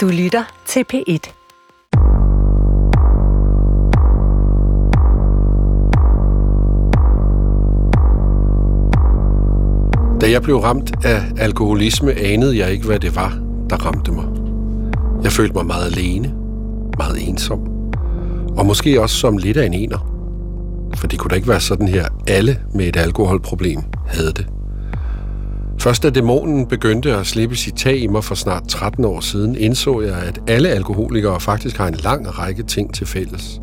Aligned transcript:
Du 0.00 0.08
lytter 0.08 0.44
til 0.66 0.84
P1. 0.92 1.32
Da 10.20 10.30
jeg 10.30 10.42
blev 10.42 10.56
ramt 10.56 11.04
af 11.04 11.22
alkoholisme, 11.38 12.12
anede 12.12 12.58
jeg 12.58 12.72
ikke, 12.72 12.86
hvad 12.86 13.00
det 13.00 13.16
var, 13.16 13.38
der 13.70 13.76
ramte 13.76 14.12
mig. 14.12 14.24
Jeg 15.22 15.32
følte 15.32 15.54
mig 15.54 15.66
meget 15.66 15.96
alene, 15.96 16.34
meget 16.98 17.28
ensom, 17.28 17.60
og 18.56 18.66
måske 18.66 19.00
også 19.00 19.16
som 19.16 19.36
lidt 19.36 19.56
af 19.56 19.66
en 19.66 19.74
ener. 19.74 19.98
For 20.94 21.06
det 21.06 21.18
kunne 21.18 21.28
da 21.28 21.34
ikke 21.34 21.48
være 21.48 21.60
sådan 21.60 21.88
her, 21.88 22.08
alle 22.26 22.60
med 22.74 22.88
et 22.88 22.96
alkoholproblem 22.96 23.82
havde 24.06 24.32
det. 24.32 24.59
Først 25.80 26.02
da 26.02 26.10
dæmonen 26.10 26.66
begyndte 26.66 27.16
at 27.16 27.26
slippe 27.26 27.56
sit 27.56 27.74
tag 27.74 27.98
i 27.98 28.06
mig 28.06 28.24
for 28.24 28.34
snart 28.34 28.68
13 28.68 29.04
år 29.04 29.20
siden, 29.20 29.56
indså 29.56 30.00
jeg, 30.00 30.16
at 30.16 30.40
alle 30.46 30.68
alkoholikere 30.68 31.40
faktisk 31.40 31.76
har 31.76 31.88
en 31.88 31.94
lang 31.94 32.38
række 32.38 32.62
ting 32.62 32.94
til 32.94 33.06
fælles. 33.06 33.60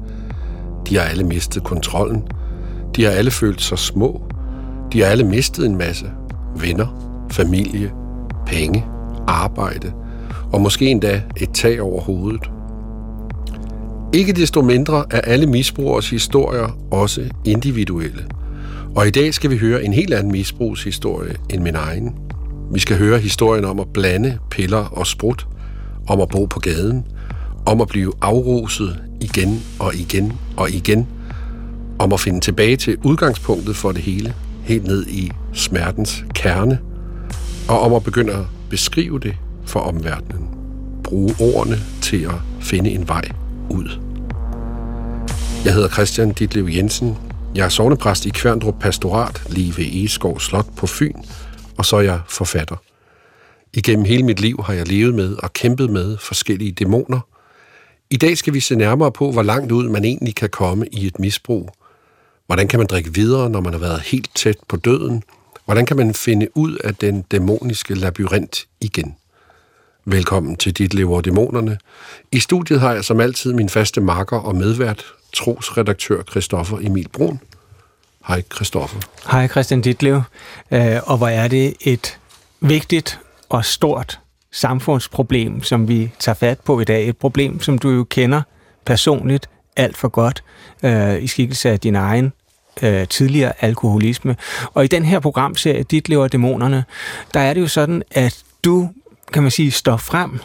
De 0.90 0.96
har 0.98 1.04
alle 1.04 1.24
mistet 1.24 1.64
kontrollen. 1.64 2.24
De 2.96 3.04
har 3.04 3.12
alle 3.12 3.32
følt 3.32 3.62
sig 3.62 3.80
små. 3.80 4.22
De 4.94 5.02
har 5.02 5.08
alle 5.08 5.24
mistet 5.24 5.66
en 5.66 5.78
masse. 5.78 6.06
Venner, 6.56 6.88
familie, 7.32 7.92
penge, 8.46 8.86
arbejde 9.28 9.94
og 10.54 10.62
måske 10.62 10.86
endda 10.86 11.22
et 11.38 11.50
tag 11.54 11.82
over 11.82 12.02
hovedet. 12.02 12.52
Ikke 14.14 14.34
desto 14.34 14.62
mindre 14.62 15.06
er 15.12 15.22
alle 15.22 15.46
misbrugers 15.46 16.10
historier 16.10 16.78
også 16.92 17.22
individuelle– 17.46 18.26
og 18.98 19.08
i 19.08 19.10
dag 19.10 19.34
skal 19.34 19.50
vi 19.50 19.58
høre 19.58 19.84
en 19.84 19.94
helt 19.94 20.14
anden 20.14 20.32
misbrugshistorie 20.32 21.36
end 21.50 21.62
min 21.62 21.76
egen. 21.76 22.16
Vi 22.74 22.80
skal 22.80 22.98
høre 22.98 23.20
historien 23.20 23.66
om 23.66 23.80
at 23.80 23.88
blande 23.94 24.40
piller 24.50 24.78
og 24.78 25.08
sprut, 25.08 25.48
om 26.08 26.22
at 26.22 26.30
bo 26.30 26.46
på 26.46 26.60
gaden, 26.60 27.06
om 27.66 27.82
at 27.82 27.88
blive 27.88 28.14
afruset 28.22 29.00
igen 29.22 29.64
og 29.80 29.96
igen 29.96 30.34
og 30.58 30.70
igen, 30.70 31.08
om 32.00 32.14
at 32.14 32.20
finde 32.20 32.40
tilbage 32.40 32.78
til 32.78 32.98
udgangspunktet 33.04 33.76
for 33.76 33.92
det 33.92 34.02
hele, 34.02 34.34
helt 34.64 34.84
ned 34.84 35.08
i 35.08 35.32
smertens 35.54 36.26
kerne, 36.36 36.80
og 37.70 37.80
om 37.80 37.94
at 37.94 38.04
begynde 38.04 38.34
at 38.34 38.46
beskrive 38.70 39.20
det 39.20 39.36
for 39.66 39.80
omverdenen. 39.80 40.48
Bruge 41.04 41.36
ordene 41.40 41.78
til 42.02 42.24
at 42.24 42.36
finde 42.62 42.90
en 42.90 43.08
vej 43.08 43.30
ud. 43.70 44.00
Jeg 45.66 45.74
hedder 45.74 45.90
Christian 45.90 46.32
Ditlev 46.32 46.68
Jensen, 46.68 47.18
jeg 47.58 47.66
er 47.66 47.70
sovnepræst 47.70 48.26
i 48.26 48.30
Kværndrup 48.30 48.80
Pastorat, 48.80 49.42
lige 49.50 49.78
ved 49.78 49.86
Egeskov 49.86 50.40
Slot 50.40 50.66
på 50.76 50.88
Fyn, 50.88 51.14
og 51.78 51.86
så 51.86 51.96
er 51.96 52.02
jeg 52.02 52.20
forfatter. 52.30 52.76
Igennem 53.74 54.06
hele 54.06 54.24
mit 54.24 54.40
liv 54.40 54.64
har 54.64 54.74
jeg 54.74 54.88
levet 54.88 55.16
med 55.16 55.36
og 55.36 55.54
kæmpet 55.54 55.90
med 55.90 56.18
forskellige 56.18 56.72
dæmoner. 56.72 57.20
I 58.10 58.18
dag 58.18 58.38
skal 58.38 58.54
vi 58.54 58.60
se 58.60 58.76
nærmere 58.76 59.12
på, 59.12 59.32
hvor 59.32 59.44
langt 59.44 59.72
ud 59.72 59.90
man 59.90 60.06
egentlig 60.06 60.36
kan 60.36 60.50
komme 60.50 60.88
i 60.92 61.08
et 61.08 61.20
misbrug. 61.20 61.70
Hvordan 62.46 62.68
kan 62.68 62.80
man 62.80 62.88
drikke 62.88 63.14
videre, 63.14 63.50
når 63.50 63.62
man 63.62 63.74
har 63.74 63.80
været 63.80 64.02
helt 64.02 64.30
tæt 64.36 64.58
på 64.68 64.78
døden? 64.78 65.24
Hvordan 65.66 65.86
kan 65.86 65.98
man 65.98 66.14
finde 66.14 66.48
ud 66.58 66.76
af 66.76 66.96
den 66.96 67.22
dæmoniske 67.22 67.96
labyrint 67.96 68.68
igen? 68.82 69.16
Velkommen 70.06 70.56
til 70.56 70.74
Dit 70.74 70.94
Lever 70.94 71.22
Dæmonerne. 71.22 71.78
I 72.32 72.40
studiet 72.40 72.80
har 72.80 72.94
jeg 72.94 73.06
som 73.06 73.20
altid 73.20 73.54
min 73.54 73.70
faste 73.70 74.02
marker 74.02 74.38
og 74.38 74.56
medvært, 74.56 75.06
trosredaktør 75.34 76.24
Christoffer 76.24 76.78
Emil 76.78 77.08
Brun. 77.08 77.40
Hej 78.28 78.44
Christoffer. 78.56 79.00
Hej 79.32 79.48
Christian 79.48 79.82
Ditlev. 79.82 80.22
Øh, 80.72 80.98
og 81.04 81.18
hvor 81.18 81.28
er 81.28 81.48
det 81.48 81.74
et 81.82 82.20
vigtigt 82.62 83.20
og 83.50 83.66
stort 83.66 84.20
samfundsproblem, 84.52 85.64
som 85.64 85.88
vi 85.88 86.12
tager 86.20 86.36
fat 86.36 86.60
på 86.60 86.80
i 86.80 86.84
dag. 86.84 87.08
Et 87.08 87.18
problem, 87.18 87.62
som 87.62 87.78
du 87.78 87.90
jo 87.90 88.04
kender 88.04 88.42
personligt 88.86 89.50
alt 89.76 89.98
for 89.98 90.08
godt 90.08 90.44
øh, 90.84 91.24
i 91.24 91.28
skikkelse 91.28 91.70
af 91.70 91.80
din 91.80 91.96
egen 91.96 92.34
øh, 92.82 93.08
tidligere 93.08 93.54
alkoholisme. 93.64 94.36
Og 94.74 94.84
i 94.84 94.88
den 94.88 95.06
her 95.06 95.20
programserie, 95.20 95.84
Dit 95.84 96.10
lever 96.10 96.28
dæmonerne, 96.28 96.86
der 97.34 97.40
er 97.40 97.54
det 97.54 97.62
jo 97.62 97.68
sådan, 97.68 98.04
at 98.12 98.44
du, 98.64 98.90
kan 99.34 99.42
man 99.44 99.52
sige, 99.52 99.72
står 99.72 99.98
frem 99.98 100.40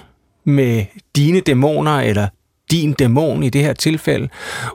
med 0.44 0.84
dine 1.16 1.40
dæmoner, 1.40 2.00
eller 2.00 2.28
din 2.72 2.92
dæmon 2.92 3.42
i 3.42 3.48
det 3.48 3.62
her 3.62 3.72
tilfælde, 3.72 4.28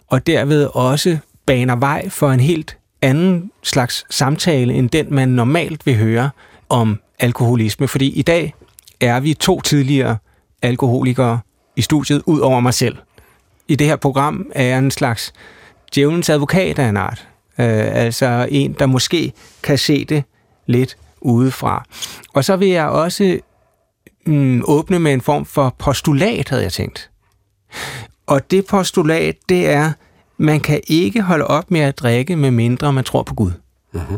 og 0.07 0.27
derved 0.27 0.69
også 0.73 1.17
baner 1.45 1.75
vej 1.75 2.09
for 2.09 2.31
en 2.31 2.39
helt 2.39 2.77
anden 3.01 3.51
slags 3.63 4.05
samtale, 4.09 4.73
end 4.73 4.89
den 4.89 5.13
man 5.13 5.29
normalt 5.29 5.85
vil 5.85 5.97
høre 5.97 6.29
om 6.69 6.99
alkoholisme. 7.19 7.87
Fordi 7.87 8.09
i 8.09 8.21
dag 8.21 8.53
er 8.99 9.19
vi 9.19 9.33
to 9.33 9.61
tidligere 9.61 10.17
alkoholikere 10.61 11.39
i 11.75 11.81
studiet, 11.81 12.21
ud 12.25 12.39
over 12.39 12.59
mig 12.59 12.73
selv. 12.73 12.97
I 13.67 13.75
det 13.75 13.87
her 13.87 13.95
program 13.95 14.51
er 14.55 14.63
jeg 14.63 14.79
en 14.79 14.91
slags 14.91 15.33
djævelens 15.95 16.29
advokat 16.29 16.79
af 16.79 16.89
en 16.89 16.97
art. 16.97 17.27
Øh, 17.59 17.95
altså 17.95 18.47
en, 18.51 18.75
der 18.79 18.85
måske 18.85 19.33
kan 19.63 19.77
se 19.77 20.05
det 20.05 20.23
lidt 20.65 20.97
udefra. 21.21 21.85
Og 22.33 22.45
så 22.45 22.55
vil 22.55 22.67
jeg 22.67 22.87
også 22.87 23.39
mm, 24.25 24.63
åbne 24.65 24.99
med 24.99 25.13
en 25.13 25.21
form 25.21 25.45
for 25.45 25.75
postulat, 25.79 26.49
havde 26.49 26.63
jeg 26.63 26.73
tænkt. 26.73 27.09
Og 28.28 28.51
det 28.51 28.66
postulat, 28.66 29.35
det 29.50 29.69
er, 29.69 29.91
man 30.38 30.59
kan 30.59 30.81
ikke 30.88 31.22
holde 31.22 31.47
op 31.47 31.72
med 31.72 31.79
at 31.79 32.00
drikke, 32.00 32.35
med 32.35 32.51
mindre 32.51 32.94
man 32.94 33.03
tror 33.03 33.23
på 33.23 33.35
Gud. 33.35 33.51
Uh-huh. 33.95 34.17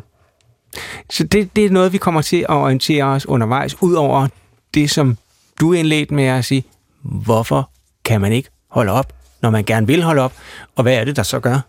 Så 1.09 1.23
det, 1.23 1.55
det 1.55 1.65
er 1.65 1.69
noget, 1.69 1.93
vi 1.93 1.97
kommer 1.97 2.21
til 2.21 2.37
at 2.37 2.49
orientere 2.49 3.03
os 3.03 3.25
undervejs, 3.25 3.81
ud 3.81 3.93
over 3.93 4.27
det, 4.73 4.89
som 4.89 5.17
du 5.59 5.73
indledte 5.73 6.13
med 6.13 6.23
at 6.23 6.45
sige, 6.45 6.63
hvorfor 7.01 7.69
kan 8.05 8.21
man 8.21 8.31
ikke 8.31 8.49
holde 8.67 8.91
op, 8.91 9.13
når 9.41 9.49
man 9.49 9.63
gerne 9.63 9.87
vil 9.87 10.03
holde 10.03 10.21
op, 10.21 10.33
og 10.75 10.83
hvad 10.83 10.93
er 10.93 11.03
det, 11.03 11.15
der 11.15 11.23
så 11.23 11.39
gør, 11.39 11.59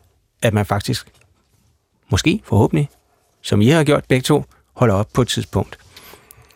at 0.43 0.55
man 0.55 0.67
faktisk, 0.67 1.07
måske 2.11 2.41
forhåbentlig, 2.45 2.89
som 3.43 3.61
I 3.61 3.69
har 3.69 3.85
gjort 3.85 4.05
begge 4.09 4.23
to, 4.23 4.45
holder 4.77 4.95
op 4.95 5.09
på 5.15 5.23
et 5.23 5.29
tidspunkt. 5.29 5.79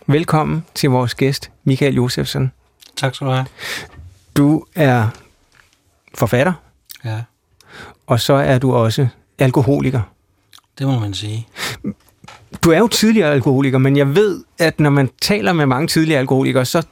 Velkommen 0.06 0.64
til 0.74 0.90
vores 0.90 1.14
gæst, 1.14 1.50
Michael 1.64 1.94
Josefsen. 1.94 2.52
Tak 2.96 3.14
skal 3.14 3.26
du 3.26 3.32
have. 3.32 3.46
Du 4.36 4.64
er 4.74 5.08
forfatter. 6.14 6.52
Ja. 7.04 7.20
Og 8.06 8.20
så 8.20 8.34
er 8.34 8.58
du 8.58 8.72
også 8.74 9.06
alkoholiker. 9.38 10.00
Det 10.78 10.86
må 10.86 10.98
man 10.98 11.14
sige. 11.14 11.46
Du 12.62 12.70
er 12.70 12.78
jo 12.78 12.88
tidligere 12.88 13.32
alkoholiker, 13.32 13.78
men 13.78 13.96
jeg 13.96 14.14
ved, 14.14 14.44
at 14.58 14.80
når 14.80 14.90
man 14.90 15.10
taler 15.22 15.52
med 15.52 15.66
mange 15.66 15.88
tidligere 15.88 16.20
alkoholikere, 16.20 16.64
så 16.64 16.82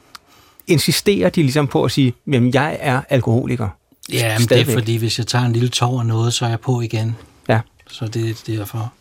insisterer 0.67 1.29
de 1.29 1.41
ligesom 1.41 1.67
på 1.67 1.83
at 1.83 1.91
sige, 1.91 2.13
at 2.33 2.53
jeg 2.53 2.77
er 2.79 3.01
alkoholiker. 3.09 3.69
Ja, 4.11 4.39
men 4.39 4.47
det 4.47 4.59
er 4.61 4.73
fordi, 4.73 4.95
hvis 4.95 5.17
jeg 5.17 5.27
tager 5.27 5.45
en 5.45 5.53
lille 5.53 5.69
tår 5.69 5.99
af 5.99 6.05
noget, 6.05 6.33
så 6.33 6.45
er 6.45 6.49
jeg 6.49 6.59
på 6.59 6.81
igen. 6.81 7.15
Ja. 7.49 7.59
Så 7.87 8.07
det 8.07 8.29
er 8.29 8.57
derfor. 8.57 8.93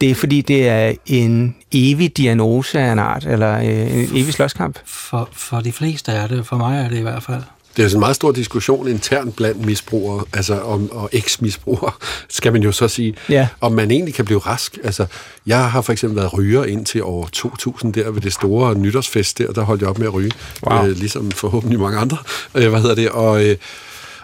Det 0.00 0.10
er 0.10 0.14
fordi, 0.14 0.40
det 0.40 0.68
er 0.68 0.94
en 1.06 1.56
evig 1.72 2.16
diagnose 2.16 2.80
af 2.80 2.92
en 2.92 2.98
art, 2.98 3.24
eller 3.26 3.58
øh, 3.58 3.94
en 3.94 4.08
evig 4.12 4.32
slåskamp? 4.32 4.78
For, 4.84 5.28
for 5.32 5.60
de 5.60 5.72
fleste 5.72 6.12
er 6.12 6.26
det, 6.26 6.46
for 6.46 6.56
mig 6.56 6.84
er 6.84 6.88
det 6.88 6.98
i 6.98 7.02
hvert 7.02 7.22
fald. 7.22 7.42
Det 7.76 7.84
er 7.84 7.88
sådan 7.88 7.96
en 7.96 8.00
meget 8.00 8.16
stor 8.16 8.32
diskussion 8.32 8.88
internt 8.88 9.36
blandt 9.36 9.66
misbrugere, 9.66 10.24
altså 10.32 10.60
om, 10.60 10.90
og 10.92 11.08
eks-misbrugere, 11.12 11.92
skal 12.28 12.52
man 12.52 12.62
jo 12.62 12.72
så 12.72 12.88
sige, 12.88 13.14
ja. 13.28 13.48
om 13.60 13.72
man 13.72 13.90
egentlig 13.90 14.14
kan 14.14 14.24
blive 14.24 14.38
rask. 14.38 14.78
Altså, 14.84 15.06
jeg 15.46 15.70
har 15.70 15.80
for 15.80 15.92
eksempel 15.92 16.16
været 16.16 16.32
ryger 16.32 16.64
ind 16.64 16.86
til 16.86 17.02
år 17.02 17.28
2000 17.32 17.92
der 17.92 18.10
ved 18.10 18.20
det 18.20 18.32
store 18.32 18.74
nytårsfest 18.74 19.38
der, 19.38 19.52
der 19.52 19.62
holdt 19.62 19.80
jeg 19.80 19.90
op 19.90 19.98
med 19.98 20.06
at 20.06 20.14
ryge, 20.14 20.32
wow. 20.70 20.86
øh, 20.86 20.96
ligesom 20.96 21.30
forhåbentlig 21.30 21.80
mange 21.80 21.98
andre, 21.98 22.18
øh, 22.54 22.68
hvad 22.68 22.80
hedder 22.80 22.94
det, 22.94 23.08
og, 23.08 23.44
øh, 23.44 23.56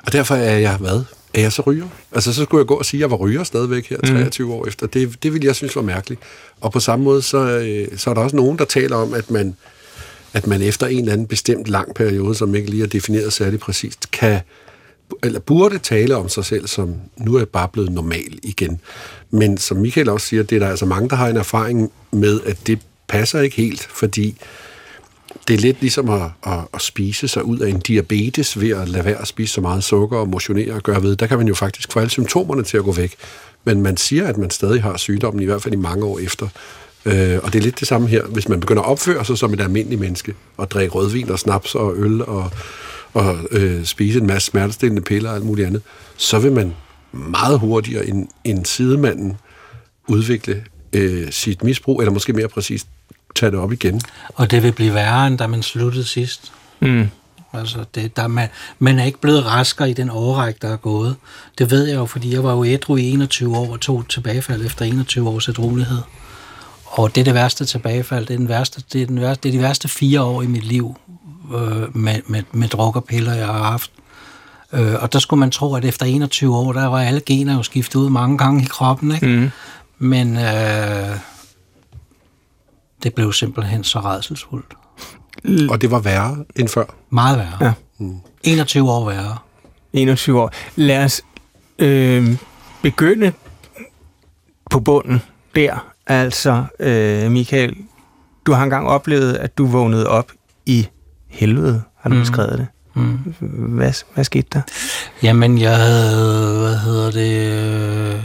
og 0.07 0.13
derfor 0.13 0.35
er 0.35 0.59
jeg, 0.59 0.77
hvad, 0.77 1.03
er 1.35 1.41
jeg 1.41 1.53
så 1.53 1.63
ryger? 1.63 1.89
Altså, 2.13 2.33
så 2.33 2.45
skulle 2.45 2.61
jeg 2.61 2.67
gå 2.67 2.75
og 2.75 2.85
sige, 2.85 2.99
at 2.99 3.01
jeg 3.01 3.11
var 3.11 3.17
ryger 3.17 3.45
stadigvæk 3.45 3.89
her, 3.89 3.97
23 4.01 4.47
mm. 4.47 4.53
år 4.53 4.67
efter. 4.67 4.87
Det, 4.87 5.23
det 5.23 5.33
ville 5.33 5.47
jeg 5.47 5.57
synes 5.57 5.77
var 5.77 5.83
mærkeligt. 5.83 6.21
Og 6.61 6.73
på 6.73 6.81
samme 6.81 7.05
måde, 7.05 7.23
så, 7.23 7.39
øh, 7.39 7.99
så 7.99 8.11
er 8.11 8.15
der 8.15 8.21
også 8.21 8.37
nogen, 8.37 8.59
der 8.59 8.65
taler 8.65 8.97
om, 8.97 9.15
at 9.15 9.31
man 9.31 9.57
at 10.33 10.47
man 10.47 10.63
efter 10.63 10.87
en 10.87 10.99
eller 10.99 11.13
anden 11.13 11.27
bestemt 11.27 11.69
lang 11.69 11.95
periode, 11.95 12.35
som 12.35 12.55
ikke 12.55 12.71
lige 12.71 12.83
er 12.83 12.87
defineret 12.87 13.33
særlig 13.33 13.61
præcist, 13.61 14.11
kan 14.11 14.41
eller 15.23 15.41
burde 15.41 15.79
tale 15.79 16.17
om 16.17 16.29
sig 16.29 16.45
selv 16.45 16.67
som, 16.67 16.95
nu 17.17 17.35
er 17.35 17.45
bare 17.45 17.69
blevet 17.69 17.93
normal 17.93 18.39
igen. 18.43 18.81
Men 19.31 19.59
som 19.59 19.77
Michael 19.77 20.09
også 20.09 20.27
siger, 20.27 20.43
det 20.43 20.57
er 20.57 20.61
der 20.61 20.69
altså 20.69 20.87
mange, 20.87 21.09
der 21.09 21.17
har 21.17 21.29
en 21.29 21.37
erfaring 21.37 21.93
med, 22.13 22.41
at 22.47 22.67
det 22.67 22.79
passer 23.09 23.41
ikke 23.41 23.57
helt, 23.57 23.89
fordi 23.91 24.37
det 25.49 25.55
er 25.55 25.59
lidt 25.59 25.81
ligesom 25.81 26.11
at, 26.11 26.23
at, 26.47 26.59
at 26.75 26.83
spise 26.83 27.29
sig 27.29 27.45
ud 27.45 27.59
af 27.59 27.69
en 27.69 27.81
diabetes 27.81 28.61
ved 28.61 28.71
at 28.71 28.89
lade 28.89 29.05
være 29.05 29.21
at 29.21 29.27
spise 29.27 29.53
så 29.53 29.61
meget 29.61 29.85
sukker 29.85 30.19
og 30.19 30.29
motionere 30.29 30.73
og 30.73 30.83
gøre 30.83 31.03
ved. 31.03 31.17
Der 31.17 31.27
kan 31.27 31.39
man 31.39 31.49
jo 31.49 31.55
faktisk 31.55 31.93
få 31.93 31.99
alle 31.99 32.11
symptomerne 32.11 32.63
til 32.63 32.77
at 32.77 32.85
gå 32.85 32.93
væk. 32.93 33.15
Men 33.65 33.83
man 33.83 33.97
siger, 33.97 34.27
at 34.27 34.39
man 34.39 34.51
stadig 34.51 34.83
har 34.83 34.97
sygdommen, 34.97 35.43
i 35.43 35.45
hvert 35.45 35.63
fald 35.63 35.75
i 35.75 35.77
mange 35.77 36.05
år 36.05 36.19
efter. 36.19 36.49
Øh, 37.05 37.39
og 37.43 37.53
det 37.53 37.59
er 37.59 37.63
lidt 37.63 37.81
det 37.81 37.89
samme 37.89 38.09
her. 38.09 38.23
Hvis 38.25 38.49
man 38.49 38.61
begynder 38.61 38.83
at 38.83 38.89
opføre 38.89 39.25
sig 39.25 39.39
som 39.39 39.53
et 39.53 39.61
almindeligt 39.61 40.01
menneske, 40.01 40.35
og 40.57 40.71
drikke 40.71 40.95
rødvin 40.95 41.31
og 41.31 41.39
snaps 41.39 41.75
og 41.75 41.97
øl 41.97 42.23
og, 42.23 42.51
og 43.15 43.37
øh, 43.51 43.85
spise 43.85 44.19
en 44.19 44.27
masse 44.27 44.51
smertestillende 44.51 45.03
piller 45.03 45.31
og 45.31 45.37
alt 45.37 45.45
muligt 45.45 45.67
andet, 45.67 45.83
så 46.17 46.39
vil 46.39 46.53
man 46.53 46.75
meget 47.13 47.59
hurtigere 47.59 48.07
end, 48.07 48.29
end 48.45 48.65
sidemanden 48.65 49.37
udvikle 50.09 50.65
øh, 50.93 51.33
sit 51.33 51.65
misbrug, 51.65 52.01
eller 52.01 52.13
måske 52.13 52.33
mere 52.33 52.49
præcist 52.49 52.87
tage 53.35 53.53
det 53.53 53.59
op 53.59 53.73
igen. 53.73 54.01
Og 54.35 54.51
det 54.51 54.63
vil 54.63 54.73
blive 54.73 54.95
værre, 54.95 55.27
end 55.27 55.39
da 55.39 55.47
man 55.47 55.63
sluttede 55.63 56.05
sidst. 56.05 56.53
Mm. 56.81 57.09
Altså, 57.53 57.85
det, 57.95 58.17
der, 58.17 58.27
man, 58.27 58.49
man 58.79 58.99
er 58.99 59.05
ikke 59.05 59.21
blevet 59.21 59.47
raskere 59.47 59.91
i 59.91 59.93
den 59.93 60.11
overræk, 60.11 60.63
der 60.63 60.69
er 60.69 60.77
gået. 60.77 61.17
Det 61.59 61.71
ved 61.71 61.87
jeg 61.87 61.97
jo, 61.97 62.07
fordi 62.07 62.35
jeg 62.35 62.45
var 62.45 62.53
jo 62.53 62.65
ædru 62.65 62.97
i 62.97 63.11
21 63.11 63.57
år 63.57 63.73
og 63.73 63.81
tog 63.81 64.09
tilbagefald 64.09 64.67
efter 64.67 64.85
21 64.85 65.29
års 65.29 65.49
ædruelighed. 65.49 65.99
Og 66.91 67.15
det 67.15 67.21
er 67.21 67.25
det 67.25 67.35
værste 67.35 67.65
tilbagefald. 67.65 68.27
Det 68.27 68.35
er, 68.35 68.39
den 68.39 68.49
værste, 68.49 68.83
det 68.93 69.03
er, 69.03 69.07
den 69.07 69.21
værste, 69.21 69.43
det 69.43 69.49
er 69.49 69.53
de 69.59 69.63
værste 69.63 69.89
fire 69.89 70.23
år 70.23 70.43
i 70.43 70.47
mit 70.47 70.65
liv 70.65 70.97
øh, 71.55 71.97
med, 71.97 72.21
med, 72.27 72.43
med 72.53 72.69
druk 72.69 72.97
og 72.97 73.05
piller, 73.05 73.35
jeg 73.35 73.47
har 73.47 73.63
haft. 73.63 73.91
Øh, 74.73 74.95
og 75.03 75.13
der 75.13 75.19
skulle 75.19 75.41
man 75.41 75.51
tro, 75.51 75.75
at 75.75 75.85
efter 75.85 76.07
21 76.07 76.57
år, 76.57 76.73
der 76.73 76.87
var 76.87 77.01
alle 77.01 77.21
gener 77.21 77.57
jo 77.57 77.63
skiftet 77.63 78.01
ud 78.01 78.11
mange 78.11 78.39
gange 78.39 78.63
i 78.63 78.67
kroppen. 78.67 79.15
Ikke? 79.15 79.27
Mm. 79.27 79.51
Men 79.99 80.37
øh, 80.37 81.17
det 83.03 83.15
blev 83.15 83.33
simpelthen 83.33 83.85
så 83.85 84.01
redselsfuldt. 84.01 84.77
Og 85.71 85.81
det 85.81 85.91
var 85.91 85.99
værre 85.99 86.45
end 86.57 86.69
før? 86.69 86.85
Meget 87.11 87.39
værre. 87.39 87.57
Ja. 87.61 87.73
Mm. 87.99 88.21
21 88.43 88.91
år 88.91 89.07
værre. 89.11 89.37
21 89.93 90.41
år. 90.41 90.53
Lad 90.77 91.05
os 91.05 91.23
øh, 91.79 92.37
begynde 92.83 93.33
på 94.71 94.81
bunden 94.81 95.23
der. 95.55 95.90
Altså, 96.11 96.65
øh, 96.81 97.31
Michael, 97.31 97.77
du 98.47 98.53
har 98.53 98.65
engang 98.65 98.89
oplevet, 98.89 99.35
at 99.35 99.59
du 99.59 99.67
vågnede 99.67 100.07
op 100.07 100.33
i 100.67 100.89
helvede, 101.29 101.83
har 102.01 102.11
du 102.11 102.15
mm. 102.15 102.21
beskrevet 102.21 102.59
det. 102.59 102.67
Mm. 102.95 103.17
Hvad, 103.77 103.93
hvad 104.15 104.25
skete 104.25 104.49
der? 104.53 104.63
Jamen, 105.23 105.59
jeg 105.59 105.77
havde, 105.77 106.59
hvad 106.59 106.77
hedder 106.77 107.11
det, 107.11 107.33
øh, 108.15 108.25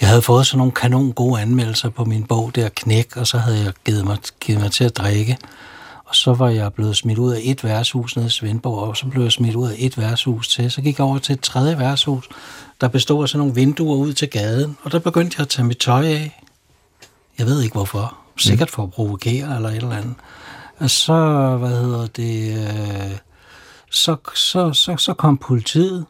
jeg 0.00 0.08
havde 0.08 0.22
fået 0.22 0.46
sådan 0.46 0.58
nogle 0.58 0.72
kanon 0.72 1.12
gode 1.12 1.40
anmeldelser 1.40 1.88
på 1.88 2.04
min 2.04 2.24
bog 2.24 2.50
der, 2.54 2.68
Knæk, 2.68 3.16
og 3.16 3.26
så 3.26 3.38
havde 3.38 3.58
jeg 3.58 3.72
givet 3.84 4.04
mig, 4.04 4.18
givet 4.40 4.60
mig 4.60 4.72
til 4.72 4.84
at 4.84 4.96
drikke. 4.96 5.38
Og 6.04 6.16
så 6.16 6.34
var 6.34 6.48
jeg 6.48 6.72
blevet 6.72 6.96
smidt 6.96 7.18
ud 7.18 7.32
af 7.32 7.40
et 7.42 7.64
værtshus 7.64 8.16
nede 8.16 8.26
i 8.26 8.30
Svendborg, 8.30 8.88
og 8.88 8.96
så 8.96 9.06
blev 9.06 9.22
jeg 9.22 9.32
smidt 9.32 9.54
ud 9.54 9.68
af 9.68 9.74
et 9.78 9.98
værtshus 9.98 10.48
til. 10.48 10.70
Så 10.70 10.82
gik 10.82 10.98
jeg 10.98 11.06
over 11.06 11.18
til 11.18 11.32
et 11.32 11.40
tredje 11.40 11.78
værtshus, 11.78 12.28
der 12.80 12.88
bestod 12.88 13.22
af 13.22 13.28
sådan 13.28 13.38
nogle 13.38 13.54
vinduer 13.54 13.96
ud 13.96 14.12
til 14.12 14.30
gaden, 14.30 14.76
og 14.82 14.92
der 14.92 14.98
begyndte 14.98 15.34
jeg 15.38 15.42
at 15.42 15.48
tage 15.48 15.66
mit 15.66 15.78
tøj 15.78 16.06
af. 16.06 16.40
Jeg 17.40 17.48
ved 17.48 17.62
ikke 17.62 17.72
hvorfor. 17.72 18.16
Sikkert 18.36 18.70
for 18.70 18.82
at 18.82 18.90
provokere 18.90 19.56
eller 19.56 19.68
et 19.68 19.76
eller 19.76 19.96
andet. 19.96 20.14
Og 20.78 20.90
så, 20.90 21.14
hvad 21.56 21.68
hedder 21.68 22.06
det, 22.06 22.58
øh, 22.58 23.16
så, 23.90 24.16
så, 24.34 24.72
så, 24.72 24.96
så 24.96 25.14
kom 25.14 25.38
politiet, 25.38 26.06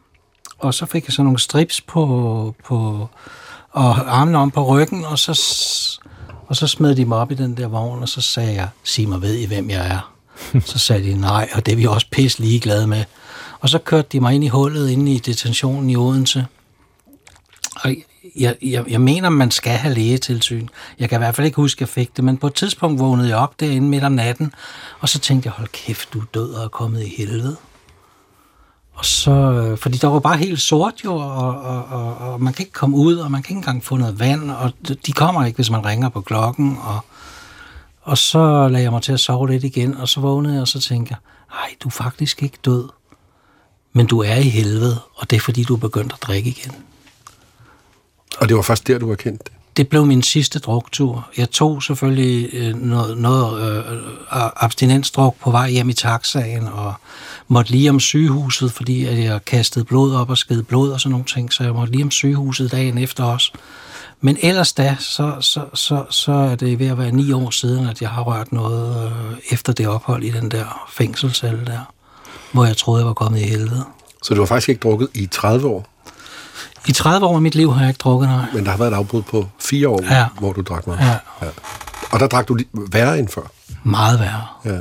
og 0.59 0.73
så 0.73 0.85
fik 0.85 1.05
jeg 1.07 1.13
sådan 1.13 1.25
nogle 1.25 1.39
strips 1.39 1.81
på, 1.81 2.55
på 2.65 3.07
og 3.69 4.19
armene 4.19 4.37
om 4.37 4.51
på 4.51 4.65
ryggen, 4.65 5.05
og 5.05 5.19
så, 5.19 5.31
og 6.47 6.55
så 6.55 6.67
smed 6.67 6.95
de 6.95 7.05
mig 7.05 7.17
op 7.17 7.31
i 7.31 7.35
den 7.35 7.57
der 7.57 7.67
vogn, 7.67 8.01
og 8.01 8.09
så 8.09 8.21
sagde 8.21 8.53
jeg, 8.53 8.69
sig 8.83 9.09
mig, 9.09 9.21
ved 9.21 9.35
I, 9.35 9.45
hvem 9.45 9.69
jeg 9.69 9.87
er? 9.87 10.13
så 10.71 10.79
sagde 10.79 11.03
de, 11.03 11.13
nej, 11.13 11.49
og 11.53 11.65
det 11.65 11.71
er 11.71 11.75
vi 11.75 11.85
også 11.85 12.07
pisse 12.11 12.39
ligeglade 12.39 12.87
med. 12.87 13.03
Og 13.59 13.69
så 13.69 13.79
kørte 13.79 14.07
de 14.11 14.19
mig 14.19 14.35
ind 14.35 14.43
i 14.43 14.47
hullet 14.47 14.89
inde 14.89 15.11
i 15.11 15.19
detentionen 15.19 15.89
i 15.89 15.95
Odense. 15.95 16.45
Og 17.75 17.95
jeg, 18.35 18.55
jeg, 18.61 18.85
jeg 18.89 19.01
mener, 19.01 19.29
man 19.29 19.51
skal 19.51 19.71
have 19.71 19.93
lægetilsyn. 19.93 20.67
Jeg 20.99 21.09
kan 21.09 21.17
i 21.17 21.21
hvert 21.23 21.35
fald 21.35 21.45
ikke 21.45 21.55
huske, 21.55 21.77
at 21.77 21.81
jeg 21.81 21.89
fik 21.89 22.17
det, 22.17 22.23
men 22.23 22.37
på 22.37 22.47
et 22.47 22.53
tidspunkt 22.53 22.99
vågnede 22.99 23.29
jeg 23.29 23.37
op 23.37 23.59
derinde 23.59 23.87
midt 23.87 24.03
om 24.03 24.11
natten, 24.11 24.53
og 24.99 25.09
så 25.09 25.19
tænkte 25.19 25.47
jeg, 25.47 25.53
hold 25.53 25.67
kæft, 25.67 26.13
du 26.13 26.19
er 26.19 26.25
død 26.33 26.53
og 26.53 26.63
er 26.63 26.67
kommet 26.67 27.03
i 27.03 27.15
helvede. 27.17 27.55
Og 28.93 29.05
så, 29.05 29.31
øh, 29.31 29.77
fordi 29.77 29.97
der 29.97 30.07
var 30.07 30.19
bare 30.19 30.37
helt 30.37 30.61
sort 30.61 30.93
jo, 31.05 31.15
og, 31.15 31.61
og, 31.61 31.85
og, 31.85 32.17
og 32.17 32.41
man 32.41 32.53
kan 32.53 32.63
ikke 32.63 32.73
komme 32.73 32.97
ud, 32.97 33.15
og 33.15 33.31
man 33.31 33.43
kan 33.43 33.51
ikke 33.51 33.57
engang 33.57 33.83
få 33.83 33.97
noget 33.97 34.19
vand, 34.19 34.51
og 34.51 34.71
de 35.05 35.11
kommer 35.11 35.45
ikke, 35.45 35.55
hvis 35.55 35.71
man 35.71 35.85
ringer 35.85 36.09
på 36.09 36.21
klokken. 36.21 36.77
Og, 36.81 36.99
og 38.01 38.17
så 38.17 38.67
lagde 38.67 38.83
jeg 38.83 38.91
mig 38.91 39.01
til 39.01 39.13
at 39.13 39.19
sove 39.19 39.47
lidt 39.47 39.63
igen, 39.63 39.97
og 39.97 40.09
så 40.09 40.19
vågnede 40.19 40.53
jeg, 40.53 40.61
og 40.61 40.67
så 40.67 40.79
tænkte 40.79 41.11
jeg, 41.11 41.17
nej, 41.55 41.75
du 41.83 41.87
er 41.87 41.91
faktisk 41.91 42.43
ikke 42.43 42.57
død, 42.65 42.89
men 43.93 44.05
du 44.05 44.19
er 44.19 44.35
i 44.35 44.49
helvede, 44.49 44.99
og 45.15 45.29
det 45.29 45.35
er 45.35 45.39
fordi, 45.39 45.63
du 45.63 45.73
er 45.73 45.79
begyndt 45.79 46.13
at 46.13 46.21
drikke 46.21 46.49
igen. 46.49 46.71
Og 48.41 48.49
det 48.49 48.55
var 48.55 48.61
først 48.61 48.87
der, 48.87 48.97
du 48.97 49.07
var 49.07 49.15
kendt 49.15 49.43
det? 49.43 49.51
Det 49.77 49.89
blev 49.89 50.05
min 50.05 50.21
sidste 50.21 50.59
druktur. 50.59 51.29
Jeg 51.37 51.49
tog 51.49 51.83
selvfølgelig 51.83 52.49
øh, 52.53 52.75
noget, 52.75 53.17
noget 53.17 53.85
øh, 53.85 53.97
abstinensdruk 54.55 55.35
på 55.43 55.51
vej 55.51 55.69
hjem 55.69 55.89
i 55.89 55.93
taxaen, 55.93 56.67
og 56.67 56.93
måtte 57.47 57.71
lige 57.71 57.89
om 57.89 57.99
sygehuset, 57.99 58.71
fordi 58.71 59.05
at 59.05 59.23
jeg 59.23 59.45
kastede 59.45 59.85
blod 59.85 60.15
op 60.15 60.29
og 60.29 60.37
skede 60.37 60.63
blod 60.63 60.91
og 60.91 61.01
sådan 61.01 61.11
nogle 61.11 61.25
ting, 61.25 61.53
så 61.53 61.63
jeg 61.63 61.73
måtte 61.73 61.93
lige 61.93 62.03
om 62.03 62.11
sygehuset 62.11 62.71
dagen 62.71 62.97
efter 62.97 63.23
os. 63.23 63.53
Men 64.21 64.37
ellers 64.41 64.73
da, 64.73 64.95
så, 64.99 65.35
så, 65.39 65.65
så, 65.73 66.05
så 66.09 66.31
er 66.31 66.55
det 66.55 66.79
ved 66.79 66.87
at 66.87 66.97
være 66.97 67.11
ni 67.11 67.31
år 67.31 67.49
siden, 67.49 67.87
at 67.87 68.01
jeg 68.01 68.09
har 68.09 68.21
rørt 68.21 68.51
noget 68.51 69.05
øh, 69.05 69.37
efter 69.51 69.73
det 69.73 69.87
ophold 69.87 70.23
i 70.23 70.29
den 70.29 70.51
der 70.51 70.89
fængselscelle 70.93 71.65
der, 71.65 71.93
hvor 72.51 72.65
jeg 72.65 72.77
troede, 72.77 72.99
jeg 72.99 73.07
var 73.07 73.13
kommet 73.13 73.39
i 73.39 73.43
helvede. 73.43 73.85
Så 74.23 74.33
du 74.33 74.41
har 74.41 74.45
faktisk 74.45 74.69
ikke 74.69 74.79
drukket 74.79 75.07
i 75.13 75.25
30 75.25 75.67
år? 75.67 75.87
I 76.87 76.91
30 76.91 77.25
år 77.25 77.35
af 77.35 77.41
mit 77.41 77.55
liv 77.55 77.73
har 77.73 77.81
jeg 77.81 77.89
ikke 77.89 77.97
drukket, 77.97 78.29
nej. 78.29 78.45
Men 78.53 78.65
der 78.65 78.71
har 78.71 78.77
været 78.77 78.91
et 78.91 78.95
afbrud 78.95 79.21
på 79.21 79.47
fire 79.59 79.89
år, 79.89 79.99
ja. 80.03 80.25
hvor 80.39 80.53
du 80.53 80.61
drak 80.61 80.87
meget. 80.87 80.99
Ja. 80.99 81.45
ja. 81.45 81.51
Og 82.11 82.19
der 82.19 82.27
drak 82.27 82.47
du 82.47 82.57
værre 82.91 83.19
end 83.19 83.27
før? 83.27 83.41
Meget 83.83 84.19
værre. 84.19 84.45
Ja. 84.65 84.77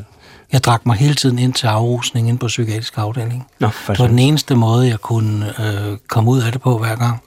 Jeg 0.53 0.65
drak 0.65 0.87
mig 0.87 0.97
hele 0.97 1.15
tiden 1.15 1.39
ind 1.39 1.55
til 1.55 1.67
afrusning 1.67 2.29
ind 2.29 2.39
på 2.39 2.47
psykiatrisk 2.47 2.99
afdeling. 2.99 3.47
Nå, 3.61 3.69
det 3.89 3.99
var 3.99 4.07
den 4.07 4.19
eneste 4.19 4.55
måde, 4.55 4.89
jeg 4.89 5.01
kunne 5.01 5.55
øh, 5.61 5.99
komme 6.09 6.31
ud 6.31 6.43
af 6.43 6.53
det 6.53 6.61
på 6.61 6.79
hver 6.79 6.97
gang. 6.97 7.23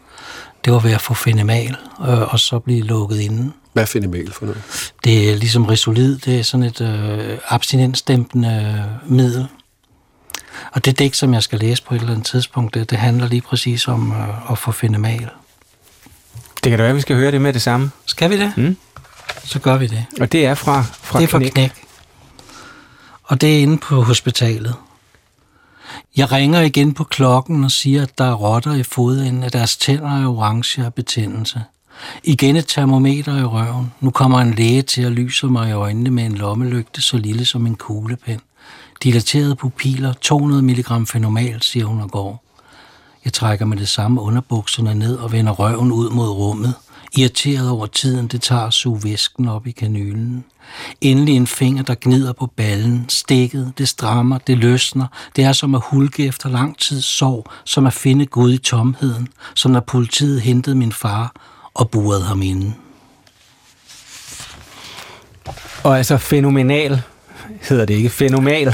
Det 0.65 0.73
var 0.73 0.79
ved 0.79 0.91
at 0.91 1.01
få 1.01 1.13
fenimal, 1.13 1.75
øh, 2.07 2.33
og 2.33 2.39
så 2.39 2.59
blive 2.59 2.81
lukket 2.81 3.19
inde. 3.19 3.51
Hvad 3.73 3.83
er 3.83 3.87
fenimal 3.87 4.31
for 4.31 4.45
noget? 4.45 4.61
Det 5.03 5.31
er 5.31 5.35
ligesom 5.35 5.65
Resolid. 5.65 6.17
Det 6.17 6.39
er 6.39 6.43
sådan 6.43 6.63
et 6.63 6.81
øh, 6.81 7.37
abstinensdæmpende 7.49 8.85
middel. 9.05 9.47
Og 10.71 10.85
det 10.85 10.99
digt, 10.99 11.15
som 11.15 11.33
jeg 11.33 11.43
skal 11.43 11.59
læse 11.59 11.83
på 11.83 11.95
et 11.95 11.99
eller 11.99 12.13
andet 12.13 12.27
tidspunkt, 12.27 12.73
det, 12.73 12.89
det 12.89 12.97
handler 12.97 13.27
lige 13.27 13.41
præcis 13.41 13.87
om 13.87 14.11
øh, 14.11 14.51
at 14.51 14.57
få 14.57 14.71
fenimal. 14.71 15.29
Det 16.63 16.69
kan 16.69 16.71
da 16.71 16.83
være, 16.83 16.89
at 16.89 16.95
vi 16.95 17.01
skal 17.01 17.15
høre 17.15 17.31
det 17.31 17.41
med 17.41 17.53
det 17.53 17.61
samme. 17.61 17.91
Skal 18.05 18.29
vi 18.29 18.39
det? 18.39 18.53
Mm. 18.57 18.77
Så 19.43 19.59
gør 19.59 19.77
vi 19.77 19.87
det. 19.87 20.05
Og 20.21 20.31
det 20.31 20.45
er 20.45 20.53
fra, 20.55 20.81
fra 20.81 21.19
Det 21.19 21.23
er 21.23 21.27
fra 21.27 21.39
knæk. 21.39 21.51
knæk 21.51 21.83
og 23.23 23.41
det 23.41 23.57
er 23.57 23.61
inde 23.61 23.77
på 23.77 24.01
hospitalet. 24.01 24.75
Jeg 26.15 26.31
ringer 26.31 26.61
igen 26.61 26.93
på 26.93 27.03
klokken 27.03 27.63
og 27.63 27.71
siger, 27.71 28.03
at 28.03 28.17
der 28.17 28.23
er 28.23 28.33
rotter 28.33 28.73
i 28.73 28.83
fodenden, 28.83 29.43
at 29.43 29.53
deres 29.53 29.77
tænder 29.77 30.21
er 30.21 30.27
orange 30.27 30.85
af 30.85 30.93
betændelse. 30.93 31.61
Igen 32.23 32.55
et 32.55 32.67
termometer 32.67 33.37
i 33.37 33.43
røven. 33.43 33.93
Nu 33.99 34.11
kommer 34.11 34.39
en 34.39 34.53
læge 34.53 34.81
til 34.81 35.01
at 35.01 35.11
lyse 35.11 35.47
mig 35.47 35.69
i 35.69 35.71
øjnene 35.71 36.09
med 36.09 36.25
en 36.25 36.35
lommelygte 36.35 37.01
så 37.01 37.17
lille 37.17 37.45
som 37.45 37.65
en 37.65 37.75
kuglepen. 37.75 38.39
Dilaterede 39.03 39.55
pupiller, 39.55 40.13
200 40.13 40.63
mg 40.63 41.07
fenomal, 41.07 41.61
siger 41.61 41.85
hun 41.85 42.01
og 42.01 42.11
går. 42.11 42.43
Jeg 43.25 43.33
trækker 43.33 43.65
med 43.65 43.77
det 43.77 43.87
samme 43.87 44.21
underbukserne 44.21 44.95
ned 44.95 45.15
og 45.15 45.31
vender 45.31 45.51
røven 45.51 45.91
ud 45.91 46.09
mod 46.09 46.29
rummet 46.29 46.73
irriteret 47.17 47.69
over 47.69 47.85
tiden, 47.85 48.27
det 48.27 48.41
tager 48.41 48.61
at 48.61 48.73
suge 48.73 49.03
væsken 49.03 49.47
op 49.47 49.67
i 49.67 49.71
kanylen. 49.71 50.45
Endelig 51.01 51.35
en 51.35 51.47
finger, 51.47 51.83
der 51.83 51.95
gnider 52.01 52.33
på 52.33 52.47
ballen. 52.47 53.05
Stikket, 53.09 53.73
det 53.77 53.87
strammer, 53.87 54.37
det 54.37 54.57
løsner. 54.57 55.07
Det 55.35 55.43
er 55.43 55.53
som 55.53 55.75
at 55.75 55.81
hulke 55.85 56.25
efter 56.25 56.49
lang 56.49 56.77
tid 56.77 57.01
sorg, 57.01 57.45
som 57.65 57.85
at 57.85 57.93
finde 57.93 58.25
Gud 58.25 58.53
i 58.53 58.57
tomheden, 58.57 59.27
som 59.55 59.71
når 59.71 59.79
politiet 59.79 60.41
hentede 60.41 60.75
min 60.75 60.91
far 60.91 61.35
og 61.73 61.89
burede 61.89 62.23
ham 62.23 62.41
inden. 62.41 62.75
Og 65.83 65.97
altså 65.97 66.17
fænomenal, 66.17 67.01
hedder 67.63 67.85
det 67.85 67.93
ikke, 67.93 68.09
fænomenal, 68.09 68.67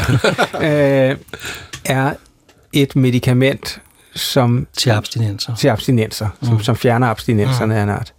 øh, 0.62 1.16
er 1.86 2.14
et 2.74 2.96
medicament, 2.96 3.82
som... 4.16 4.68
Til 4.78 4.90
abstinenser. 4.90 5.56
Til 5.56 5.68
abstinenser, 5.68 6.28
mm. 6.42 6.48
som, 6.48 6.64
som 6.64 6.76
fjerner 6.76 7.08
abstinenserne 7.08 7.74
mm. 7.74 7.80
af 7.80 7.84
en 7.84 7.90
art. 7.90 8.14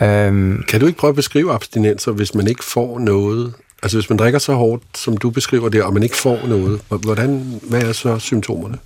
Øhm, 0.00 0.62
kan 0.68 0.80
du 0.80 0.86
ikke 0.86 0.98
prøve 0.98 1.08
at 1.08 1.16
beskrive 1.16 1.52
abstinenser, 1.52 2.12
hvis 2.12 2.34
man 2.34 2.46
ikke 2.46 2.64
får 2.64 2.98
noget? 2.98 3.54
Altså 3.82 3.96
hvis 3.96 4.10
man 4.10 4.18
drikker 4.18 4.38
så 4.38 4.54
hårdt, 4.54 4.82
som 4.94 5.16
du 5.16 5.30
beskriver 5.30 5.68
det, 5.68 5.82
og 5.82 5.92
man 5.92 6.02
ikke 6.02 6.16
får 6.16 6.46
noget, 6.46 6.80
hvordan, 6.88 7.60
hvad 7.62 7.82
er 7.82 7.92
så 7.92 8.18
symptomerne? 8.18 8.78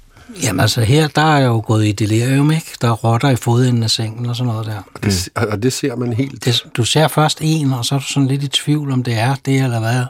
Jamen 0.43 0.61
altså 0.61 0.81
her, 0.81 1.09
der 1.09 1.23
er 1.23 1.39
jeg 1.39 1.47
jo 1.47 1.63
gået 1.67 1.87
i 1.87 1.93
delirium, 1.93 2.51
ikke? 2.51 2.67
Der 2.81 2.89
er 2.89 2.93
rotter 2.93 3.31
i 3.31 3.37
fodenden 3.37 3.83
af 3.83 3.91
sengen 3.91 4.27
og 4.27 4.37
sådan 4.37 4.53
noget 4.53 4.67
der. 4.67 4.83
Og 4.95 5.05
det, 5.05 5.29
mm. 5.37 5.43
og 5.51 5.63
det 5.63 5.73
ser 5.73 5.97
man 5.97 6.13
helt? 6.13 6.45
Det, 6.45 6.65
du 6.77 6.85
ser 6.85 7.09
først 7.09 7.39
en, 7.41 7.73
og 7.73 7.85
så 7.85 7.95
er 7.95 7.99
du 7.99 8.05
sådan 8.05 8.29
lidt 8.29 8.43
i 8.43 8.49
tvivl, 8.49 8.93
om 8.93 9.03
det 9.03 9.19
er 9.19 9.35
det 9.45 9.63
eller 9.63 9.81
hvad. 9.81 10.05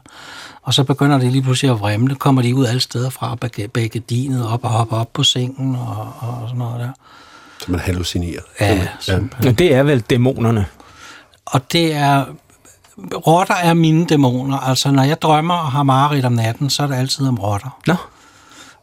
Og 0.67 0.75
så 0.75 0.85
begynder 0.85 1.19
det 1.19 1.33
lige 1.33 1.43
pludselig 1.43 1.71
at 1.71 1.81
vremle. 1.81 2.15
Kommer 2.15 2.43
de 2.43 2.55
ud 2.55 2.67
alle 2.67 2.81
steder 2.81 3.11
fra, 3.11 3.37
begge 3.73 4.01
dinet 4.01 4.49
op 4.49 4.65
og 4.65 4.71
hopper 4.71 4.97
op 4.97 5.13
på 5.13 5.23
sengen 5.23 5.77
og, 5.77 6.13
og 6.21 6.49
sådan 6.49 6.59
noget 6.59 6.81
der. 6.81 6.91
Så 7.59 7.71
man 7.71 7.81
hallucinerer? 7.81 8.41
Ja, 8.61 8.89
ja. 9.09 9.19
ja. 9.45 9.51
det 9.51 9.75
er 9.75 9.83
vel 9.83 10.01
dæmonerne? 10.01 10.67
Og 11.47 11.73
det 11.73 11.95
er... 11.95 12.25
Rotter 13.27 13.55
er 13.55 13.75
mine 13.75 14.07
dæmoner. 14.07 14.59
Altså, 14.59 14.91
når 14.91 15.03
jeg 15.03 15.23
drømmer 15.23 15.55
og 15.55 15.73
har 15.73 15.83
mareridt 15.83 16.25
om 16.25 16.33
natten, 16.33 16.71
så 16.71 16.83
er 16.83 16.87
det 16.87 16.95
altid 16.95 17.29
om 17.29 17.39
rotter. 17.39 17.79
Nå. 17.87 17.95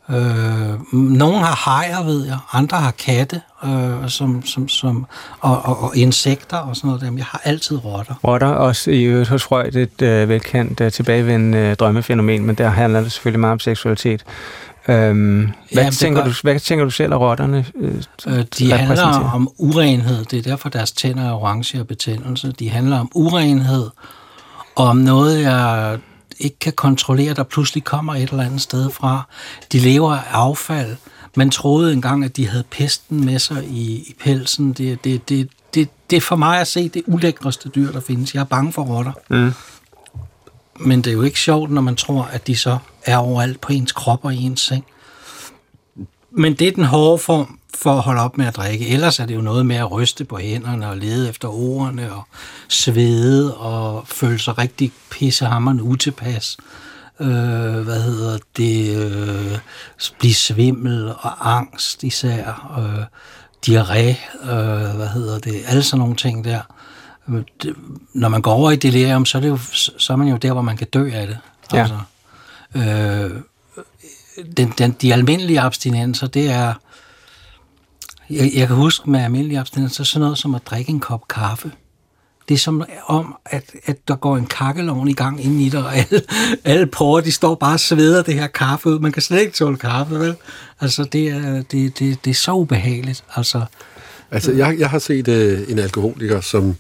Øh, 0.10 0.94
nogle 0.94 1.38
har 1.38 1.72
hajer, 1.72 2.04
ved 2.04 2.26
jeg. 2.26 2.38
Andre 2.54 2.78
har 2.78 2.92
katte, 2.92 3.42
øh, 3.66 4.10
som, 4.10 4.46
som, 4.46 4.70
som, 4.70 5.06
og, 5.40 5.62
og, 5.66 5.84
og 5.84 5.98
insekter 5.98 6.58
og 6.58 6.76
sådan 6.76 6.88
noget. 6.88 7.18
Jeg 7.18 7.26
har 7.26 7.42
altid 7.44 7.86
rotter. 7.86 8.14
Rotter 8.24 8.48
også 8.48 8.92
i 8.92 9.04
øvrigt 9.04 9.30
hos 9.30 9.44
Freud 9.44 9.76
et 9.76 10.02
øh, 10.02 10.30
velkendt 10.30 10.82
øh, 10.82 10.92
tilbagevendende 10.92 11.58
øh, 11.58 11.76
drømmefænomen, 11.76 12.46
men 12.46 12.56
der 12.56 12.70
handler 12.70 13.02
det 13.02 13.12
selvfølgelig 13.12 13.40
meget 13.40 13.52
om 13.52 13.60
seksualitet. 13.60 14.24
Øhm, 14.88 15.52
hvad, 15.74 15.84
Ja, 15.84 15.90
tænker 15.90 16.24
det 16.24 16.32
du, 16.32 16.40
hvad 16.44 16.60
tænker 16.60 16.86
du 16.86 16.92
selv, 16.92 17.14
at 17.14 17.20
rotterne 17.20 17.66
øh, 17.76 17.96
Øh, 18.28 18.46
de 18.60 18.72
handler 18.72 19.32
om 19.34 19.50
urenhed. 19.58 20.26
Det 20.26 20.40
er 20.40 20.44
derfor, 20.44 20.70
deres 20.70 20.92
tænder 20.92 21.24
er 21.30 21.34
orange 21.34 21.80
og 21.80 21.88
betændelse. 21.88 22.52
De 22.52 22.70
handler 22.70 23.00
om 23.00 23.12
urenhed, 23.16 23.90
og 24.76 24.88
om 24.88 24.98
noget, 24.98 25.42
jeg 25.42 25.98
ikke 26.40 26.60
kan 26.60 26.74
kontrollere, 26.74 27.34
der 27.34 27.44
pludselig 27.44 27.84
kommer 27.84 28.16
et 28.16 28.30
eller 28.30 28.44
andet 28.44 28.62
sted 28.62 28.90
fra. 28.92 29.22
De 29.72 29.80
lever 29.80 30.14
af 30.14 30.24
affald. 30.32 30.96
Man 31.36 31.50
troede 31.50 31.94
engang, 31.94 32.26
at 32.26 32.38
de 32.38 32.48
havde 32.48 32.64
pesten 32.72 33.26
med 33.26 33.40
sig 33.40 33.64
i, 33.64 33.96
i 33.96 34.16
pelsen. 34.20 34.74
Det, 34.74 35.04
det, 35.04 35.30
det, 35.30 35.50
det, 35.74 35.90
det 36.10 36.18
er 36.18 36.22
for 36.22 36.36
mig 36.36 36.60
at 36.60 36.68
se 36.68 36.90
det 36.90 37.04
ulækreste 37.08 37.70
dyr, 37.70 37.92
der 37.92 38.00
findes. 38.00 38.36
Jeg 38.36 38.42
er 38.42 38.46
bange 38.46 38.74
for 38.74 38.84
rotter. 38.84 39.12
Mm. 39.30 39.54
Men 40.80 41.02
det 41.02 41.08
er 41.08 41.14
jo 41.14 41.22
ikke 41.22 41.40
sjovt, 41.40 41.72
når 41.72 41.82
man 41.82 41.96
tror, 41.96 42.24
at 42.24 42.48
de 42.48 42.56
så 42.56 42.78
er 43.06 43.18
overalt 43.18 43.62
på 43.62 43.74
ens 43.74 43.92
krop 43.92 44.26
og 44.26 44.34
i 44.34 44.44
ens 44.44 44.62
seng. 44.62 44.86
Men 46.38 46.54
det 46.54 46.68
er 46.68 46.72
den 46.72 46.84
hårde 46.84 47.18
form 47.18 47.60
for 47.76 47.94
at 47.94 48.02
holde 48.02 48.22
op 48.22 48.38
med 48.38 48.46
at 48.46 48.56
drikke. 48.56 48.88
Ellers 48.88 49.20
er 49.20 49.26
det 49.26 49.36
jo 49.36 49.42
noget 49.42 49.66
med 49.66 49.76
at 49.76 49.92
ryste 49.92 50.26
på 50.26 50.38
hænderne 50.38 50.90
og 50.90 50.98
lede 50.98 51.30
efter 51.30 51.48
ordene 51.48 52.14
og 52.14 52.24
svede 52.68 53.58
og 53.58 54.08
føle 54.08 54.40
sig 54.40 54.58
rigtig 54.58 54.92
pissehammerende 55.12 55.84
utilpas. 55.84 56.58
Øh, 57.20 57.28
hvad 57.80 58.02
hedder 58.02 58.38
det? 58.58 58.98
Øh, 58.98 59.60
blive 60.20 60.34
svimmel 60.34 61.10
og 61.20 61.58
angst 61.58 62.04
især. 62.04 62.74
Øh, 62.80 63.06
diarré, 63.68 64.18
øh, 64.52 64.96
hvad 64.96 65.08
hedder 65.08 65.40
det? 65.40 65.62
Alle 65.68 65.84
sådan 65.84 66.00
nogle 66.00 66.16
ting 66.16 66.46
der. 66.46 66.62
Øh, 67.30 67.44
det, 67.64 67.76
når 68.14 68.30
man 68.30 68.42
går 68.42 68.54
over 68.54 68.72
i 68.72 68.76
delirium, 68.76 69.26
så 69.26 69.38
er, 69.38 69.42
det 69.42 69.50
jo, 69.50 69.58
så 69.98 70.14
er 70.14 70.18
man 70.18 70.28
jo 70.28 70.38
der, 70.38 70.54
hvor 70.54 70.62
man 70.62 70.78
kan 70.78 70.88
dø 70.88 71.12
af 71.14 71.28
det. 71.28 71.38
Ja. 71.74 71.80
Altså, 71.80 72.00
øh, 72.76 73.42
den, 74.58 74.74
den, 74.78 74.96
de 75.02 75.14
almindelige 75.14 75.62
abstinenser, 75.62 76.28
det 76.28 76.50
er... 76.52 76.74
Jeg, 78.30 78.52
jeg 78.56 78.68
kan 78.68 78.76
huske 78.76 79.10
med 79.10 79.20
almindelige 79.20 79.60
abstinenser, 79.60 80.04
sådan 80.04 80.22
noget 80.22 80.38
som 80.38 80.56
at 80.56 80.62
drikke 80.66 80.90
en 80.90 81.00
kop 81.00 81.28
kaffe. 81.28 81.72
Det 82.50 82.54
er 82.54 82.60
som 82.60 82.84
om, 83.08 83.36
at, 83.46 83.64
at 83.86 84.08
der 84.08 84.16
går 84.16 84.38
en 84.38 84.46
kakkelovn 84.46 85.08
i 85.08 85.14
gang 85.14 85.46
ind 85.46 85.62
i 85.62 85.70
dig, 85.70 85.84
og 85.84 85.96
alle, 85.98 86.22
alle 86.64 86.88
porer, 86.88 87.22
de 87.22 87.32
står 87.32 87.56
bare 87.56 87.74
og 87.74 87.80
sveder 87.80 88.24
det 88.24 88.34
her 88.34 88.48
kaffe 88.48 88.90
ud. 88.90 89.00
Man 89.00 89.12
kan 89.12 89.22
slet 89.22 89.40
ikke 89.40 89.54
tåle 89.54 89.78
kaffe, 89.78 90.20
vel? 90.20 90.36
Altså, 90.80 91.04
det 91.04 91.28
er, 91.28 91.62
det, 91.62 92.00
det, 92.00 92.26
det 92.26 92.32
er 92.32 92.36
så 92.36 92.52
ubehageligt. 92.52 93.24
Altså, 93.36 93.66
Altså, 94.32 94.52
jeg, 94.52 94.76
jeg 94.80 94.90
har 94.90 95.00
set 95.00 95.28
øh, 95.28 95.62
en 95.68 95.80
alkoholiker, 95.80 96.42
som 96.42 96.76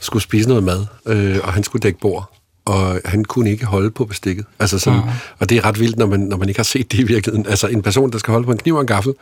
skulle 0.00 0.22
spise 0.22 0.48
noget 0.48 0.64
mad, 0.64 0.86
øh, 1.06 1.38
og 1.42 1.52
han 1.52 1.64
skulle 1.64 1.82
dække 1.82 2.00
bord, 2.00 2.39
og 2.70 3.00
han 3.04 3.24
kunne 3.24 3.50
ikke 3.50 3.66
holde 3.66 3.90
på 3.90 4.04
bestikket. 4.04 4.44
Altså 4.60 4.78
sådan, 4.78 4.98
Mhm. 4.98 5.08
Og 5.38 5.48
det 5.48 5.56
er 5.58 5.64
ret 5.64 5.80
vildt, 5.80 5.98
når 5.98 6.06
man, 6.06 6.20
når 6.20 6.36
man 6.36 6.48
ikke 6.48 6.58
har 6.58 6.64
set 6.64 6.92
det 6.92 6.98
i 6.98 7.02
virkeligheden. 7.02 7.46
Altså 7.46 7.66
en 7.66 7.82
person, 7.82 8.10
der 8.12 8.18
skal 8.18 8.32
holde 8.32 8.44
på 8.46 8.52
en 8.52 8.58
kniv 8.58 8.74
og 8.74 8.80
en 8.80 8.86
gaffel 8.86 9.14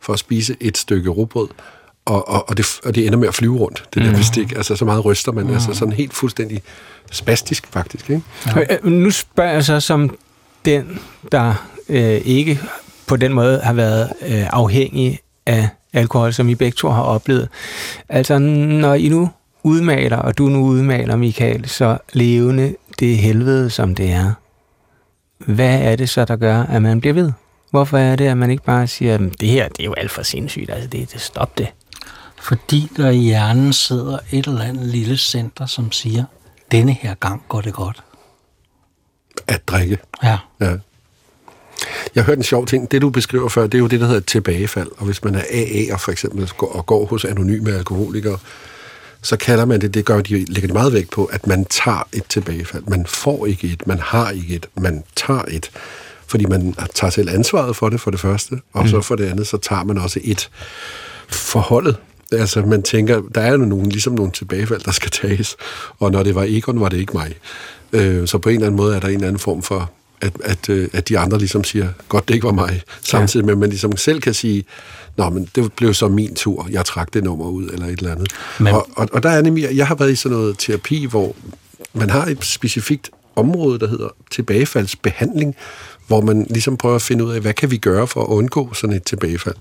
for 0.00 0.12
at 0.12 0.18
spise 0.18 0.56
et 0.60 0.78
stykke 0.78 1.10
råbrød, 1.10 1.48
og, 2.04 2.28
og, 2.28 2.48
og, 2.48 2.56
det, 2.56 2.66
og 2.84 2.94
det 2.94 3.06
ender 3.06 3.18
med 3.18 3.28
at 3.28 3.34
flyve 3.34 3.56
rundt, 3.58 3.84
det 3.94 4.02
der 4.02 4.08
Mhm. 4.10 4.18
bestik. 4.18 4.52
Altså 4.52 4.76
så 4.76 4.84
meget 4.84 5.04
ryster 5.04 5.32
man, 5.32 5.50
altså 5.50 5.74
sådan 5.74 5.92
helt 5.94 6.14
fuldstændig 6.14 6.62
spastisk 7.12 7.66
faktisk, 7.70 8.10
ikke? 8.10 8.22
Ja. 8.56 8.62
Nu 8.82 9.10
spørger 9.10 9.52
jeg 9.52 9.64
så 9.64 9.80
som 9.80 10.16
den, 10.64 10.98
der 11.32 11.66
øh, 11.88 12.20
ikke 12.24 12.60
på 13.06 13.16
den 13.16 13.32
måde 13.32 13.60
har 13.60 13.72
været 13.72 14.12
øh, 14.26 14.46
afhængig 14.52 15.18
af 15.46 15.68
alkohol, 15.92 16.32
som 16.32 16.48
I 16.48 16.54
begge 16.54 16.76
to 16.76 16.88
har 16.88 17.02
oplevet. 17.02 17.48
Altså, 18.08 18.38
når 18.38 18.94
I 18.94 19.08
nu 19.08 19.30
udmaler, 19.62 20.16
og 20.16 20.38
du 20.38 20.48
nu 20.48 20.64
udmaler, 20.66 21.16
Michael, 21.16 21.68
så 21.68 21.98
levende 22.12 22.74
det 23.00 23.18
helvede, 23.18 23.70
som 23.70 23.94
det 23.94 24.10
er. 24.12 24.32
Hvad 25.38 25.80
er 25.82 25.96
det 25.96 26.08
så, 26.08 26.24
der 26.24 26.36
gør, 26.36 26.62
at 26.62 26.82
man 26.82 27.00
bliver 27.00 27.14
ved? 27.14 27.32
Hvorfor 27.70 27.98
er 27.98 28.16
det, 28.16 28.24
at 28.26 28.36
man 28.38 28.50
ikke 28.50 28.64
bare 28.64 28.86
siger, 28.86 29.18
"Men 29.18 29.34
det 29.40 29.48
her, 29.48 29.68
det 29.68 29.80
er 29.80 29.84
jo 29.84 29.92
alt 29.94 30.10
for 30.10 30.22
sindssygt, 30.22 30.70
altså 30.70 30.88
det, 30.88 31.12
det 31.12 31.20
stop 31.20 31.58
det. 31.58 31.68
fordi 32.42 32.90
der 32.96 33.10
i 33.10 33.16
hjernen 33.16 33.72
sidder 33.72 34.18
et 34.32 34.46
eller 34.46 34.62
andet 34.62 34.86
lille 34.86 35.16
center, 35.16 35.66
som 35.66 35.92
siger, 35.92 36.24
denne 36.72 36.92
her 36.92 37.14
gang 37.14 37.42
går 37.48 37.60
det 37.60 37.72
godt. 37.74 38.02
At 39.46 39.68
drikke. 39.68 39.98
Ja. 40.22 40.38
Ja. 40.60 40.70
Jeg 42.14 42.22
har 42.22 42.22
hørt 42.22 42.38
en 42.38 42.44
sjov 42.44 42.66
ting. 42.66 42.90
Det, 42.90 43.02
du 43.02 43.10
beskriver 43.10 43.48
før, 43.48 43.62
det 43.62 43.74
er 43.74 43.78
jo 43.78 43.86
det, 43.86 44.00
der 44.00 44.06
hedder 44.06 44.20
et 44.20 44.26
tilbagefald. 44.26 44.88
Og 44.96 45.04
hvis 45.06 45.24
man 45.24 45.34
er 45.34 45.40
AA'er 45.40 45.96
for 45.96 46.12
eksempel 46.12 46.48
går- 46.56 46.72
og 46.72 46.86
går 46.86 47.06
hos 47.06 47.24
anonyme 47.24 47.72
alkoholikere, 47.72 48.38
så 49.24 49.36
kalder 49.36 49.64
man 49.64 49.80
det, 49.80 49.94
det 49.94 50.04
gør 50.04 50.20
de, 50.20 50.44
lægger 50.44 50.68
de 50.68 50.72
meget 50.72 50.92
vægt 50.92 51.10
på, 51.10 51.24
at 51.24 51.46
man 51.46 51.64
tager 51.64 52.08
et 52.12 52.24
tilbagefald. 52.28 52.82
Man 52.86 53.06
får 53.06 53.46
ikke 53.46 53.68
et, 53.68 53.86
man 53.86 53.98
har 53.98 54.30
ikke 54.30 54.54
et, 54.54 54.66
man 54.76 55.04
tager 55.16 55.42
et. 55.48 55.70
Fordi 56.26 56.46
man 56.46 56.74
tager 56.94 57.10
selv 57.10 57.28
ansvaret 57.30 57.76
for 57.76 57.88
det, 57.88 58.00
for 58.00 58.10
det 58.10 58.20
første, 58.20 58.60
og 58.72 58.82
mm. 58.82 58.88
så 58.88 59.00
for 59.00 59.14
det 59.14 59.24
andet, 59.24 59.46
så 59.46 59.56
tager 59.56 59.84
man 59.84 59.98
også 59.98 60.20
et 60.22 60.50
forholdet. 61.28 61.96
Altså, 62.32 62.62
man 62.62 62.82
tænker, 62.82 63.22
der 63.34 63.40
er 63.40 63.50
jo 63.50 63.56
nogle, 63.56 63.88
ligesom 63.88 64.12
nogle 64.12 64.32
tilbagefald, 64.32 64.80
der 64.80 64.92
skal 64.92 65.10
tages, 65.10 65.56
og 65.98 66.12
når 66.12 66.22
det 66.22 66.34
var 66.34 66.44
Egon, 66.48 66.80
var 66.80 66.88
det 66.88 66.96
ikke 66.96 67.12
mig. 67.12 67.34
Øh, 67.92 68.28
så 68.28 68.38
på 68.38 68.48
en 68.48 68.54
eller 68.54 68.66
anden 68.66 68.76
måde 68.76 68.96
er 68.96 69.00
der 69.00 69.08
en 69.08 69.14
eller 69.14 69.28
anden 69.28 69.40
form 69.40 69.62
for, 69.62 69.90
at, 70.20 70.32
at, 70.44 70.68
øh, 70.68 70.88
at 70.92 71.08
de 71.08 71.18
andre 71.18 71.38
ligesom 71.38 71.64
siger, 71.64 71.88
godt 72.08 72.28
det 72.28 72.34
ikke 72.34 72.46
var 72.46 72.52
mig, 72.52 72.82
samtidig 73.02 73.46
med, 73.46 73.52
at 73.52 73.58
man 73.58 73.68
ligesom 73.68 73.96
selv 73.96 74.20
kan 74.20 74.34
sige, 74.34 74.64
Nå, 75.16 75.30
men 75.30 75.48
det 75.54 75.72
blev 75.72 75.94
så 75.94 76.08
min 76.08 76.34
tur, 76.34 76.68
jeg 76.70 76.84
trak 76.84 77.14
det 77.14 77.24
nummer 77.24 77.46
ud, 77.46 77.68
eller 77.68 77.86
et 77.86 77.98
eller 77.98 78.12
andet. 78.12 78.28
Men-. 78.60 78.74
Og, 78.74 78.88
og, 78.96 79.08
og 79.12 79.22
der 79.22 79.28
er 79.30 79.42
nemlig, 79.42 79.76
jeg 79.76 79.86
har 79.86 79.94
været 79.94 80.12
i 80.12 80.16
sådan 80.16 80.38
noget 80.38 80.58
terapi, 80.58 81.04
hvor 81.04 81.36
man 81.94 82.10
har 82.10 82.26
et 82.26 82.44
specifikt 82.44 83.10
område, 83.36 83.78
der 83.78 83.88
hedder 83.88 84.08
tilbagefaldsbehandling, 84.30 85.54
hvor 86.06 86.20
man 86.20 86.46
ligesom 86.50 86.76
prøver 86.76 86.94
at 86.94 87.02
finde 87.02 87.24
ud 87.24 87.32
af, 87.32 87.40
hvad 87.40 87.52
kan 87.52 87.70
vi 87.70 87.76
gøre 87.76 88.06
for 88.06 88.22
at 88.22 88.28
undgå 88.28 88.74
sådan 88.74 88.96
et 88.96 89.04
tilbagefald. 89.04 89.54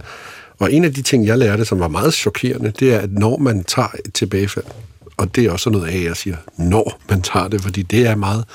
Og 0.60 0.74
en 0.74 0.84
af 0.84 0.94
de 0.94 1.02
ting, 1.02 1.26
jeg 1.26 1.38
lærte, 1.38 1.66
som 1.66 1.80
var 1.80 1.88
meget 1.88 2.14
chokerende, 2.14 2.74
det 2.80 2.94
er, 2.94 3.00
at 3.00 3.12
når 3.12 3.38
man 3.38 3.64
tager 3.64 3.88
et 4.06 4.14
tilbagefald, 4.14 4.66
og 5.18 5.36
det 5.36 5.46
er 5.46 5.52
også 5.52 5.70
noget 5.70 5.88
af, 5.88 6.04
jeg 6.04 6.18
siger, 6.18 6.38
når 6.58 7.02
man 7.10 7.22
tager 7.22 7.48
det, 7.48 7.62
fordi 7.62 7.82
det 7.82 8.08
er 8.08 8.16
meget, 8.16 8.46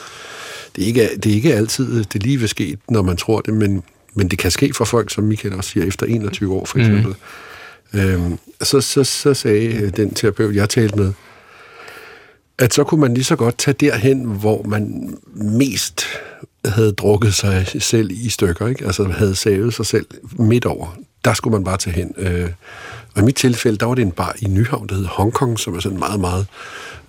det 0.77 0.83
er 0.83 0.87
ikke, 0.87 1.09
det 1.23 1.31
er 1.33 1.35
ikke 1.35 1.55
altid, 1.55 2.05
det 2.05 2.23
lige 2.23 2.39
vil 2.39 2.49
ske, 2.49 2.79
når 2.89 3.03
man 3.03 3.17
tror 3.17 3.41
det, 3.41 3.55
men, 3.55 3.83
men 4.15 4.29
det 4.29 4.39
kan 4.39 4.51
ske 4.51 4.75
for 4.75 4.85
folk, 4.85 5.11
som 5.11 5.25
Michael 5.25 5.55
også 5.55 5.71
siger, 5.71 5.87
efter 5.87 6.07
21 6.07 6.55
år 6.55 6.65
for 6.65 6.79
eksempel. 6.79 7.15
Mm. 7.93 8.01
Øhm, 8.01 8.39
så, 8.63 8.81
så, 8.81 9.05
så 9.05 9.35
sagde 9.35 9.83
øh, 9.83 9.97
den 9.97 10.15
terapeut, 10.15 10.55
jeg 10.55 10.69
talte 10.69 10.97
med, 10.97 11.13
at 12.59 12.75
så 12.75 12.85
kunne 12.85 13.01
man 13.01 13.15
lige 13.15 13.25
så 13.25 13.37
godt 13.37 13.59
tage 13.59 13.77
derhen, 13.81 14.25
hvor 14.25 14.63
man 14.63 15.15
mest 15.35 16.05
havde 16.65 16.93
drukket 16.93 17.35
sig 17.35 17.67
selv 17.79 18.11
i 18.11 18.29
stykker, 18.29 18.67
ikke? 18.67 18.85
altså 18.85 19.05
havde 19.05 19.35
savet 19.35 19.75
sig 19.75 19.87
selv 19.87 20.07
midt 20.39 20.65
over. 20.65 20.99
Der 21.25 21.35
skulle 21.35 21.53
man 21.53 21.65
bare 21.65 21.77
tage 21.77 21.97
hen. 21.97 22.15
Øh, 22.17 22.51
og 23.19 23.23
i 23.23 23.25
mit 23.25 23.37
tilfælde, 23.37 23.79
der 23.79 23.87
var 23.87 23.95
det 23.95 24.03
en 24.03 24.11
bar 24.11 24.37
i 24.39 24.47
Nyhavn, 24.47 24.87
der 24.87 24.95
hed 24.95 25.05
Hongkong, 25.05 25.59
som 25.59 25.75
er 25.75 25.81
sådan 25.81 25.97
en 25.97 26.01
meget, 26.01 26.21
meget 26.21 26.47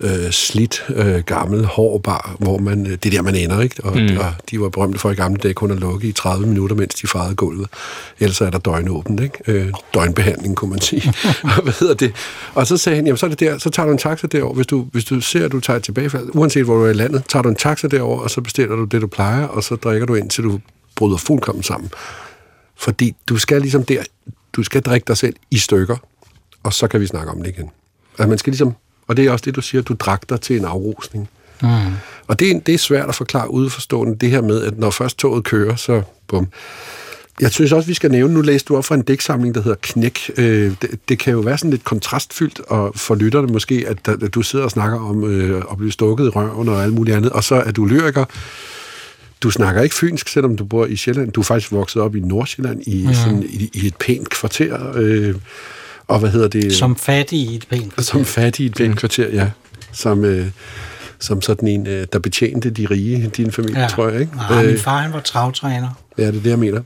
øh, 0.00 0.30
slidt, 0.30 0.84
øh, 0.88 1.22
gammel, 1.26 1.64
hård 1.64 2.02
bar, 2.02 2.36
hvor 2.38 2.58
man, 2.58 2.86
øh, 2.86 2.92
det 2.92 3.06
er 3.06 3.10
der, 3.10 3.22
man 3.22 3.34
ender, 3.34 3.60
ikke? 3.60 3.84
Og, 3.84 3.96
mm. 3.96 4.16
og 4.16 4.34
de 4.50 4.60
var 4.60 4.68
berømte 4.68 4.98
for 4.98 5.10
i 5.10 5.14
gamle 5.14 5.38
dage 5.38 5.54
kun 5.54 5.70
at 5.70 5.80
lukke 5.80 6.08
i 6.08 6.12
30 6.12 6.46
minutter, 6.46 6.76
mens 6.76 6.94
de 6.94 7.06
farede 7.06 7.34
gulvet. 7.34 7.68
Ellers 8.20 8.40
er 8.40 8.50
der 8.50 8.58
døgnåbent, 8.58 9.20
ikke? 9.20 9.38
Øh, 9.46 9.72
døgnbehandling, 9.94 10.56
kunne 10.56 10.70
man 10.70 10.80
sige. 10.80 11.12
og 11.56 11.62
hvad 11.62 11.72
hedder 11.80 11.94
det? 11.94 12.12
Og 12.54 12.66
så 12.66 12.76
sagde 12.76 12.96
han, 12.96 13.06
jamen 13.06 13.16
så 13.16 13.26
er 13.26 13.30
det 13.30 13.40
der, 13.40 13.58
så 13.58 13.70
tager 13.70 13.86
du 13.86 13.92
en 13.92 13.98
taxa 13.98 14.26
derover, 14.26 14.54
hvis 14.54 14.66
du, 14.66 14.86
hvis 14.92 15.04
du 15.04 15.20
ser, 15.20 15.44
at 15.44 15.52
du 15.52 15.60
tager 15.60 15.76
et 15.76 15.82
tilbagefald, 15.82 16.28
uanset 16.34 16.64
hvor 16.64 16.74
du 16.74 16.84
er 16.84 16.90
i 16.90 16.94
landet, 16.94 17.22
tager 17.28 17.42
du 17.42 17.48
en 17.48 17.56
taxa 17.56 17.88
derover, 17.88 18.20
og 18.20 18.30
så 18.30 18.40
bestiller 18.40 18.76
du 18.76 18.84
det, 18.84 19.02
du 19.02 19.06
plejer, 19.06 19.46
og 19.46 19.62
så 19.62 19.76
drikker 19.76 20.06
du 20.06 20.14
ind, 20.14 20.30
til 20.30 20.44
du 20.44 20.60
bryder 20.96 21.16
fuldkommen 21.16 21.62
sammen. 21.62 21.90
Fordi 22.76 23.16
du 23.28 23.38
skal 23.38 23.60
ligesom 23.60 23.84
der, 23.84 24.02
du 24.52 24.62
skal 24.62 24.82
drikke 24.82 25.04
dig 25.06 25.16
selv 25.16 25.34
i 25.50 25.58
stykker, 25.58 25.96
og 26.62 26.72
så 26.72 26.86
kan 26.88 27.00
vi 27.00 27.06
snakke 27.06 27.32
om 27.32 27.42
det 27.42 27.46
igen. 27.48 27.70
Altså 28.18 28.28
man 28.28 28.38
skal 28.38 28.50
ligesom, 28.50 28.72
og 29.08 29.16
det 29.16 29.26
er 29.26 29.30
også 29.32 29.42
det, 29.44 29.56
du 29.56 29.60
siger, 29.60 29.82
du 29.82 29.94
drak 29.94 30.28
dig 30.28 30.40
til 30.40 30.56
en 30.58 30.64
afrusning. 30.64 31.28
Mm. 31.62 31.68
Og 32.26 32.38
det, 32.40 32.50
er- 32.50 32.60
det 32.60 32.74
er 32.74 32.78
svært 32.78 33.08
at 33.08 33.14
forklare 33.14 33.50
udeforstående, 33.50 34.16
det 34.16 34.30
her 34.30 34.42
med, 34.42 34.62
at 34.62 34.78
når 34.78 34.90
først 34.90 35.18
toget 35.18 35.44
kører, 35.44 35.76
så 35.76 36.02
bum. 36.28 36.48
Jeg 37.40 37.50
synes 37.50 37.72
også, 37.72 37.86
vi 37.86 37.94
skal 37.94 38.10
nævne, 38.10 38.34
nu 38.34 38.40
læste 38.40 38.66
du 38.68 38.76
op 38.76 38.84
fra 38.84 38.94
en 38.94 39.02
dæksamling, 39.02 39.54
der 39.54 39.62
hedder 39.62 39.76
Knæk. 39.82 40.30
Øh, 40.36 40.72
det, 40.82 41.00
det 41.08 41.18
kan 41.18 41.32
jo 41.32 41.40
være 41.40 41.58
sådan 41.58 41.70
lidt 41.70 41.84
kontrastfyldt, 41.84 42.60
og 42.60 42.92
for 42.96 43.14
lytterne 43.14 43.46
måske, 43.52 43.84
at, 43.88 44.08
at 44.08 44.34
du 44.34 44.42
sidder 44.42 44.64
og 44.64 44.70
snakker 44.70 44.98
om 45.08 45.24
øh, 45.24 45.62
at 45.70 45.76
blive 45.78 45.92
stukket 45.92 46.24
i 46.26 46.28
røven 46.28 46.68
og 46.68 46.82
alt 46.82 46.92
muligt 46.94 47.16
andet, 47.16 47.32
og 47.32 47.44
så 47.44 47.54
er 47.54 47.70
du 47.70 47.84
lyriker. 47.84 48.24
Du 49.42 49.50
snakker 49.50 49.82
ikke 49.82 49.94
fynsk, 49.94 50.28
selvom 50.28 50.56
du 50.56 50.64
bor 50.64 50.86
i 50.86 50.96
Sjælland. 50.96 51.32
Du 51.32 51.40
er 51.40 51.44
faktisk 51.44 51.72
vokset 51.72 52.02
op 52.02 52.16
i 52.16 52.20
Nordsjælland, 52.20 52.82
i, 52.86 53.02
ja. 53.02 53.12
sådan, 53.12 53.42
i, 53.42 53.70
i 53.74 53.86
et 53.86 53.96
pænt 53.96 54.28
kvarter. 54.30 54.92
Øh, 54.94 55.34
og 56.08 56.18
hvad 56.18 56.30
hedder 56.30 56.48
det? 56.48 56.72
Som 56.72 56.96
fattig 56.96 57.38
i 57.38 57.54
et 57.56 57.66
pænt 57.70 58.04
Som 58.04 58.24
fattig 58.24 58.62
i 58.64 58.66
et 58.66 58.74
pænt 58.74 58.96
kvarter, 58.98 59.28
ja. 59.32 59.50
Som, 59.92 60.24
øh, 60.24 60.46
som 61.18 61.42
sådan 61.42 61.68
en, 61.68 61.86
øh, 61.86 62.06
der 62.12 62.18
betjente 62.18 62.70
de 62.70 62.86
rige 62.90 63.18
i 63.18 63.26
din 63.26 63.52
familie, 63.52 63.80
Ja. 63.80 63.88
tror 63.88 64.08
jeg, 64.08 64.20
ikke? 64.20 64.36
Nej, 64.36 64.62
min 64.62 64.72
Øh, 64.74 64.78
far 64.78 64.98
han 64.98 65.12
var 65.12 65.20
travtræner. 65.20 65.88
ja, 66.18 66.26
det 66.26 66.36
er 66.36 66.42
det, 66.42 66.50
jeg 66.50 66.58
mener. 66.58 66.82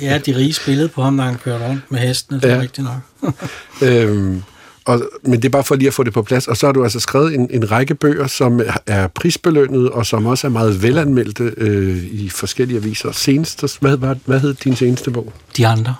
Ja, 0.00 0.18
de 0.26 0.36
rige 0.36 0.52
spillede 0.52 0.88
på 0.88 1.02
ham, 1.02 1.12
når 1.14 1.24
han 1.24 1.36
kørte 1.44 1.68
rundt 1.68 1.82
med 1.90 1.98
hestene, 2.00 2.40
det 2.40 2.50
er 2.50 2.54
Ja. 2.54 2.60
rigtigt 2.60 2.86
nok. 2.86 3.34
Øhm, 3.82 4.42
og, 4.88 5.02
men 5.22 5.32
det 5.32 5.44
er 5.44 5.48
bare 5.50 5.64
for 5.64 5.74
lige 5.74 5.88
at 5.88 5.94
få 5.94 6.02
det 6.02 6.12
på 6.12 6.22
plads. 6.22 6.48
Og 6.48 6.56
så 6.56 6.66
har 6.66 6.72
du 6.72 6.82
altså 6.82 7.00
skrevet 7.00 7.34
en, 7.34 7.48
en 7.50 7.70
række 7.70 7.94
bøger, 7.94 8.26
som 8.26 8.60
er 8.86 9.06
prisbelønnet, 9.06 9.90
og 9.90 10.06
som 10.06 10.26
også 10.26 10.46
er 10.46 10.50
meget 10.50 10.82
velanmeldte 10.82 11.54
øh, 11.56 12.04
i 12.04 12.28
forskellige 12.28 12.78
aviser. 12.78 13.12
Senest, 13.12 13.78
hvad, 13.80 13.96
hvad, 13.96 14.16
hvad 14.24 14.40
hed 14.40 14.54
din 14.54 14.76
seneste 14.76 15.10
bog? 15.10 15.32
De 15.56 15.66
andre, 15.66 15.94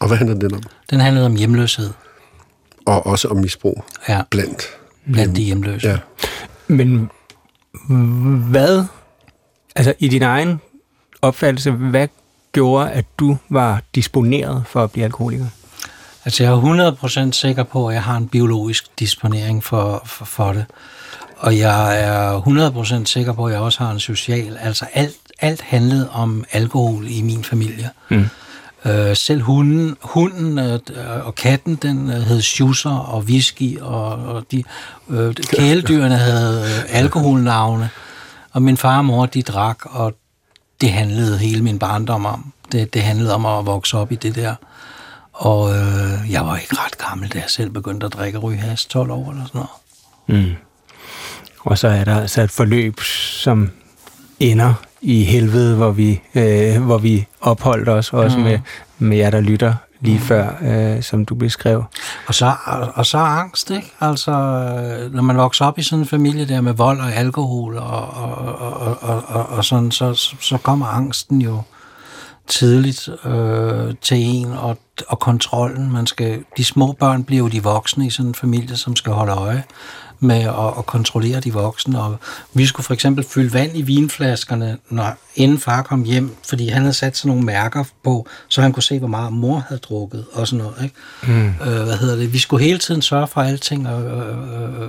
Og 0.00 0.06
hvad 0.08 0.16
handler 0.16 0.36
den 0.38 0.54
om? 0.54 0.62
den 0.90 1.00
handlede 1.00 1.26
om 1.26 1.34
hjemløshed. 1.36 1.90
Og 2.86 3.06
også 3.06 3.28
om 3.28 3.36
misbrug 3.36 3.84
Ja, 4.08 4.22
blandt. 4.30 4.62
blandt 5.12 5.36
de 5.36 5.42
hjemløse. 5.42 5.88
Ja. 5.88 5.98
Men 6.68 7.10
hvad, 8.50 8.84
altså 9.76 9.94
i 9.98 10.08
din 10.08 10.22
egen 10.22 10.60
opfattelse, 11.22 11.70
hvad 11.70 12.08
gjorde, 12.52 12.90
at 12.90 13.04
du 13.18 13.36
var 13.50 13.82
disponeret 13.94 14.62
for 14.66 14.84
at 14.84 14.90
blive 14.92 15.04
alkoholiker? 15.04 15.46
Altså, 16.24 16.42
jeg 16.42 16.52
er 16.52 17.26
100% 17.28 17.32
sikker 17.32 17.62
på, 17.62 17.88
at 17.88 17.94
jeg 17.94 18.02
har 18.02 18.16
en 18.16 18.28
biologisk 18.28 18.98
disponering 18.98 19.64
for, 19.64 20.02
for, 20.06 20.24
for 20.24 20.52
det. 20.52 20.64
Og 21.36 21.58
jeg 21.58 22.02
er 22.02 22.40
100% 23.00 23.04
sikker 23.04 23.32
på, 23.32 23.46
at 23.46 23.52
jeg 23.52 23.60
også 23.60 23.84
har 23.84 23.90
en 23.90 24.00
social. 24.00 24.58
Altså, 24.60 24.86
alt, 24.92 25.16
alt 25.40 25.60
handlede 25.60 26.10
om 26.10 26.44
alkohol 26.52 27.06
i 27.08 27.22
min 27.22 27.44
familie. 27.44 27.90
Mm. 28.08 28.28
Øh, 28.84 29.16
selv 29.16 29.42
hunden, 29.42 29.96
hunden 30.00 30.58
øh, 30.58 30.78
og 31.26 31.34
katten, 31.34 31.74
den 31.74 32.10
øh, 32.10 32.16
hed 32.16 32.42
schusser 32.42 32.90
og 32.90 33.22
whisky, 33.22 33.80
og, 33.80 34.06
og 34.06 34.44
de, 34.50 34.64
øh, 35.10 35.34
kæledyrene 35.34 36.16
havde 36.16 36.60
øh, 36.60 37.00
alkoholnavne. 37.00 37.90
Og 38.52 38.62
min 38.62 38.76
far 38.76 38.98
og 38.98 39.04
mor, 39.04 39.26
de 39.26 39.42
drak, 39.42 39.78
og 39.84 40.14
det 40.80 40.92
handlede 40.92 41.38
hele 41.38 41.62
min 41.62 41.78
barndom 41.78 42.26
om. 42.26 42.52
Det, 42.72 42.94
det 42.94 43.02
handlede 43.02 43.34
om 43.34 43.46
at 43.46 43.66
vokse 43.66 43.98
op 43.98 44.12
i 44.12 44.14
det 44.14 44.34
der. 44.34 44.54
Og 45.34 45.70
øh, 45.74 46.30
jeg 46.32 46.46
var 46.46 46.56
ikke 46.56 46.76
ret 46.84 46.98
gammel, 46.98 47.28
da 47.28 47.38
jeg 47.38 47.50
selv 47.50 47.70
begyndte 47.70 48.06
at 48.06 48.12
drikke 48.12 48.38
og 48.38 48.42
ryge 48.44 48.58
has, 48.58 48.86
12 48.86 49.10
år 49.10 49.30
eller 49.30 49.44
sådan 49.46 49.62
noget. 50.28 50.44
Mm. 50.46 50.52
Og 51.60 51.78
så 51.78 51.88
er 51.88 52.04
der 52.04 52.20
altså 52.20 52.42
et 52.42 52.50
forløb, 52.50 53.00
som 53.40 53.70
ender 54.40 54.74
i 55.00 55.24
helvede, 55.24 55.76
hvor 55.76 55.90
vi, 55.90 56.20
øh, 56.34 56.82
hvor 56.82 56.98
vi 56.98 57.26
opholdt 57.40 57.88
os 57.88 58.12
også 58.12 58.38
mm. 58.38 58.42
med, 58.44 58.58
med 58.98 59.16
jer, 59.16 59.30
der 59.30 59.40
lytter 59.40 59.74
lige 60.00 60.18
mm. 60.18 60.24
før, 60.24 60.50
øh, 60.62 61.02
som 61.02 61.24
du 61.24 61.34
beskrev. 61.34 61.84
Og 62.26 62.34
så, 62.34 62.54
og, 62.64 62.92
og 62.94 63.06
så 63.06 63.18
angst, 63.18 63.70
ikke? 63.70 63.92
Altså, 64.00 64.30
når 65.12 65.22
man 65.22 65.36
vokser 65.36 65.64
op 65.64 65.78
i 65.78 65.82
sådan 65.82 65.98
en 66.02 66.06
familie 66.08 66.48
der 66.48 66.60
med 66.60 66.72
vold 66.72 67.00
og 67.00 67.12
alkohol 67.14 67.76
og, 67.78 68.10
og, 68.14 68.34
og, 68.58 69.02
og, 69.02 69.22
og, 69.28 69.48
og, 69.48 69.64
sådan, 69.64 69.90
så, 69.90 70.14
så- 70.14 70.36
så 70.40 70.58
kommer 70.58 70.86
angsten 70.86 71.40
jo 71.42 71.62
tidligt 72.46 73.08
øh, 73.24 73.94
til 74.00 74.16
en, 74.16 74.52
og, 74.52 74.78
og 75.08 75.18
kontrollen. 75.18 75.92
Man 75.92 76.06
skal, 76.06 76.44
de 76.56 76.64
små 76.64 76.92
børn 76.92 77.24
bliver 77.24 77.42
jo 77.42 77.48
de 77.48 77.62
voksne 77.62 78.06
i 78.06 78.10
sådan 78.10 78.28
en 78.28 78.34
familie, 78.34 78.76
som 78.76 78.96
skal 78.96 79.12
holde 79.12 79.32
øje 79.32 79.64
med 80.20 80.40
at, 80.40 80.78
at 80.78 80.86
kontrollere 80.86 81.40
de 81.40 81.52
voksne. 81.52 82.00
Og 82.00 82.16
vi 82.54 82.66
skulle 82.66 82.84
for 82.84 82.94
eksempel 82.94 83.24
fylde 83.24 83.52
vand 83.52 83.70
i 83.74 83.82
vinflaskerne, 83.82 84.78
når, 84.90 85.16
inden 85.34 85.58
far 85.58 85.82
kom 85.82 86.04
hjem, 86.04 86.36
fordi 86.48 86.68
han 86.68 86.82
havde 86.82 86.94
sat 86.94 87.16
sådan 87.16 87.28
nogle 87.28 87.44
mærker 87.44 87.84
på, 88.04 88.26
så 88.48 88.62
han 88.62 88.72
kunne 88.72 88.82
se, 88.82 88.98
hvor 88.98 89.08
meget 89.08 89.32
mor 89.32 89.64
havde 89.68 89.80
drukket 89.80 90.26
og 90.32 90.48
sådan 90.48 90.64
noget. 90.64 90.82
Ikke? 90.82 90.96
Mm. 91.22 91.46
Øh, 91.46 91.82
hvad 91.84 91.96
hedder 91.96 92.16
det? 92.16 92.32
Vi 92.32 92.38
skulle 92.38 92.64
hele 92.64 92.78
tiden 92.78 93.02
sørge 93.02 93.26
for, 93.26 93.40
alting 93.40 93.86
øh, 93.86 94.06
øh, 94.06 94.88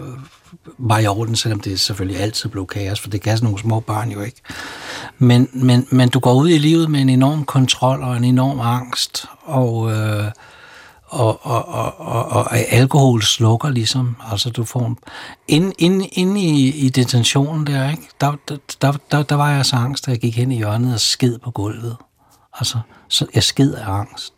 var 0.77 0.99
i 0.99 1.07
orden, 1.07 1.35
selvom 1.35 1.59
det 1.59 1.79
selvfølgelig 1.79 2.21
altid 2.21 2.49
blev 2.49 2.67
kaos, 2.67 2.99
for 2.99 3.09
det 3.09 3.21
kan 3.21 3.37
sådan 3.37 3.45
nogle 3.45 3.59
små 3.59 3.79
børn 3.79 4.11
jo 4.11 4.21
ikke. 4.21 4.41
Men, 5.17 5.49
men, 5.53 5.87
men 5.91 6.09
du 6.09 6.19
går 6.19 6.33
ud 6.33 6.49
i 6.49 6.57
livet 6.57 6.89
med 6.89 7.01
en 7.01 7.09
enorm 7.09 7.45
kontrol 7.45 8.03
og 8.03 8.17
en 8.17 8.23
enorm 8.23 8.59
angst, 8.59 9.25
og, 9.43 9.91
øh, 9.91 10.31
og, 11.05 11.45
og, 11.45 11.67
og, 11.67 11.99
og, 11.99 12.25
og 12.29 12.57
alkohol 12.57 13.21
slukker 13.21 13.69
ligesom. 13.69 14.15
Altså 14.31 14.49
du 14.49 14.63
får 14.63 14.85
en... 14.85 14.97
Inde, 15.47 15.73
inde, 15.77 16.07
inde 16.07 16.41
i, 16.41 16.85
i 16.85 16.89
detentionen 16.89 17.67
der, 17.67 17.89
ikke? 17.91 18.03
Der, 18.21 18.35
der, 18.49 18.57
der, 18.81 18.93
der, 19.11 19.23
der 19.23 19.35
var 19.35 19.51
jeg 19.51 19.65
så 19.65 19.75
angst, 19.75 20.07
at 20.07 20.11
jeg 20.11 20.19
gik 20.19 20.37
hen 20.37 20.51
i 20.51 20.57
hjørnet 20.57 20.93
og 20.93 20.99
sked 20.99 21.39
på 21.39 21.51
gulvet. 21.51 21.97
Altså, 22.53 22.79
så 23.07 23.25
jeg 23.33 23.43
sked 23.43 23.73
af 23.73 23.91
angst. 23.91 24.33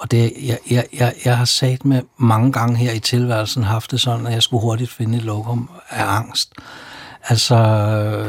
Og 0.00 0.10
det, 0.10 0.32
jeg, 0.42 0.58
jeg, 0.70 0.86
jeg, 0.92 1.14
jeg 1.24 1.38
har 1.38 1.44
sagt 1.44 1.84
med 1.84 2.02
mange 2.18 2.52
gange 2.52 2.76
her 2.76 2.92
i 2.92 2.98
tilværelsen 2.98 3.62
haft 3.62 3.90
det 3.90 4.00
sådan, 4.00 4.26
at 4.26 4.32
jeg 4.32 4.42
skulle 4.42 4.60
hurtigt 4.60 4.90
finde 4.90 5.18
et 5.18 5.24
lokum 5.24 5.70
af 5.90 6.04
angst. 6.04 6.52
Altså, 7.28 7.56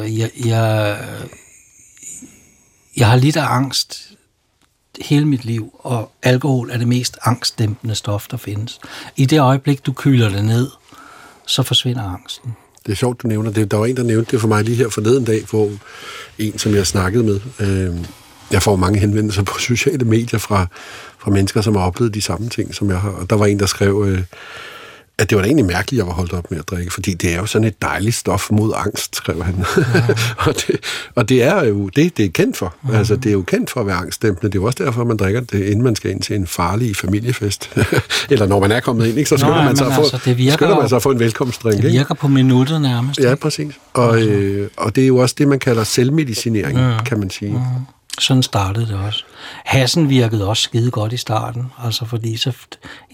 jeg, 0.10 0.30
jeg, 0.46 0.98
jeg 2.98 3.08
har 3.08 3.16
lidt 3.16 3.38
af 3.38 3.46
angst 3.46 4.12
hele 5.02 5.26
mit 5.26 5.46
liv, 5.46 5.74
og 5.80 6.12
alkohol 6.24 6.70
er 6.72 6.78
det 6.78 6.88
mest 6.88 7.18
angstdæmpende 7.24 7.96
stof, 7.96 8.28
der 8.28 8.38
findes. 8.38 8.80
I 9.16 9.26
det 9.26 9.40
øjeblik, 9.40 9.86
du 9.86 9.94
kyler 9.94 10.30
det 10.30 10.46
ned, 10.46 10.70
så 11.48 11.64
forsvinder 11.64 12.04
angsten. 12.04 12.56
Det 12.86 12.92
er 12.92 12.96
sjovt, 12.96 13.22
du 13.24 13.28
nævner 13.28 13.52
det. 13.52 13.72
Der 13.72 13.78
var 13.78 13.86
en, 13.86 13.98
der 13.98 14.04
nævnte 14.04 14.32
det 14.32 14.42
for 14.42 14.48
mig 14.48 14.64
lige 14.64 14.78
her 14.78 14.90
forleden 14.90 15.26
dag, 15.26 15.44
hvor 15.50 15.72
en, 16.38 16.60
som 16.60 16.76
jeg 16.76 16.88
snakkede 16.88 17.24
med, 17.24 17.40
øh, 17.60 18.06
jeg 18.52 18.64
får 18.64 18.76
mange 18.76 19.00
henvendelser 19.00 19.44
på 19.44 19.60
sociale 19.70 20.06
medier 20.06 20.40
fra, 20.40 20.68
fra 21.20 21.32
mennesker, 21.32 21.62
som 21.62 21.76
har 21.76 21.84
oplevet 21.84 22.14
de 22.14 22.22
samme 22.22 22.50
ting, 22.50 22.76
som 22.76 22.90
jeg 22.90 23.00
har. 23.00 23.10
Og 23.10 23.30
der 23.30 23.36
var 23.36 23.46
en, 23.46 23.60
der 23.60 23.66
skrev, 23.66 24.06
øh, 24.08 24.24
at 25.18 25.30
det 25.30 25.36
var 25.36 25.42
da 25.42 25.48
egentlig 25.48 25.66
mærkeligt, 25.66 25.92
at 25.92 25.98
jeg 25.98 26.08
var 26.08 26.14
holdt 26.14 26.34
op 26.34 26.52
med 26.52 26.60
at 26.60 26.70
drikke, 26.70 26.94
fordi 26.94 27.14
det 27.14 27.34
er 27.34 27.38
jo 27.38 27.46
sådan 27.46 27.68
et 27.68 27.82
dejligt 27.82 28.16
stof 28.16 28.52
mod 28.52 28.74
angst, 28.76 29.16
skrev 29.16 29.44
han. 29.44 29.56
Ja. 29.78 29.84
og, 30.48 30.54
det, 30.56 30.80
og 31.16 31.30
det 31.30 31.44
er 31.44 31.64
jo 31.64 31.90
det, 31.90 32.18
det 32.18 32.26
er 32.26 32.30
kendt 32.30 32.58
for. 32.58 32.76
Ja. 32.90 32.98
Altså, 32.98 33.16
det 33.16 33.26
er 33.26 33.34
jo 33.34 33.42
kendt 33.42 33.70
for 33.70 33.80
at 33.80 33.88
være 33.88 33.96
angstdæmpende. 33.96 34.52
Det 34.52 34.58
er 34.58 34.62
jo 34.62 34.66
også 34.66 34.84
derfor, 34.84 35.04
man 35.04 35.18
drikker 35.18 35.42
det, 35.42 35.66
inden 35.66 35.84
man 35.84 35.96
skal 35.96 36.12
ind 36.12 36.22
til 36.22 36.36
en 36.36 36.48
farlig 36.48 36.96
familiefest. 36.96 37.78
Eller 38.30 38.48
når 38.48 38.60
man 38.60 38.72
er 38.72 38.80
kommet 38.80 39.08
ind, 39.08 39.18
ikke? 39.18 39.30
så 39.30 39.38
skynder 39.38 39.58
Nå, 39.58 39.64
man 39.64 39.76
sig 39.76 39.88
at 39.88 39.94
få, 39.94 40.02
altså, 40.02 40.20
det 40.26 40.38
virker 40.38 40.54
skynder 40.54 40.80
man 40.80 40.90
sig 40.90 40.96
at 40.96 41.04
få 41.04 41.12
en 41.12 41.20
velkomstdrink. 41.20 41.78
Det 41.78 41.84
ikke? 41.84 41.98
virker 41.98 42.16
på 42.16 42.28
minuttet 42.28 42.82
nærmest. 42.82 43.20
Ja, 43.20 43.36
præcis. 43.36 43.74
Og, 43.94 44.22
øh, 44.22 44.70
og 44.78 44.96
det 44.96 45.04
er 45.04 45.08
jo 45.08 45.18
også 45.18 45.36
det, 45.38 45.48
man 45.48 45.60
kalder 45.60 45.84
selvmedicinering, 45.84 46.88
mm. 46.88 46.94
kan 47.06 47.20
man 47.20 47.30
sige. 47.30 47.52
Mm. 47.52 47.58
Sådan 48.22 48.44
startede 48.44 48.88
det 48.88 48.96
også. 48.96 49.24
Hassen 49.66 50.10
virkede 50.10 50.48
også 50.48 50.64
skide 50.64 50.92
godt 50.92 51.14
i 51.14 51.18
starten, 51.18 51.66
altså 51.84 52.06
fordi 52.06 52.38
så, 52.38 52.52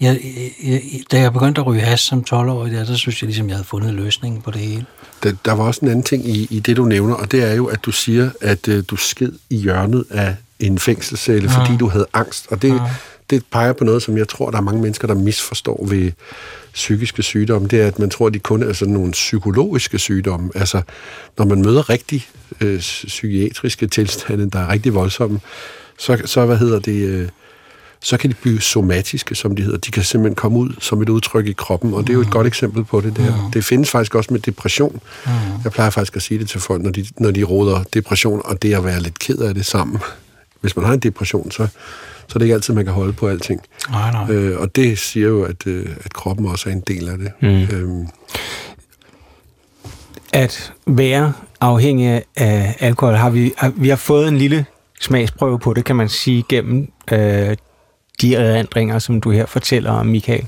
jeg, 0.00 0.20
jeg, 0.64 0.82
da 1.12 1.20
jeg 1.20 1.32
begyndte 1.32 1.60
at 1.60 1.66
ryge 1.66 1.80
has 1.80 2.00
som 2.00 2.24
12-årig, 2.30 2.72
der, 2.72 2.84
så 2.84 2.96
synes 2.96 3.22
jeg 3.22 3.26
ligesom, 3.26 3.48
jeg 3.48 3.56
havde 3.56 3.66
fundet 3.66 3.94
løsningen 3.94 4.42
på 4.42 4.50
det 4.50 4.60
hele. 4.60 4.86
Der, 5.22 5.32
der 5.44 5.52
var 5.52 5.64
også 5.64 5.80
en 5.82 5.88
anden 5.88 6.02
ting 6.02 6.28
i, 6.28 6.46
i 6.50 6.60
det, 6.60 6.76
du 6.76 6.84
nævner, 6.84 7.14
og 7.14 7.32
det 7.32 7.50
er 7.50 7.54
jo, 7.54 7.66
at 7.66 7.84
du 7.84 7.90
siger, 7.90 8.30
at 8.40 8.68
øh, 8.68 8.84
du 8.88 8.96
sked 8.96 9.32
i 9.50 9.56
hjørnet 9.56 10.04
af 10.10 10.36
en 10.60 10.78
fængselscelle, 10.78 11.48
fordi 11.48 11.76
du 11.76 11.88
havde 11.88 12.06
angst. 12.12 12.46
Og 12.50 12.62
det, 12.62 12.82
det 13.30 13.42
peger 13.52 13.72
på 13.72 13.84
noget, 13.84 14.02
som 14.02 14.16
jeg 14.18 14.28
tror, 14.28 14.50
der 14.50 14.58
er 14.58 14.62
mange 14.62 14.82
mennesker, 14.82 15.06
der 15.06 15.14
misforstår 15.14 15.86
ved 15.88 16.12
psykiske 16.74 17.22
sygdomme. 17.22 17.68
Det 17.68 17.80
er, 17.80 17.86
at 17.86 17.98
man 17.98 18.10
tror, 18.10 18.26
at 18.26 18.34
de 18.34 18.38
kun 18.38 18.62
er 18.62 18.72
sådan 18.72 18.94
nogle 18.94 19.12
psykologiske 19.12 19.98
sygdomme. 19.98 20.50
Altså, 20.54 20.82
når 21.38 21.44
man 21.44 21.62
møder 21.62 21.90
rigtig 21.90 22.28
øh, 22.60 22.78
psykiatriske 22.78 23.86
tilstande, 23.86 24.50
der 24.50 24.58
er 24.58 24.68
rigtig 24.68 24.94
voldsomme, 24.94 25.40
så, 25.98 26.22
så 26.24 26.46
hvad 26.46 26.56
hedder 26.56 26.78
det... 26.78 27.08
Øh, 27.08 27.28
så 28.00 28.16
kan 28.16 28.30
de 28.30 28.34
blive 28.42 28.60
somatiske, 28.60 29.34
som 29.34 29.56
de 29.56 29.62
hedder. 29.62 29.78
De 29.78 29.90
kan 29.90 30.04
simpelthen 30.04 30.34
komme 30.34 30.58
ud 30.58 30.70
som 30.80 31.02
et 31.02 31.08
udtryk 31.08 31.46
i 31.46 31.52
kroppen, 31.52 31.94
og 31.94 32.02
det 32.02 32.10
er 32.10 32.14
jo 32.14 32.20
et 32.20 32.30
godt 32.30 32.46
eksempel 32.46 32.84
på 32.84 33.00
det 33.00 33.16
der. 33.16 33.50
Det 33.52 33.64
findes 33.64 33.90
faktisk 33.90 34.14
også 34.14 34.32
med 34.32 34.40
depression. 34.40 35.00
Jeg 35.64 35.72
plejer 35.72 35.90
faktisk 35.90 36.16
at 36.16 36.22
sige 36.22 36.40
det 36.40 36.48
til 36.48 36.60
folk, 36.60 36.82
når 36.82 36.90
de, 36.90 37.06
når 37.16 37.30
de 37.30 37.42
råder 37.42 37.82
depression, 37.94 38.42
og 38.44 38.62
det 38.62 38.74
at 38.74 38.84
være 38.84 39.00
lidt 39.00 39.18
ked 39.18 39.38
af 39.38 39.54
det 39.54 39.66
sammen. 39.66 39.98
Hvis 40.60 40.76
man 40.76 40.84
har 40.84 40.92
en 40.92 40.98
depression, 40.98 41.50
så, 41.50 41.68
så 42.28 42.32
er 42.34 42.38
det 42.38 42.46
ikke 42.46 42.54
altid, 42.54 42.74
man 42.74 42.84
kan 42.84 42.94
holde 42.94 43.12
på 43.12 43.28
alting. 43.28 43.60
Nej, 43.90 44.12
nej. 44.12 44.30
Øh, 44.30 44.60
og 44.60 44.76
det 44.76 44.98
siger 44.98 45.28
jo, 45.28 45.42
at, 45.42 45.66
øh, 45.66 45.86
at 46.04 46.12
kroppen 46.12 46.46
også 46.46 46.68
er 46.68 46.72
en 46.72 46.82
del 46.88 47.08
af 47.08 47.18
det. 47.18 47.32
Mm. 47.40 47.76
Øhm, 47.76 48.08
At 50.32 50.72
være 50.86 51.32
afhængig 51.60 52.22
af 52.36 52.76
alkohol, 52.80 53.14
har 53.14 53.30
vi, 53.30 53.52
har, 53.56 53.72
vi 53.76 53.88
har 53.88 53.96
fået 53.96 54.28
en 54.28 54.36
lille 54.36 54.66
smagsprøve 55.00 55.58
på 55.58 55.74
det, 55.74 55.84
kan 55.84 55.96
man 55.96 56.08
sige, 56.08 56.44
gennem 56.48 56.92
øh, 57.12 57.56
de 58.20 58.34
erindringer, 58.34 58.98
som 58.98 59.20
du 59.20 59.30
her 59.30 59.46
fortæller 59.46 59.90
om, 59.90 60.06
Michael. 60.06 60.46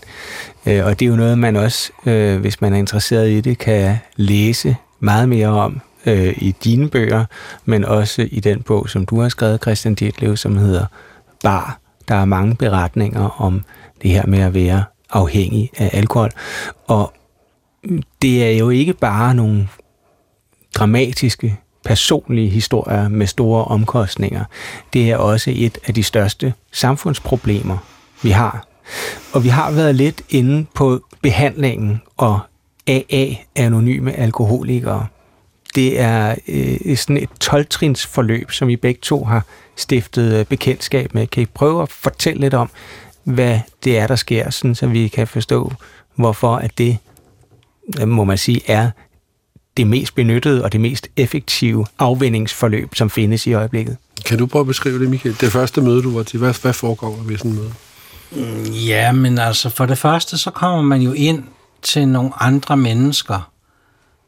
Øh, 0.66 0.84
og 0.86 1.00
det 1.00 1.06
er 1.06 1.10
jo 1.10 1.16
noget, 1.16 1.38
man 1.38 1.56
også, 1.56 1.90
øh, 2.06 2.40
hvis 2.40 2.60
man 2.60 2.72
er 2.72 2.78
interesseret 2.78 3.30
i 3.30 3.40
det, 3.40 3.58
kan 3.58 3.96
læse 4.16 4.76
meget 5.00 5.28
mere 5.28 5.48
om 5.48 5.80
øh, 6.06 6.34
i 6.38 6.54
dine 6.64 6.88
bøger, 6.88 7.24
men 7.64 7.84
også 7.84 8.28
i 8.30 8.40
den 8.40 8.62
bog, 8.62 8.88
som 8.88 9.06
du 9.06 9.20
har 9.20 9.28
skrevet, 9.28 9.62
Christian 9.62 9.94
Dietlev, 9.94 10.36
som 10.36 10.56
hedder 10.56 10.86
Bar. 11.44 11.80
Der 12.08 12.14
er 12.14 12.24
mange 12.24 12.54
beretninger 12.54 13.40
om 13.40 13.64
det 14.02 14.10
her 14.10 14.26
med 14.26 14.38
at 14.38 14.54
være 14.54 14.84
afhængig 15.10 15.70
af 15.76 15.90
alkohol. 15.92 16.30
Og 16.86 17.12
det 18.22 18.44
er 18.44 18.58
jo 18.58 18.70
ikke 18.70 18.92
bare 18.92 19.34
nogle 19.34 19.68
dramatiske, 20.74 21.56
personlige 21.84 22.48
historier 22.48 23.08
med 23.08 23.26
store 23.26 23.64
omkostninger. 23.64 24.44
Det 24.92 25.10
er 25.10 25.16
også 25.16 25.52
et 25.54 25.78
af 25.86 25.94
de 25.94 26.02
største 26.02 26.54
samfundsproblemer, 26.72 27.76
vi 28.22 28.30
har. 28.30 28.66
Og 29.32 29.44
vi 29.44 29.48
har 29.48 29.70
været 29.70 29.94
lidt 29.94 30.22
inde 30.28 30.66
på 30.74 31.00
behandlingen 31.22 32.02
og 32.16 32.40
AA, 32.86 33.26
Anonyme 33.56 34.12
Alkoholikere. 34.12 35.06
Det 35.74 36.00
er 36.00 36.34
øh, 36.48 36.96
sådan 36.96 37.16
et 37.16 37.28
12-trins 37.44 38.06
forløb, 38.06 38.50
som 38.50 38.68
I 38.68 38.76
begge 38.76 39.00
to 39.02 39.24
har 39.24 39.44
stiftet 39.76 40.38
øh, 40.38 40.46
bekendtskab 40.46 41.14
med. 41.14 41.26
Kan 41.26 41.42
I 41.42 41.46
prøve 41.46 41.82
at 41.82 41.88
fortælle 41.88 42.40
lidt 42.40 42.54
om, 42.54 42.70
hvad 43.24 43.60
det 43.84 43.98
er, 43.98 44.06
der 44.06 44.16
sker, 44.16 44.50
sådan, 44.50 44.74
så 44.74 44.86
vi 44.86 45.08
kan 45.08 45.26
forstå, 45.26 45.72
hvorfor 46.14 46.56
at 46.56 46.78
det, 46.78 46.98
øh, 48.00 48.08
må 48.08 48.24
man 48.24 48.38
sige, 48.38 48.60
er 48.66 48.90
det 49.76 49.86
mest 49.86 50.14
benyttede 50.14 50.64
og 50.64 50.72
det 50.72 50.80
mest 50.80 51.08
effektive 51.16 51.86
afvendingsforløb, 51.98 52.94
som 52.94 53.10
findes 53.10 53.46
i 53.46 53.52
øjeblikket. 53.52 53.96
Kan 54.26 54.38
du 54.38 54.46
prøve 54.46 54.60
at 54.60 54.66
beskrive 54.66 54.98
det, 54.98 55.10
Michael? 55.10 55.36
Det 55.40 55.52
første 55.52 55.80
møde, 55.80 56.02
du 56.02 56.16
var 56.16 56.22
til, 56.22 56.38
hvad, 56.38 56.54
hvad 56.62 56.72
foregår 56.72 57.16
der 57.16 57.22
ved 57.22 57.38
sådan 57.38 57.50
et 57.50 57.56
møde? 57.56 57.72
Mm, 58.30 58.72
ja, 58.72 59.12
men 59.12 59.38
altså 59.38 59.70
for 59.70 59.86
det 59.86 59.98
første, 59.98 60.38
så 60.38 60.50
kommer 60.50 60.82
man 60.82 61.00
jo 61.00 61.12
ind 61.12 61.44
til 61.82 62.08
nogle 62.08 62.30
andre 62.42 62.76
mennesker, 62.76 63.50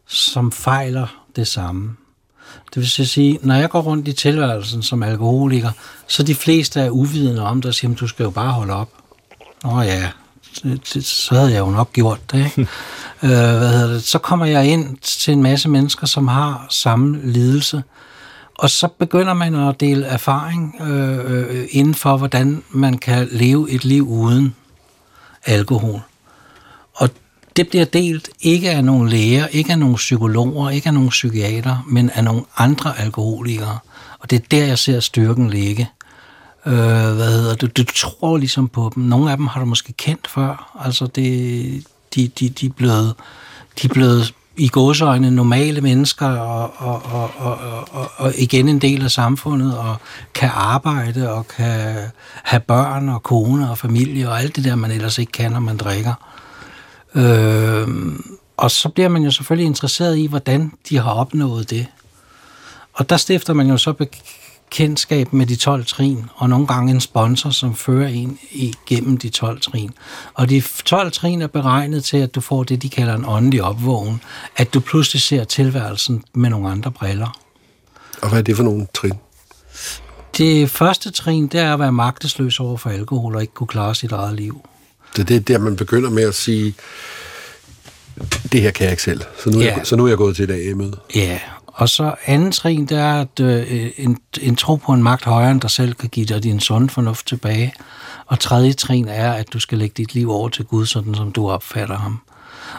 som 0.06 0.52
fejler 0.52 1.21
det 1.36 1.48
samme. 1.48 1.96
Det 2.74 2.76
vil 2.76 3.08
sige, 3.08 3.38
når 3.42 3.54
jeg 3.54 3.70
går 3.70 3.80
rundt 3.80 4.08
i 4.08 4.12
tilværelsen 4.12 4.82
som 4.82 5.02
alkoholiker, 5.02 5.70
så 6.06 6.22
de 6.22 6.34
fleste 6.34 6.80
er 6.80 6.90
uvidende 6.90 7.42
om 7.42 7.60
det 7.60 7.68
og 7.68 7.74
siger, 7.74 7.94
du 7.94 8.06
skal 8.06 8.24
jo 8.24 8.30
bare 8.30 8.52
holde 8.52 8.72
op. 8.72 8.88
Nå 9.64 9.80
ja, 9.80 10.10
så 11.02 11.34
havde 11.34 11.52
jeg 11.52 11.58
jo 11.58 11.70
nok 11.70 11.92
gjort 11.92 12.32
det. 12.32 12.44
Ikke? 12.44 12.60
øh, 13.22 13.28
hvad 13.58 13.70
hedder 13.70 13.92
det? 13.92 14.04
Så 14.04 14.18
kommer 14.18 14.46
jeg 14.46 14.66
ind 14.66 14.96
til 14.96 15.32
en 15.32 15.42
masse 15.42 15.68
mennesker, 15.68 16.06
som 16.06 16.28
har 16.28 16.66
samme 16.70 17.20
lidelse, 17.24 17.82
og 18.54 18.70
så 18.70 18.88
begynder 18.88 19.34
man 19.34 19.54
at 19.54 19.80
dele 19.80 20.06
erfaring 20.06 20.76
øh, 20.80 21.32
øh, 21.32 21.68
inden 21.70 21.94
for, 21.94 22.16
hvordan 22.16 22.62
man 22.70 22.98
kan 22.98 23.28
leve 23.30 23.70
et 23.70 23.84
liv 23.84 24.08
uden 24.08 24.54
alkohol. 25.46 26.00
Det 27.56 27.68
bliver 27.68 27.84
delt 27.84 28.30
ikke 28.40 28.70
af 28.70 28.84
nogle 28.84 29.10
læger, 29.10 29.46
ikke 29.46 29.72
af 29.72 29.78
nogle 29.78 29.96
psykologer, 29.96 30.70
ikke 30.70 30.86
af 30.86 30.94
nogle 30.94 31.08
psykiater, 31.08 31.84
men 31.88 32.10
af 32.10 32.24
nogle 32.24 32.42
andre 32.56 33.00
alkoholikere. 33.00 33.78
Og 34.18 34.30
det 34.30 34.36
er 34.36 34.46
der, 34.50 34.64
jeg 34.64 34.78
ser 34.78 35.00
styrken 35.00 35.50
ligge. 35.50 35.88
Øh, 36.66 36.74
hvad 37.14 37.32
hedder 37.32 37.54
det? 37.54 37.76
Du 37.76 37.84
tror 37.84 38.36
ligesom 38.36 38.68
på 38.68 38.92
dem. 38.94 39.02
Nogle 39.02 39.30
af 39.30 39.36
dem 39.36 39.46
har 39.46 39.60
du 39.60 39.66
måske 39.66 39.92
kendt 39.92 40.26
før. 40.26 40.78
Altså, 40.84 41.06
det, 41.06 41.84
de, 42.14 42.28
de, 42.28 42.48
de, 42.48 42.66
er 42.66 42.70
blevet, 42.70 43.14
de 43.82 43.86
er 43.86 43.92
blevet 43.92 44.34
i 44.56 44.68
godsøjne 44.68 45.30
normale 45.30 45.80
mennesker 45.80 46.26
og, 46.26 46.72
og, 46.76 47.02
og, 47.04 47.30
og, 47.38 47.58
og, 47.90 48.10
og 48.16 48.32
igen 48.38 48.68
en 48.68 48.78
del 48.78 49.04
af 49.04 49.10
samfundet 49.10 49.78
og 49.78 49.96
kan 50.34 50.50
arbejde 50.54 51.32
og 51.32 51.48
kan 51.48 51.96
have 52.42 52.60
børn 52.60 53.08
og 53.08 53.22
kone 53.22 53.70
og 53.70 53.78
familie 53.78 54.28
og 54.28 54.40
alt 54.40 54.56
det 54.56 54.64
der, 54.64 54.74
man 54.74 54.90
ellers 54.90 55.18
ikke 55.18 55.32
kan, 55.32 55.52
når 55.52 55.60
man 55.60 55.76
drikker. 55.76 56.14
Øh, 57.14 57.88
og 58.56 58.70
så 58.70 58.88
bliver 58.88 59.08
man 59.08 59.22
jo 59.22 59.30
selvfølgelig 59.30 59.66
interesseret 59.66 60.18
i, 60.18 60.26
hvordan 60.26 60.72
de 60.88 60.98
har 60.98 61.10
opnået 61.10 61.70
det. 61.70 61.86
Og 62.92 63.10
der 63.10 63.16
stifter 63.16 63.52
man 63.52 63.68
jo 63.68 63.76
så 63.76 63.94
kendskab 64.70 65.32
med 65.32 65.46
de 65.46 65.56
12 65.56 65.86
trin, 65.86 66.24
og 66.34 66.48
nogle 66.48 66.66
gange 66.66 66.90
en 66.90 67.00
sponsor, 67.00 67.50
som 67.50 67.74
fører 67.74 68.08
en 68.08 68.38
igennem 68.50 69.16
de 69.16 69.28
12 69.28 69.60
trin. 69.60 69.90
Og 70.34 70.48
de 70.48 70.62
12 70.84 71.12
trin 71.12 71.42
er 71.42 71.46
beregnet 71.46 72.04
til, 72.04 72.16
at 72.16 72.34
du 72.34 72.40
får 72.40 72.62
det, 72.62 72.82
de 72.82 72.88
kalder 72.88 73.14
en 73.14 73.24
åndelig 73.24 73.62
opvågen, 73.62 74.22
at 74.56 74.74
du 74.74 74.80
pludselig 74.80 75.22
ser 75.22 75.44
tilværelsen 75.44 76.24
med 76.34 76.50
nogle 76.50 76.70
andre 76.70 76.90
briller. 76.90 77.38
Og 78.22 78.28
hvad 78.28 78.38
er 78.38 78.42
det 78.42 78.56
for 78.56 78.62
nogle 78.62 78.86
trin? 78.94 79.12
Det 80.38 80.70
første 80.70 81.10
trin, 81.10 81.46
det 81.46 81.60
er 81.60 81.72
at 81.72 81.80
være 81.80 81.92
magtesløs 81.92 82.60
over 82.60 82.76
for 82.76 82.90
alkohol 82.90 83.36
og 83.36 83.42
ikke 83.42 83.54
kunne 83.54 83.66
klare 83.66 83.94
sit 83.94 84.12
eget 84.12 84.34
liv. 84.34 84.62
Det 85.16 85.20
er 85.20 85.24
det, 85.24 85.48
der 85.48 85.58
man 85.58 85.76
begynder 85.76 86.10
med 86.10 86.22
at 86.22 86.34
sige, 86.34 86.74
det 88.52 88.62
her 88.62 88.70
kan 88.70 88.84
jeg 88.84 88.90
ikke 88.90 89.02
selv, 89.02 89.20
så 89.44 89.50
nu, 89.50 89.60
ja. 89.60 89.70
er, 89.70 89.76
jeg, 89.76 89.86
så 89.86 89.96
nu 89.96 90.04
er 90.04 90.08
jeg 90.08 90.18
gået 90.18 90.36
til 90.36 90.50
et 90.50 90.68
AA-møde. 90.68 90.98
Ja, 91.14 91.38
og 91.66 91.88
så 91.88 92.14
anden 92.26 92.52
trin, 92.52 92.86
det 92.86 92.98
er 92.98 93.20
at, 93.20 93.40
øh, 93.40 93.90
en, 93.96 94.18
en 94.40 94.56
tro 94.56 94.76
på 94.76 94.92
en 94.92 95.02
magt 95.02 95.24
højere 95.24 95.50
end 95.50 95.60
dig 95.60 95.70
selv 95.70 95.94
kan 95.94 96.08
give 96.08 96.26
dig 96.26 96.42
din 96.42 96.60
sund 96.60 96.90
fornuft 96.90 97.26
tilbage. 97.26 97.74
Og 98.26 98.40
tredje 98.40 98.72
trin 98.72 99.08
er, 99.08 99.32
at 99.32 99.52
du 99.52 99.60
skal 99.60 99.78
lægge 99.78 99.94
dit 99.96 100.14
liv 100.14 100.30
over 100.30 100.48
til 100.48 100.64
Gud, 100.64 100.86
sådan 100.86 101.14
som 101.14 101.32
du 101.32 101.50
opfatter 101.50 101.98
ham. 101.98 102.20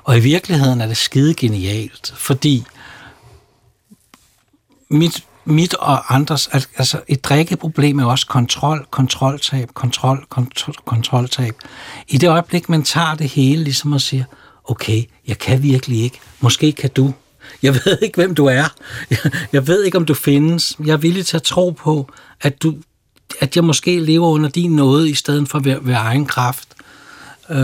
Og 0.03 0.17
i 0.17 0.19
virkeligheden 0.19 0.81
er 0.81 0.87
det 0.87 0.97
skide 0.97 1.33
genialt, 1.33 2.13
fordi 2.17 2.63
mit, 4.89 5.23
mit 5.45 5.73
og 5.73 6.15
andres, 6.15 6.49
altså 6.77 7.01
et 7.07 7.23
drikkeproblem 7.23 7.99
er 7.99 8.05
også 8.05 8.27
kontrol, 8.27 8.85
kontroltab, 8.91 9.69
kontrol, 9.73 10.25
kontrol, 10.29 10.75
kontroltab. 10.85 11.55
I 12.07 12.17
det 12.17 12.29
øjeblik, 12.29 12.69
man 12.69 12.83
tager 12.83 13.15
det 13.15 13.29
hele, 13.29 13.63
ligesom 13.63 13.93
at 13.93 14.01
sige, 14.01 14.25
okay, 14.63 15.03
jeg 15.27 15.37
kan 15.37 15.63
virkelig 15.63 16.03
ikke, 16.03 16.19
måske 16.39 16.71
kan 16.71 16.89
du, 16.89 17.13
jeg 17.61 17.73
ved 17.85 17.97
ikke, 18.01 18.15
hvem 18.15 18.35
du 18.35 18.45
er. 18.45 18.73
Jeg 19.53 19.67
ved 19.67 19.83
ikke, 19.83 19.97
om 19.97 20.05
du 20.05 20.13
findes. 20.13 20.77
Jeg 20.85 20.93
er 20.93 20.97
villig 20.97 21.25
til 21.25 21.37
at 21.37 21.43
tro 21.43 21.69
på, 21.69 22.09
at, 22.41 22.63
du, 22.63 22.75
at 23.39 23.55
jeg 23.55 23.63
måske 23.63 23.99
lever 23.99 24.27
under 24.27 24.49
din 24.49 24.75
nåde, 24.75 25.09
i 25.09 25.13
stedet 25.13 25.49
for 25.49 25.59
ved, 25.59 25.77
ved 25.81 25.93
egen 25.93 26.25
kraft. 26.25 26.67
Øh, 27.49 27.57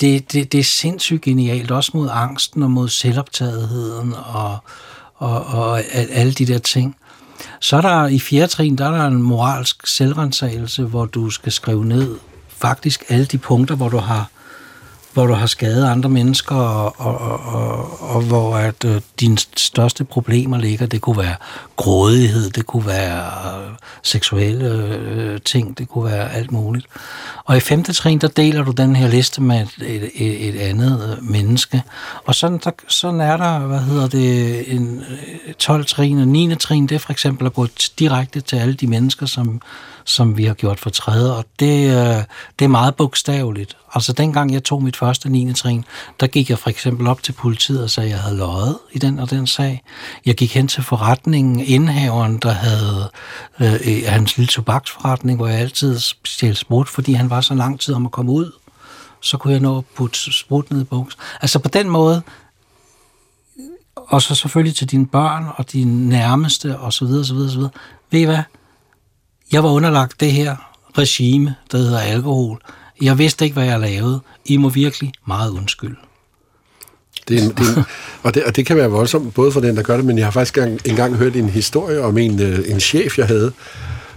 det, 0.00 0.32
det, 0.32 0.52
det 0.52 0.54
er 0.54 0.64
sindssygt 0.64 1.22
genialt, 1.22 1.70
også 1.70 1.90
mod 1.94 2.08
angsten 2.12 2.62
og 2.62 2.70
mod 2.70 2.88
selvoptagetheden 2.88 4.14
og, 4.14 4.58
og, 5.14 5.44
og 5.44 5.82
alle 5.92 6.32
de 6.32 6.46
der 6.46 6.58
ting. 6.58 6.96
Så 7.60 7.76
er 7.76 7.80
der 7.80 8.06
i 8.06 8.18
fjerde 8.18 8.46
trin, 8.46 8.78
der 8.78 8.86
er 8.86 8.90
der 8.90 9.06
en 9.06 9.22
moralsk 9.22 9.86
selvrensagelse, 9.86 10.84
hvor 10.84 11.04
du 11.04 11.30
skal 11.30 11.52
skrive 11.52 11.84
ned 11.84 12.16
faktisk 12.48 13.04
alle 13.08 13.24
de 13.24 13.38
punkter, 13.38 13.74
hvor 13.74 13.88
du 13.88 13.96
har 13.96 14.30
hvor 15.12 15.26
du 15.26 15.32
har 15.32 15.46
skadet 15.46 15.86
andre 15.86 16.10
mennesker, 16.10 16.56
og, 16.56 16.94
og, 16.98 17.40
og, 17.46 18.14
og, 18.14 18.22
hvor 18.22 18.56
at 18.56 18.84
øh, 18.84 19.00
dine 19.20 19.38
største 19.56 20.04
problemer 20.04 20.58
ligger. 20.58 20.86
Det 20.86 21.00
kunne 21.00 21.18
være 21.18 21.36
grådighed, 21.76 22.50
det 22.50 22.66
kunne 22.66 22.86
være 22.86 23.24
øh, 23.56 23.70
seksuelle 24.02 24.66
øh, 24.66 25.40
ting, 25.40 25.78
det 25.78 25.88
kunne 25.88 26.04
være 26.04 26.32
alt 26.32 26.52
muligt. 26.52 26.86
Og 27.44 27.56
i 27.56 27.60
femte 27.60 27.92
trin, 27.92 28.18
der 28.18 28.28
deler 28.28 28.64
du 28.64 28.70
den 28.70 28.96
her 28.96 29.08
liste 29.08 29.42
med 29.42 29.66
et, 29.80 30.10
et, 30.14 30.48
et 30.48 30.60
andet 30.60 31.16
øh, 31.18 31.30
menneske. 31.30 31.82
Og 32.24 32.34
sådan, 32.34 32.60
der, 32.64 32.70
sådan 32.88 33.20
er 33.20 33.36
der, 33.36 33.58
hvad 33.58 33.80
hedder 33.80 34.08
det, 34.08 34.64
en 34.74 35.04
øh, 35.46 35.54
12 35.54 35.84
trin 35.84 36.18
og 36.18 36.28
9. 36.28 36.54
trin, 36.56 36.86
det 36.86 36.94
er 36.94 36.98
for 36.98 37.12
eksempel 37.12 37.46
at 37.46 37.54
gå 37.54 37.66
direkte 37.98 38.40
til 38.40 38.56
alle 38.56 38.74
de 38.74 38.86
mennesker, 38.86 39.26
som, 39.26 39.60
som 40.04 40.36
vi 40.36 40.44
har 40.44 40.54
gjort 40.54 40.80
for 40.80 40.90
tredje, 40.90 41.32
og 41.32 41.44
det, 41.60 41.88
øh, 41.88 42.24
det 42.58 42.64
er 42.64 42.68
meget 42.68 42.94
bogstaveligt. 42.94 43.76
Altså 43.94 44.12
dengang 44.12 44.52
jeg 44.52 44.64
tog 44.64 44.82
mit 44.82 44.96
første 44.96 45.28
9. 45.28 45.52
trin, 45.52 45.84
der 46.20 46.26
gik 46.26 46.50
jeg 46.50 46.58
for 46.58 46.70
eksempel 46.70 47.06
op 47.06 47.22
til 47.22 47.32
politiet 47.32 47.82
og 47.82 47.90
sagde, 47.90 48.08
at 48.08 48.12
jeg 48.12 48.20
havde 48.20 48.36
løjet 48.36 48.78
i 48.92 48.98
den 48.98 49.18
og 49.18 49.30
den 49.30 49.46
sag. 49.46 49.82
Jeg 50.26 50.34
gik 50.34 50.54
hen 50.54 50.68
til 50.68 50.82
forretningen, 50.82 51.60
indhaveren, 51.60 52.38
der 52.38 52.52
havde 52.52 53.10
øh, 53.60 53.72
øh, 53.72 54.02
hans 54.06 54.36
lille 54.36 54.48
tobaksforretning, 54.48 55.36
hvor 55.36 55.46
jeg 55.46 55.58
altid 55.58 55.98
stjælte 56.24 56.60
smut, 56.60 56.88
fordi 56.88 57.12
han 57.12 57.30
var 57.30 57.40
så 57.40 57.54
lang 57.54 57.80
tid 57.80 57.94
om 57.94 58.06
at 58.06 58.12
komme 58.12 58.32
ud. 58.32 58.52
Så 59.20 59.36
kunne 59.36 59.52
jeg 59.52 59.60
nå 59.60 59.78
at 59.78 59.84
putte 59.96 60.18
smut 60.18 60.70
ned 60.70 60.80
i 60.80 60.84
buks. 60.84 61.16
Altså 61.40 61.58
på 61.58 61.68
den 61.68 61.88
måde, 61.88 62.22
og 63.96 64.22
så 64.22 64.34
selvfølgelig 64.34 64.76
til 64.76 64.90
dine 64.90 65.06
børn 65.06 65.44
og 65.56 65.72
dine 65.72 66.08
nærmeste 66.08 66.78
og 66.78 66.92
så 66.92 67.04
videre, 67.04 67.24
så 67.24 67.34
videre, 67.34 67.50
så 67.50 67.56
videre. 67.56 67.70
Ved 68.10 68.20
I 68.20 68.24
hvad? 68.24 68.42
Jeg 69.52 69.62
var 69.62 69.70
underlagt 69.70 70.20
det 70.20 70.32
her 70.32 70.56
regime, 70.98 71.54
der 71.72 71.78
hedder 71.78 71.98
alkohol. 71.98 72.60
Jeg 73.02 73.18
vidste 73.18 73.44
ikke, 73.44 73.54
hvad 73.54 73.64
jeg 73.64 73.80
lavede. 73.80 74.20
I 74.44 74.56
må 74.56 74.68
virkelig 74.68 75.12
meget 75.26 75.50
undskylde. 75.50 75.96
Det, 77.28 77.44
er, 77.44 77.48
det, 77.48 77.76
er, 77.76 77.82
og, 78.24 78.34
det, 78.34 78.44
og 78.44 78.56
det 78.56 78.66
kan 78.66 78.76
være 78.76 78.90
voldsomt, 78.90 79.34
både 79.34 79.52
for 79.52 79.60
den, 79.60 79.76
der 79.76 79.82
gør 79.82 79.96
det, 79.96 80.04
men 80.04 80.18
jeg 80.18 80.26
har 80.26 80.30
faktisk 80.30 80.58
engang, 80.58 80.80
engang 80.84 81.16
hørt 81.16 81.36
en 81.36 81.48
historie 81.48 82.00
om 82.00 82.18
en, 82.18 82.40
øh, 82.40 82.70
en 82.70 82.80
chef, 82.80 83.18
jeg 83.18 83.26
havde, 83.26 83.52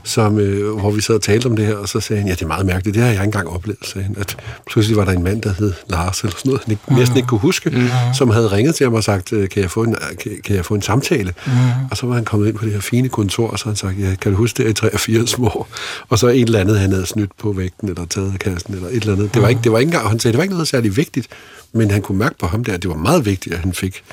som, 0.05 0.39
øh, 0.39 0.79
hvor 0.79 0.91
vi 0.91 1.01
sad 1.01 1.15
og 1.15 1.21
talte 1.21 1.45
om 1.45 1.55
det 1.55 1.65
her, 1.65 1.75
og 1.75 1.89
så 1.89 1.99
sagde 1.99 2.21
han, 2.21 2.27
ja, 2.27 2.33
det 2.33 2.41
er 2.41 2.47
meget 2.47 2.65
mærkeligt, 2.65 2.95
det 2.95 3.03
har 3.03 3.09
jeg 3.09 3.15
ikke 3.15 3.23
engang 3.23 3.49
oplevet, 3.49 3.79
sagde 3.85 4.05
han, 4.05 4.15
at 4.19 4.37
pludselig 4.67 4.97
var 4.97 5.05
der 5.05 5.11
en 5.11 5.23
mand, 5.23 5.41
der 5.41 5.53
hed 5.59 5.73
Lars, 5.89 6.21
eller 6.21 6.35
sådan 6.37 6.49
noget, 6.49 6.63
han 6.63 6.71
ikke, 6.71 6.83
mm. 6.87 6.95
næsten 6.95 7.17
ikke 7.17 7.27
kunne 7.27 7.39
huske, 7.39 7.69
mm. 7.69 7.87
som 8.13 8.29
havde 8.29 8.51
ringet 8.51 8.75
til 8.75 8.83
ham 8.83 8.93
og 8.93 9.03
sagt, 9.03 9.33
øh, 9.33 9.49
kan 9.49 9.61
jeg 9.61 9.71
få 9.71 9.83
en, 9.83 9.95
kan, 10.23 10.31
kan 10.43 10.55
jeg 10.55 10.65
få 10.65 10.75
en 10.75 10.81
samtale? 10.81 11.33
Mm. 11.45 11.51
Og 11.91 11.97
så 11.97 12.05
var 12.05 12.15
han 12.15 12.25
kommet 12.25 12.47
ind 12.47 12.55
på 12.55 12.65
det 12.65 12.73
her 12.73 12.79
fine 12.79 13.09
kontor, 13.09 13.47
og 13.47 13.59
så 13.59 13.65
han 13.65 13.75
sagt, 13.75 13.99
ja, 13.99 14.15
kan 14.21 14.31
du 14.31 14.37
huske 14.37 14.63
det 14.63 14.69
i 14.69 14.73
83 14.73 15.33
år? 15.39 15.67
Og 16.09 16.19
så 16.19 16.27
et 16.27 16.41
eller 16.41 16.59
andet, 16.59 16.79
han 16.79 16.91
havde 16.91 17.05
snydt 17.05 17.31
på 17.37 17.51
vægten, 17.51 17.89
eller 17.89 18.05
taget 18.05 18.33
af 18.33 18.39
kassen, 18.39 18.73
eller 18.73 18.87
et 18.87 18.95
eller 18.95 19.13
andet. 19.13 19.33
Det 19.33 19.41
var 19.41 19.47
ikke, 19.47 19.61
det 19.63 19.71
var 19.71 19.79
ikke 19.79 19.89
engang, 19.89 20.09
han 20.09 20.19
sagde, 20.19 20.31
det 20.31 20.37
var 20.37 20.43
ikke 20.43 20.53
noget 20.55 20.67
særlig 20.67 20.97
vigtigt, 20.97 21.27
men 21.73 21.91
han 21.91 22.01
kunne 22.01 22.17
mærke 22.17 22.35
på 22.39 22.47
ham 22.47 22.63
der, 22.63 22.73
at 22.73 22.81
det 22.81 22.89
var 22.89 22.97
meget 22.97 23.25
vigtigt, 23.25 23.55
at 23.55 23.61
han 23.61 23.73
fik 23.73 24.03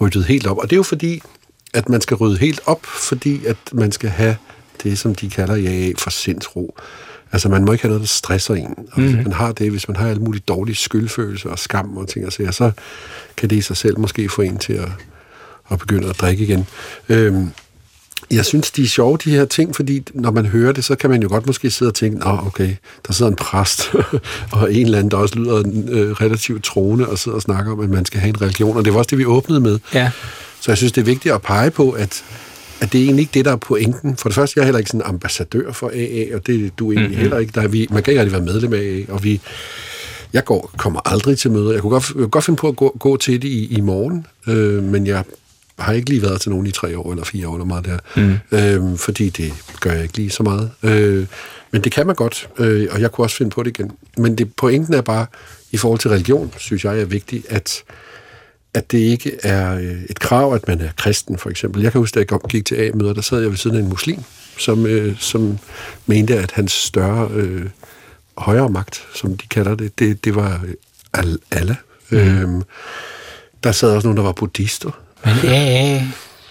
ryddet 0.00 0.24
helt 0.24 0.46
op. 0.46 0.58
Og 0.58 0.64
det 0.64 0.72
er 0.72 0.76
jo 0.76 0.82
fordi, 0.82 1.22
at 1.74 1.88
man 1.88 2.00
skal 2.00 2.16
rydde 2.16 2.38
helt 2.38 2.60
op, 2.66 2.86
fordi 2.86 3.44
at 3.46 3.56
man 3.72 3.92
skal 3.92 4.10
have 4.10 4.36
det, 4.82 4.98
som 4.98 5.14
de 5.14 5.30
kalder 5.30 5.54
AA 5.54 5.92
for 5.98 6.10
sindsro. 6.10 6.74
Altså, 7.32 7.48
man 7.48 7.64
må 7.64 7.72
ikke 7.72 7.82
have 7.82 7.88
noget, 7.90 8.00
der 8.00 8.06
stresser 8.06 8.54
en. 8.54 8.74
Og 8.92 9.00
hvis 9.00 9.14
mm. 9.14 9.22
man 9.22 9.32
har 9.32 9.52
det, 9.52 9.70
hvis 9.70 9.88
man 9.88 9.96
har 9.96 10.08
alle 10.08 10.22
mulige 10.22 10.42
dårlige 10.48 10.76
skyldfølelser 10.76 11.50
og 11.50 11.58
skam 11.58 11.96
og 11.96 12.08
ting 12.08 12.26
og 12.26 12.32
sager, 12.32 12.50
så 12.50 12.70
kan 13.36 13.50
det 13.50 13.56
i 13.56 13.60
sig 13.60 13.76
selv 13.76 13.98
måske 13.98 14.28
få 14.28 14.42
en 14.42 14.58
til 14.58 14.72
at, 14.72 14.88
at 15.70 15.78
begynde 15.78 16.08
at 16.08 16.20
drikke 16.20 16.44
igen. 16.44 16.66
Øhm, 17.08 17.50
jeg 18.30 18.44
synes, 18.44 18.70
de 18.70 18.82
er 18.82 18.86
sjove, 18.86 19.18
de 19.24 19.30
her 19.30 19.44
ting, 19.44 19.76
fordi 19.76 20.02
når 20.14 20.30
man 20.30 20.46
hører 20.46 20.72
det, 20.72 20.84
så 20.84 20.94
kan 20.94 21.10
man 21.10 21.22
jo 21.22 21.28
godt 21.28 21.46
måske 21.46 21.70
sidde 21.70 21.90
og 21.90 21.94
tænke, 21.94 22.18
Nå, 22.18 22.38
okay, 22.46 22.74
der 23.06 23.12
sidder 23.12 23.30
en 23.30 23.36
præst, 23.36 23.94
og 24.52 24.74
en 24.74 24.84
eller 24.84 24.98
anden, 24.98 25.10
der 25.10 25.16
også 25.16 25.34
lyder 25.34 25.58
øh, 25.88 26.10
relativt 26.10 26.64
troende, 26.64 27.08
og 27.08 27.18
sidder 27.18 27.36
og 27.36 27.42
snakker 27.42 27.72
om, 27.72 27.80
at 27.80 27.90
man 27.90 28.04
skal 28.04 28.20
have 28.20 28.28
en 28.28 28.42
religion, 28.42 28.76
og 28.76 28.84
det 28.84 28.92
var 28.92 28.98
også 28.98 29.08
det, 29.10 29.18
vi 29.18 29.26
åbnede 29.26 29.60
med. 29.60 29.78
Ja. 29.94 30.10
Så 30.60 30.70
jeg 30.70 30.78
synes, 30.78 30.92
det 30.92 31.00
er 31.00 31.04
vigtigt 31.04 31.34
at 31.34 31.42
pege 31.42 31.70
på, 31.70 31.90
at, 31.90 32.24
at 32.80 32.92
det 32.92 33.00
er 33.00 33.04
egentlig 33.04 33.22
ikke 33.22 33.34
det, 33.34 33.44
der 33.44 33.52
er 33.52 33.56
pointen. 33.56 34.16
For 34.16 34.28
det 34.28 34.34
første, 34.34 34.52
jeg 34.56 34.62
er 34.62 34.66
heller 34.66 34.78
ikke 34.78 34.90
sådan 34.90 35.06
ambassadør 35.06 35.72
for 35.72 35.88
AA, 35.94 36.36
og 36.36 36.46
det 36.46 36.66
er 36.66 36.70
du 36.78 36.92
egentlig 36.92 37.08
mm-hmm. 37.08 37.20
heller 37.20 37.38
ikke. 37.38 37.52
Der 37.54 37.60
er 37.60 37.68
vi, 37.68 37.86
man 37.90 38.02
kan 38.02 38.10
ikke 38.10 38.20
rigtig 38.20 38.32
være 38.32 38.52
medlem 38.52 38.72
af 38.72 38.78
AA, 38.78 39.14
og 39.14 39.24
vi, 39.24 39.40
jeg 40.32 40.44
går, 40.44 40.70
kommer 40.76 41.00
aldrig 41.04 41.38
til 41.38 41.50
møder. 41.50 41.72
Jeg 41.72 41.80
kunne 41.80 41.90
godt, 41.90 42.08
jeg 42.08 42.14
kunne 42.14 42.28
godt 42.28 42.44
finde 42.44 42.56
på 42.56 42.68
at 42.68 42.76
gå, 42.76 42.96
gå 42.98 43.16
til 43.16 43.42
det 43.42 43.48
i, 43.48 43.76
i 43.76 43.80
morgen, 43.80 44.26
øh, 44.46 44.82
men 44.82 45.06
jeg 45.06 45.24
har 45.78 45.92
ikke 45.92 46.08
lige 46.08 46.22
været 46.22 46.40
til 46.40 46.50
nogen 46.50 46.66
i 46.66 46.70
tre 46.70 46.98
år 46.98 47.10
eller 47.10 47.24
fire 47.24 47.48
år 47.48 47.54
eller 47.54 47.64
meget 47.64 47.84
der, 47.84 47.98
mm. 48.16 48.92
øh, 48.92 48.98
fordi 48.98 49.28
det 49.28 49.52
gør 49.80 49.92
jeg 49.92 50.02
ikke 50.02 50.16
lige 50.16 50.30
så 50.30 50.42
meget. 50.42 50.70
Øh, 50.82 51.26
men 51.70 51.84
det 51.84 51.92
kan 51.92 52.06
man 52.06 52.16
godt, 52.16 52.48
øh, 52.58 52.88
og 52.90 53.00
jeg 53.00 53.12
kunne 53.12 53.24
også 53.24 53.36
finde 53.36 53.50
på 53.50 53.62
det 53.62 53.78
igen. 53.78 53.92
Men 54.16 54.38
det, 54.38 54.54
pointen 54.56 54.94
er 54.94 55.00
bare, 55.00 55.26
i 55.70 55.76
forhold 55.76 56.00
til 56.00 56.10
religion, 56.10 56.52
synes 56.56 56.84
jeg 56.84 57.00
er 57.00 57.04
vigtigt, 57.04 57.46
at, 57.48 57.82
at 58.74 58.92
det 58.92 58.98
ikke 58.98 59.36
er 59.42 59.74
øh, 59.74 60.02
et 60.10 60.20
krav, 60.20 60.54
at 60.54 60.68
man 60.68 60.80
er 60.80 60.88
kristen, 60.96 61.38
for 61.38 61.50
eksempel. 61.50 61.82
Jeg 61.82 61.92
kan 61.92 61.98
huske, 61.98 62.14
da 62.14 62.24
jeg 62.30 62.40
gik 62.48 62.64
til 62.64 62.74
A-møder, 62.74 63.12
der 63.12 63.22
sad 63.22 63.40
jeg 63.40 63.50
ved 63.50 63.56
siden 63.56 63.76
af 63.76 63.80
en 63.80 63.88
muslim, 63.88 64.22
som, 64.58 64.86
øh, 64.86 65.16
som 65.18 65.58
mente, 66.06 66.38
at 66.38 66.50
hans 66.52 66.72
større 66.72 67.28
øh, 67.32 67.66
højere 68.38 68.68
magt, 68.68 69.06
som 69.14 69.36
de 69.36 69.46
kalder 69.46 69.74
det, 69.74 69.98
det, 69.98 70.24
det 70.24 70.34
var 70.34 70.60
Allah. 71.52 71.76
Mm. 72.10 72.18
Øhm, 72.18 72.62
der 73.64 73.72
sad 73.72 73.90
også 73.90 74.08
nogen, 74.08 74.16
der 74.16 74.22
var 74.22 74.32
buddhister, 74.32 74.90
men 75.24 75.34
AA 75.44 76.00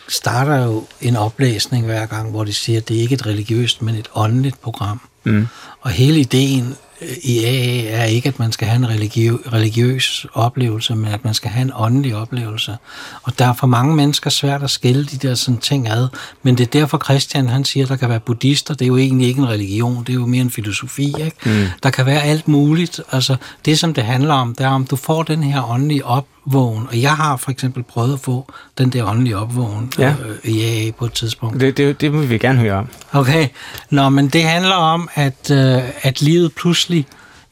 starter 0.09 0.65
jo 0.65 0.85
en 1.01 1.15
oplæsning 1.15 1.85
hver 1.85 2.05
gang, 2.05 2.31
hvor 2.31 2.43
de 2.43 2.53
siger, 2.53 2.79
at 2.79 2.87
det 2.87 2.97
er 2.97 3.01
ikke 3.01 3.15
et 3.15 3.25
religiøst, 3.25 3.81
men 3.81 3.95
et 3.95 4.07
åndeligt 4.15 4.61
program. 4.61 5.01
Mm. 5.23 5.47
Og 5.81 5.89
hele 5.89 6.19
ideen 6.19 6.75
i 7.23 7.43
AA 7.43 8.01
er 8.01 8.03
ikke, 8.03 8.29
at 8.29 8.39
man 8.39 8.51
skal 8.51 8.67
have 8.67 8.75
en 8.75 8.85
religiø- 8.85 9.53
religiøs 9.53 10.25
oplevelse, 10.33 10.95
men 10.95 11.11
at 11.11 11.25
man 11.25 11.33
skal 11.33 11.51
have 11.51 11.61
en 11.61 11.71
åndelig 11.75 12.15
oplevelse. 12.15 12.77
Og 13.23 13.39
der 13.39 13.45
er 13.47 13.53
for 13.53 13.67
mange 13.67 13.95
mennesker 13.95 14.29
svært 14.29 14.63
at 14.63 14.69
skille 14.69 15.05
de 15.05 15.27
der 15.27 15.35
sådan 15.35 15.59
ting 15.59 15.89
ad. 15.89 16.07
Men 16.43 16.57
det 16.57 16.63
er 16.63 16.79
derfor 16.79 17.01
Christian 17.05 17.47
han 17.47 17.65
siger, 17.65 17.83
at 17.85 17.89
der 17.89 17.95
kan 17.95 18.09
være 18.09 18.19
buddhister. 18.19 18.73
Det 18.73 18.85
er 18.85 18.87
jo 18.87 18.97
egentlig 18.97 19.27
ikke 19.27 19.39
en 19.41 19.49
religion, 19.49 20.03
det 20.03 20.09
er 20.09 20.13
jo 20.13 20.25
mere 20.25 20.41
en 20.41 20.51
filosofi. 20.51 21.13
Ikke? 21.19 21.37
Mm. 21.45 21.65
Der 21.83 21.89
kan 21.89 22.05
være 22.05 22.23
alt 22.23 22.47
muligt. 22.47 23.01
Altså, 23.11 23.35
det, 23.65 23.79
som 23.79 23.93
det 23.93 24.03
handler 24.03 24.33
om, 24.33 24.55
det 24.55 24.65
er, 24.65 24.69
om 24.69 24.85
du 24.85 24.95
får 24.95 25.23
den 25.23 25.43
her 25.43 25.69
åndelige 25.71 26.05
opvågen. 26.47 26.87
Og 26.87 27.01
jeg 27.01 27.15
har 27.15 27.37
for 27.37 27.51
eksempel 27.51 27.83
prøvet 27.83 28.13
at 28.13 28.19
få 28.19 28.51
den 28.77 28.89
der 28.89 29.05
åndelige 29.05 29.37
opvågen 29.37 29.91
ja. 29.99 30.15
øh, 30.43 30.51
i 30.51 30.63
AA 30.63 30.91
på 30.91 31.05
et 31.05 31.13
tidspunkt. 31.13 31.59
Det, 31.59 31.77
det, 31.77 32.01
det 32.01 32.13
må 32.13 32.21
vi 32.21 32.37
gerne 32.37 32.59
høre 32.59 32.73
om. 32.73 32.87
Okay. 33.11 33.47
Nå, 33.89 34.09
men 34.09 34.27
det 34.27 34.43
handler 34.43 34.75
om, 34.75 35.09
at, 35.13 35.51
øh, 35.51 35.83
at 36.01 36.21
livet 36.21 36.53
pludselig, 36.55 37.05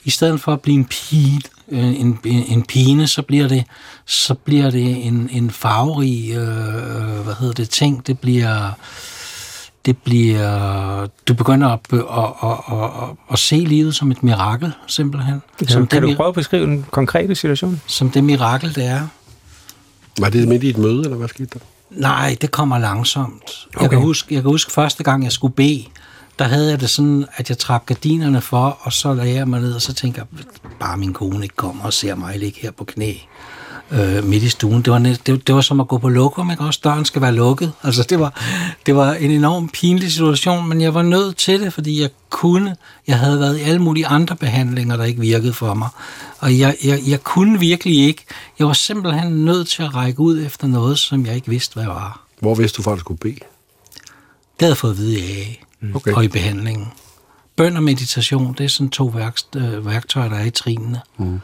i 0.04 0.10
stedet 0.10 0.42
for 0.42 0.54
at 0.54 0.62
blive 0.62 0.78
en 0.78 0.86
pige, 0.86 1.42
øh, 1.72 2.02
en, 2.02 2.20
en, 2.26 2.64
pine, 2.64 3.08
så 3.08 3.22
bliver 3.22 3.48
det, 3.48 3.64
så 4.06 4.34
bliver 4.34 4.70
det 4.70 5.06
en, 5.06 5.30
en 5.32 5.50
farverig, 5.50 6.30
øh, 6.32 7.24
hvad 7.24 7.34
hedder 7.40 7.54
det, 7.54 7.70
ting. 7.70 8.08
Det 8.08 8.20
bliver, 8.20 8.72
det 9.86 9.98
bliver, 9.98 11.08
du 11.28 11.34
begynder 11.34 11.68
at, 11.68 11.80
at, 11.94 12.00
at, 12.00 12.58
at, 12.72 12.84
at, 13.04 13.10
at 13.32 13.40
se 13.40 13.56
livet 13.56 13.96
som 13.96 14.12
et 14.12 14.24
mirakel, 14.24 14.74
simpelthen. 14.88 15.42
Ja, 15.62 15.66
som 15.68 15.88
kan 15.88 16.02
det, 16.02 16.10
du 16.10 16.16
prøve 16.16 16.30
at 16.30 16.36
beskrive 16.36 16.64
en 16.64 16.86
konkrete 16.92 17.36
situation? 17.36 17.82
Som 17.88 18.10
det 18.10 18.24
mirakel, 18.24 18.76
det 18.76 18.86
er. 18.86 19.08
Var 20.20 20.30
det 20.30 20.48
midt 20.48 20.64
i 20.64 20.70
et 20.70 20.78
møde, 20.78 21.04
eller 21.04 21.18
hvad 21.18 21.28
skete 21.28 21.50
der? 21.54 21.60
Nej, 21.90 22.38
det 22.42 22.52
kommer 22.52 22.78
langsomt. 22.78 23.68
Okay. 23.68 23.82
Jeg, 23.82 23.90
kan 23.90 24.00
huske, 24.00 24.34
jeg 24.34 24.42
kan 24.42 24.52
huske 24.52 24.72
første 24.72 25.04
gang, 25.04 25.24
jeg 25.24 25.32
skulle 25.32 25.54
bede, 25.54 25.86
der 26.40 26.46
havde 26.46 26.70
jeg 26.70 26.82
det 26.82 26.90
sådan, 26.90 27.26
at 27.36 27.50
jeg 27.50 27.58
trak 27.58 27.86
gardinerne 27.86 28.42
for, 28.42 28.78
og 28.82 28.94
så 28.94 29.14
lagde 29.14 29.34
jeg 29.34 29.48
mig 29.48 29.62
ned, 29.62 29.74
og 29.74 29.82
så 29.82 29.94
tænker 29.94 30.22
jeg, 30.22 30.46
bare 30.80 30.98
min 30.98 31.14
kone 31.14 31.44
ikke 31.44 31.56
kommer 31.56 31.84
og 31.84 31.94
ser 31.94 32.16
mig 32.16 32.40
ligge 32.40 32.60
her 32.62 32.72
på 32.72 32.84
knæ 32.84 33.14
øh, 33.92 34.24
midt 34.24 34.44
i 34.44 34.50
stuen. 34.50 34.82
Det 34.82 34.94
var, 34.94 35.00
det, 35.00 35.48
det 35.48 35.56
var 35.56 35.62
som 35.62 35.80
at 35.80 35.88
gå 35.88 35.98
på 35.98 36.10
lokum, 36.10 36.52
ikke 36.52 36.64
også? 36.64 36.80
Døren 36.84 37.06
skal 37.06 37.22
være 37.22 37.34
lukket. 37.34 37.72
Altså, 37.84 38.06
det 38.10 38.20
var, 38.20 38.42
det 38.86 38.96
var 38.96 39.14
en 39.14 39.32
enorm 39.32 39.70
pinlig 39.70 40.12
situation, 40.12 40.70
men 40.70 40.82
jeg 40.82 40.94
var 40.94 41.02
nødt 41.02 41.38
til 41.38 41.62
det, 41.62 41.74
fordi 41.74 42.02
jeg 42.02 42.10
kunne. 42.30 42.76
Jeg 43.08 43.20
havde 43.20 43.40
været 43.40 43.58
i 43.58 43.62
alle 43.62 43.82
mulige 43.82 44.08
andre 44.08 44.36
behandlinger, 44.36 44.98
der 44.98 45.04
ikke 45.04 45.22
virkede 45.22 45.54
for 45.54 45.74
mig. 45.74 45.90
Og 46.40 46.60
jeg, 46.60 46.76
jeg, 46.84 47.00
jeg 47.08 47.24
kunne 47.24 47.60
virkelig 47.60 48.00
ikke. 48.00 48.26
Jeg 48.60 48.68
var 48.68 48.74
simpelthen 48.74 49.46
nødt 49.46 49.68
til 49.68 49.84
at 49.84 49.96
række 49.96 50.20
ud 50.20 50.46
efter 50.46 50.68
noget, 50.68 51.00
som 51.00 51.26
jeg 51.26 51.36
ikke 51.36 51.50
vidste, 51.50 51.74
hvad 51.74 51.86
var. 51.86 52.22
Hvor 52.40 52.56
vidste 52.56 52.78
du 52.78 52.82
for, 52.82 52.92
at 52.92 52.96
du 52.96 53.00
skulle 53.00 53.20
bede? 53.20 53.36
Det 53.36 54.62
havde 54.62 54.72
jeg 54.72 54.78
fået 54.78 54.92
at 54.92 54.98
vide 54.98 55.20
i 55.20 55.60
mm. 55.82 55.96
okay. 55.96 56.14
og 56.14 56.24
i 56.24 56.28
behandlingen. 56.28 56.88
Bøn 57.56 57.78
og 57.78 57.84
meditation, 57.84 58.56
det 58.58 58.64
er 58.64 58.68
sådan 58.68 58.90
to 58.90 59.06
værk, 59.06 59.38
øh, 59.56 59.86
værktøjer, 59.86 60.30
der 60.30 60.36
er 60.36 60.46
i 60.46 60.52
trinene. 60.52 61.02
Mm. 61.18 61.40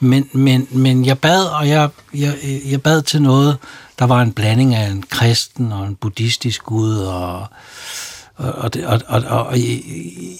Men, 0.00 0.30
men, 0.32 0.68
men 0.70 1.06
jeg 1.06 1.18
bad, 1.18 1.44
og 1.44 1.68
jeg, 1.68 1.90
jeg, 2.14 2.38
jeg 2.64 2.82
bad 2.82 3.02
til 3.02 3.22
noget, 3.22 3.56
der 3.98 4.04
var 4.04 4.22
en 4.22 4.32
blanding 4.32 4.74
af 4.74 4.90
en 4.90 5.02
kristen 5.02 5.72
og 5.72 5.86
en 5.86 5.94
buddhistisk 5.94 6.62
gud, 6.62 6.96
og, 6.96 7.46
og, 8.36 8.52
og, 8.52 8.70
og, 8.86 9.00
og, 9.06 9.22
og 9.26 9.46
og 9.46 9.58
i, 9.58 10.38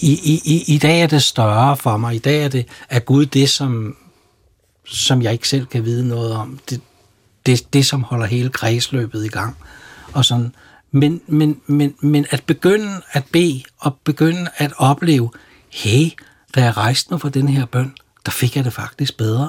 i, 0.00 0.40
i, 0.44 0.64
i 0.66 0.78
dag 0.78 1.02
er 1.02 1.06
det 1.06 1.22
større 1.22 1.76
for 1.76 1.96
mig. 1.96 2.14
I 2.14 2.18
dag 2.18 2.44
er 2.44 2.48
det 2.48 2.66
er 2.88 3.00
Gud 3.00 3.26
det, 3.26 3.50
som, 3.50 3.96
som 4.86 5.22
jeg 5.22 5.32
ikke 5.32 5.48
selv 5.48 5.66
kan 5.66 5.84
vide 5.84 6.08
noget 6.08 6.32
om. 6.32 6.58
Det, 6.70 6.80
det, 7.46 7.72
det 7.72 7.86
som 7.86 8.02
holder 8.02 8.26
hele 8.26 8.48
kredsløbet 8.48 9.24
i 9.24 9.28
gang. 9.28 9.56
Og 10.12 10.24
sådan. 10.24 10.54
Men, 10.90 11.20
men, 11.26 11.60
men, 11.66 11.94
men 12.00 12.26
at 12.30 12.42
begynde 12.46 13.02
at 13.12 13.24
bede, 13.32 13.62
og 13.78 13.96
begynde 14.04 14.50
at 14.56 14.72
opleve, 14.76 15.30
hey, 15.70 16.10
da 16.54 16.64
jeg 16.64 16.76
rejste 16.76 17.10
mig 17.10 17.20
fra 17.20 17.28
den 17.28 17.48
her 17.48 17.66
bøn, 17.66 17.94
der 18.26 18.32
fik 18.32 18.56
jeg 18.56 18.64
det 18.64 18.72
faktisk 18.72 19.16
bedre. 19.16 19.48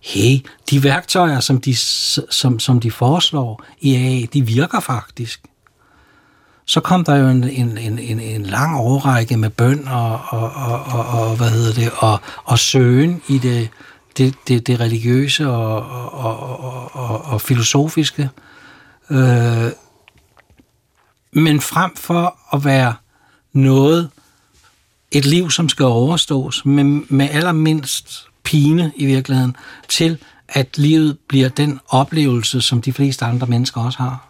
Hey, 0.00 0.46
de 0.70 0.84
værktøjer, 0.84 1.40
som 1.40 1.60
de, 1.60 1.76
som, 2.30 2.58
som 2.58 2.80
de 2.80 2.90
foreslår 2.90 3.64
i 3.80 3.94
AA, 3.94 4.26
de 4.32 4.46
virker 4.46 4.80
faktisk. 4.80 5.42
Så 6.64 6.80
kom 6.80 7.04
der 7.04 7.16
jo 7.16 7.28
en, 7.28 7.44
en, 7.44 7.78
en, 7.78 7.98
en, 7.98 8.20
en 8.20 8.42
lang 8.42 8.76
overrække 8.76 9.36
med 9.36 9.50
bøn 9.50 9.88
og, 9.88 10.20
og, 10.28 10.52
og, 10.52 10.82
og, 10.84 11.06
og 11.06 11.36
hvad 11.36 11.50
hedder 11.50 11.72
det, 11.72 11.90
og, 11.98 12.20
og 12.44 12.58
søgen 12.58 13.22
i 13.28 13.38
det, 13.38 13.70
det, 14.16 14.34
det, 14.48 14.66
det 14.66 14.80
religiøse 14.80 15.48
og, 15.48 15.86
og, 16.12 16.38
og, 16.40 16.96
og, 16.96 17.24
og 17.24 17.40
filosofiske. 17.40 18.30
Øh, 19.10 19.70
men 21.32 21.60
frem 21.60 21.96
for 21.96 22.38
at 22.56 22.64
være 22.64 22.94
noget, 23.52 24.10
et 25.10 25.26
liv, 25.26 25.50
som 25.50 25.68
skal 25.68 25.84
overstås 25.84 26.64
med, 26.64 26.84
med 27.08 27.28
allermindst 27.30 28.26
pine 28.44 28.92
i 28.96 29.06
virkeligheden, 29.06 29.56
til 29.88 30.18
at 30.48 30.78
livet 30.78 31.18
bliver 31.28 31.48
den 31.48 31.80
oplevelse, 31.88 32.60
som 32.60 32.82
de 32.82 32.92
fleste 32.92 33.24
andre 33.24 33.46
mennesker 33.46 33.80
også 33.80 33.98
har. 33.98 34.28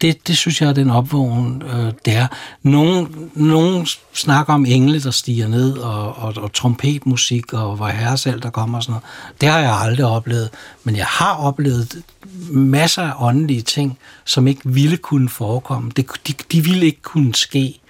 Det, 0.00 0.28
det 0.28 0.36
synes 0.36 0.60
jeg 0.60 0.68
er 0.68 0.72
den 0.72 0.90
opvågen, 0.90 1.62
øh, 1.62 1.92
det 2.04 2.14
er. 2.14 2.26
Nogen, 2.62 3.30
nogen 3.34 3.86
snakker 4.14 4.54
om 4.54 4.66
engle, 4.66 5.02
der 5.02 5.10
stiger 5.10 5.48
ned, 5.48 5.78
og, 5.78 6.16
og, 6.16 6.34
og 6.36 6.52
trompetmusik, 6.52 7.52
og 7.52 7.76
hvor 7.76 7.86
herresal, 7.86 8.42
der 8.42 8.50
kommer 8.50 8.78
og 8.78 8.82
sådan 8.82 8.92
noget. 8.92 9.04
Det 9.40 9.48
har 9.48 9.58
jeg 9.58 9.72
aldrig 9.72 10.06
oplevet. 10.06 10.50
Men 10.84 10.96
jeg 10.96 11.06
har 11.06 11.34
oplevet 11.34 12.02
masser 12.50 13.02
af 13.02 13.12
åndelige 13.18 13.62
ting, 13.62 13.98
som 14.24 14.46
ikke 14.46 14.60
ville 14.64 14.96
kunne 14.96 15.28
forekomme. 15.28 15.90
Det, 15.96 16.06
de, 16.28 16.32
de 16.52 16.64
ville 16.64 16.86
ikke 16.86 17.02
kunne 17.02 17.34
ske. 17.34 17.80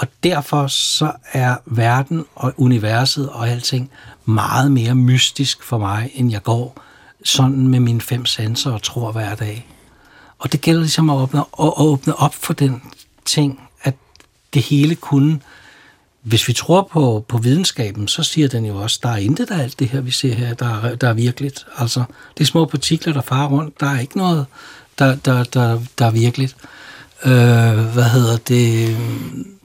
Og 0.00 0.06
derfor 0.22 0.66
så 0.66 1.12
er 1.32 1.56
verden 1.66 2.24
og 2.34 2.54
universet 2.56 3.28
og 3.28 3.48
alting 3.48 3.90
meget 4.24 4.72
mere 4.72 4.94
mystisk 4.94 5.62
for 5.62 5.78
mig, 5.78 6.10
end 6.14 6.30
jeg 6.30 6.42
går 6.42 6.82
sådan 7.24 7.68
med 7.68 7.80
mine 7.80 8.00
fem 8.00 8.26
sanser 8.26 8.72
og 8.72 8.82
tror 8.82 9.12
hver 9.12 9.34
dag. 9.34 9.66
Og 10.38 10.52
det 10.52 10.60
gælder 10.60 10.80
ligesom 10.80 11.10
at 11.10 11.16
åbne, 11.16 11.40
at 11.40 11.72
åbne 11.76 12.16
op 12.16 12.34
for 12.34 12.52
den 12.52 12.82
ting, 13.24 13.60
at 13.82 13.94
det 14.54 14.62
hele 14.62 14.94
kunne 14.94 15.40
hvis 16.22 16.48
vi 16.48 16.52
tror 16.52 16.88
på, 16.92 17.24
på 17.28 17.38
videnskaben, 17.38 18.08
så 18.08 18.22
siger 18.22 18.48
den 18.48 18.64
jo 18.64 18.76
også, 18.76 19.00
der 19.02 19.08
er 19.08 19.16
intet 19.16 19.50
af 19.50 19.62
alt 19.62 19.78
det 19.78 19.88
her, 19.88 20.00
vi 20.00 20.10
ser 20.10 20.34
her, 20.34 20.54
der 20.54 20.82
er, 20.82 20.94
der 20.94 21.08
er 21.08 21.12
virkeligt. 21.12 21.66
Altså, 21.78 22.04
det 22.38 22.44
er 22.44 22.46
små 22.46 22.64
partikler, 22.64 23.12
der 23.12 23.20
farer 23.20 23.48
rundt. 23.48 23.80
Der 23.80 23.86
er 23.86 24.00
ikke 24.00 24.18
noget, 24.18 24.46
der, 24.98 25.14
der, 25.14 25.44
der, 25.44 25.80
der 25.98 26.06
er 26.06 26.10
virkeligt. 26.10 26.56
Øh, 27.24 27.92
hvad 27.92 28.10
hedder 28.10 28.36
det? 28.36 28.96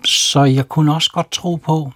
Så 0.06 0.44
jeg 0.44 0.70
kunne 0.70 0.94
også 0.96 1.12
godt 1.12 1.32
tro 1.32 1.56
på, 1.56 1.92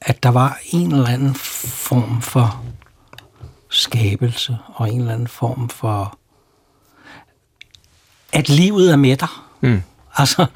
at 0.00 0.22
der 0.22 0.28
var 0.28 0.58
en 0.70 0.92
eller 0.92 1.08
anden 1.08 1.34
form 1.34 2.22
for 2.22 2.62
skabelse, 3.70 4.58
og 4.74 4.90
en 4.90 5.00
eller 5.00 5.12
anden 5.12 5.28
form 5.28 5.68
for, 5.68 6.18
at 8.32 8.48
livet 8.48 8.92
er 8.92 8.96
med 8.96 9.16
dig. 9.16 9.28
Mm. 9.60 9.82
Altså, 10.16 10.46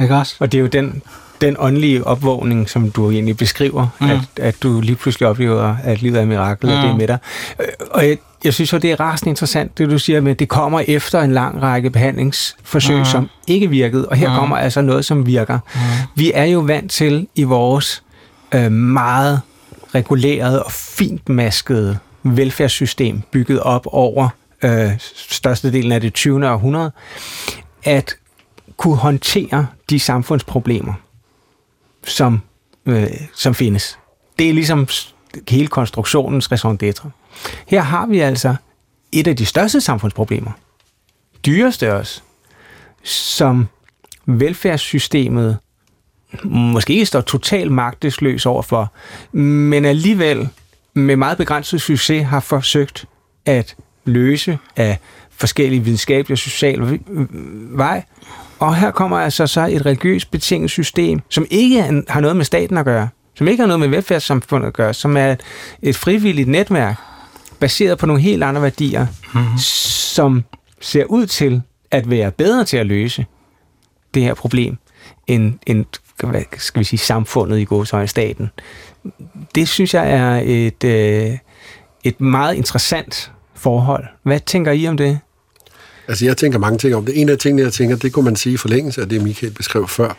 ikke 0.00 0.16
også? 0.16 0.36
Og 0.40 0.52
det 0.52 0.58
er 0.58 0.62
jo 0.62 0.68
den, 0.68 1.02
den 1.40 1.56
åndelige 1.58 2.06
opvågning, 2.06 2.70
som 2.70 2.90
du 2.90 3.10
egentlig 3.10 3.36
beskriver, 3.36 3.88
mm. 4.00 4.10
at, 4.10 4.20
at 4.36 4.62
du 4.62 4.80
lige 4.80 4.96
pludselig 4.96 5.28
oplever, 5.28 5.76
at 5.82 6.02
livet 6.02 6.18
er 6.18 6.22
et 6.22 6.28
mirakel, 6.28 6.68
mm. 6.68 6.76
og 6.76 6.82
det 6.82 6.90
er 6.90 6.96
med 6.96 7.08
dig. 7.08 7.18
Øh, 7.60 7.66
og 7.90 8.08
jeg, 8.08 8.18
jeg 8.44 8.54
synes 8.54 8.72
jo, 8.72 8.78
det 8.78 8.92
er 8.92 9.00
rasende 9.00 9.30
interessant, 9.30 9.78
det 9.78 9.90
du 9.90 9.98
siger 9.98 10.20
med, 10.20 10.34
det 10.34 10.48
kommer 10.48 10.80
efter 10.88 11.20
en 11.20 11.32
lang 11.32 11.62
række 11.62 11.90
behandlingsforsøg, 11.90 12.98
mm. 12.98 13.04
som 13.04 13.28
ikke 13.46 13.70
virkede, 13.70 14.08
og 14.08 14.16
her 14.16 14.30
mm. 14.30 14.36
kommer 14.36 14.56
altså 14.56 14.80
noget, 14.80 15.04
som 15.04 15.26
virker. 15.26 15.58
Mm. 15.74 15.80
Vi 16.14 16.32
er 16.34 16.44
jo 16.44 16.60
vant 16.60 16.90
til 16.90 17.28
i 17.34 17.42
vores 17.42 18.02
øh, 18.54 18.72
meget 18.72 19.40
regulerede 19.94 20.62
og 20.62 20.72
fint 20.72 21.28
maskede 21.28 21.98
velfærdssystem, 22.22 23.22
bygget 23.30 23.60
op 23.60 23.86
over 23.86 24.28
øh, 24.62 24.90
størstedelen 25.14 25.92
af 25.92 26.00
det 26.00 26.14
20. 26.14 26.50
århundrede, 26.50 26.90
at 27.84 28.16
kunne 28.76 28.96
håndtere 28.96 29.66
de 29.90 30.00
samfundsproblemer, 30.00 30.92
som, 32.04 32.42
øh, 32.86 33.06
som 33.34 33.54
findes. 33.54 33.98
Det 34.38 34.48
er 34.48 34.52
ligesom 34.52 34.88
hele 35.48 35.68
konstruktionens 35.68 36.52
raison 36.52 36.78
d'être. 36.82 37.08
Her 37.66 37.80
har 37.80 38.06
vi 38.06 38.18
altså 38.18 38.54
et 39.12 39.26
af 39.26 39.36
de 39.36 39.46
største 39.46 39.80
samfundsproblemer, 39.80 40.50
dyreste 41.46 41.94
også, 41.94 42.20
som 43.02 43.68
velfærdssystemet 44.26 45.58
måske 46.44 46.92
ikke 46.92 47.06
står 47.06 47.20
totalt 47.20 47.72
magtesløs 47.72 48.46
overfor, 48.46 48.92
men 49.36 49.84
alligevel 49.84 50.48
med 50.94 51.16
meget 51.16 51.38
begrænset 51.38 51.80
succes 51.80 52.26
har 52.26 52.40
forsøgt 52.40 53.04
at 53.46 53.76
løse 54.04 54.58
af 54.76 54.98
forskellige 55.30 55.84
videnskabelige 55.84 56.34
og 56.34 56.38
sociale 56.38 57.00
vej. 57.76 58.04
Og 58.58 58.76
her 58.76 58.90
kommer 58.90 59.18
altså 59.18 59.46
så 59.46 59.66
et 59.66 59.86
religiøst 59.86 60.30
betinget 60.30 60.70
system, 60.70 61.20
som 61.28 61.46
ikke 61.50 62.02
har 62.08 62.20
noget 62.20 62.36
med 62.36 62.44
staten 62.44 62.78
at 62.78 62.84
gøre, 62.84 63.08
som 63.34 63.48
ikke 63.48 63.60
har 63.60 63.66
noget 63.66 63.80
med 63.80 63.88
velfærdssamfundet 63.88 64.68
at 64.68 64.74
gøre, 64.74 64.94
som 64.94 65.16
er 65.16 65.36
et 65.82 65.96
frivilligt 65.96 66.48
netværk, 66.48 66.96
baseret 67.60 67.98
på 67.98 68.06
nogle 68.06 68.22
helt 68.22 68.42
andre 68.42 68.62
værdier, 68.62 69.06
mm-hmm. 69.34 69.58
som 69.58 70.44
ser 70.80 71.04
ud 71.04 71.26
til 71.26 71.62
at 71.90 72.10
være 72.10 72.30
bedre 72.30 72.64
til 72.64 72.76
at 72.76 72.86
løse 72.86 73.26
det 74.14 74.22
her 74.22 74.34
problem, 74.34 74.76
end, 75.26 75.54
end 75.66 75.84
skal 76.58 76.78
vi 76.78 76.84
sige, 76.84 76.98
samfundet 76.98 77.58
i 77.58 77.64
godsøjne 77.64 78.08
staten. 78.08 78.50
Det 79.54 79.68
synes 79.68 79.94
jeg 79.94 80.10
er 80.10 80.40
et, 80.44 80.84
øh, 80.84 81.38
et 82.04 82.20
meget 82.20 82.54
interessant 82.54 83.32
forhold. 83.54 84.04
Hvad 84.22 84.40
tænker 84.40 84.72
I 84.72 84.86
om 84.86 84.96
det? 84.96 85.18
Altså, 86.08 86.24
jeg 86.24 86.36
tænker 86.36 86.58
mange 86.58 86.78
ting 86.78 86.94
om 86.94 87.06
det. 87.06 87.20
En 87.20 87.28
af 87.28 87.38
tingene, 87.38 87.62
jeg 87.62 87.72
tænker, 87.72 87.96
det 87.96 88.12
kunne 88.12 88.24
man 88.24 88.36
sige 88.36 88.54
i 88.54 88.56
forlængelse 88.56 89.00
af 89.00 89.08
det, 89.08 89.22
Michael 89.22 89.52
beskrev 89.52 89.88
før. 89.88 90.16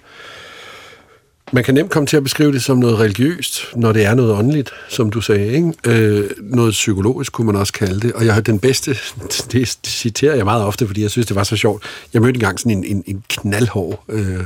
Man 1.52 1.64
kan 1.64 1.74
nemt 1.74 1.92
komme 1.92 2.08
til 2.08 2.18
at 2.18 2.24
beskrive 2.24 2.52
det 2.52 2.64
som 2.64 2.78
noget 2.78 3.00
religiøst, 3.00 3.62
når 3.76 3.92
det 3.92 4.06
er 4.06 4.16
noget 4.16 4.32
åndeligt, 4.32 4.72
som 4.90 5.10
du 5.10 5.22
sagde. 5.22 5.48
Ikke? 5.54 5.74
Øh, 5.86 6.30
noget 6.42 6.72
psykologisk 6.72 7.32
kunne 7.32 7.46
man 7.46 7.56
også 7.56 7.74
kalde 7.74 8.00
det. 8.00 8.14
Og 8.14 8.26
jeg 8.26 8.34
har 8.34 8.42
den 8.42 8.60
bedste, 8.60 8.98
det 9.52 9.78
citerer 9.86 10.36
jeg 10.36 10.46
meget 10.46 10.64
ofte, 10.64 10.88
fordi 10.88 11.02
jeg 11.02 11.12
synes, 11.12 11.28
det 11.28 11.36
var 11.36 11.44
så 11.44 11.56
sjovt. 11.56 11.84
Jeg 12.14 12.22
mødte 12.22 12.38
engang 12.38 12.60
sådan 12.60 12.72
en, 12.72 12.84
en, 12.84 13.04
en 13.08 13.24
knaldhård 13.30 14.04
øh, 14.10 14.44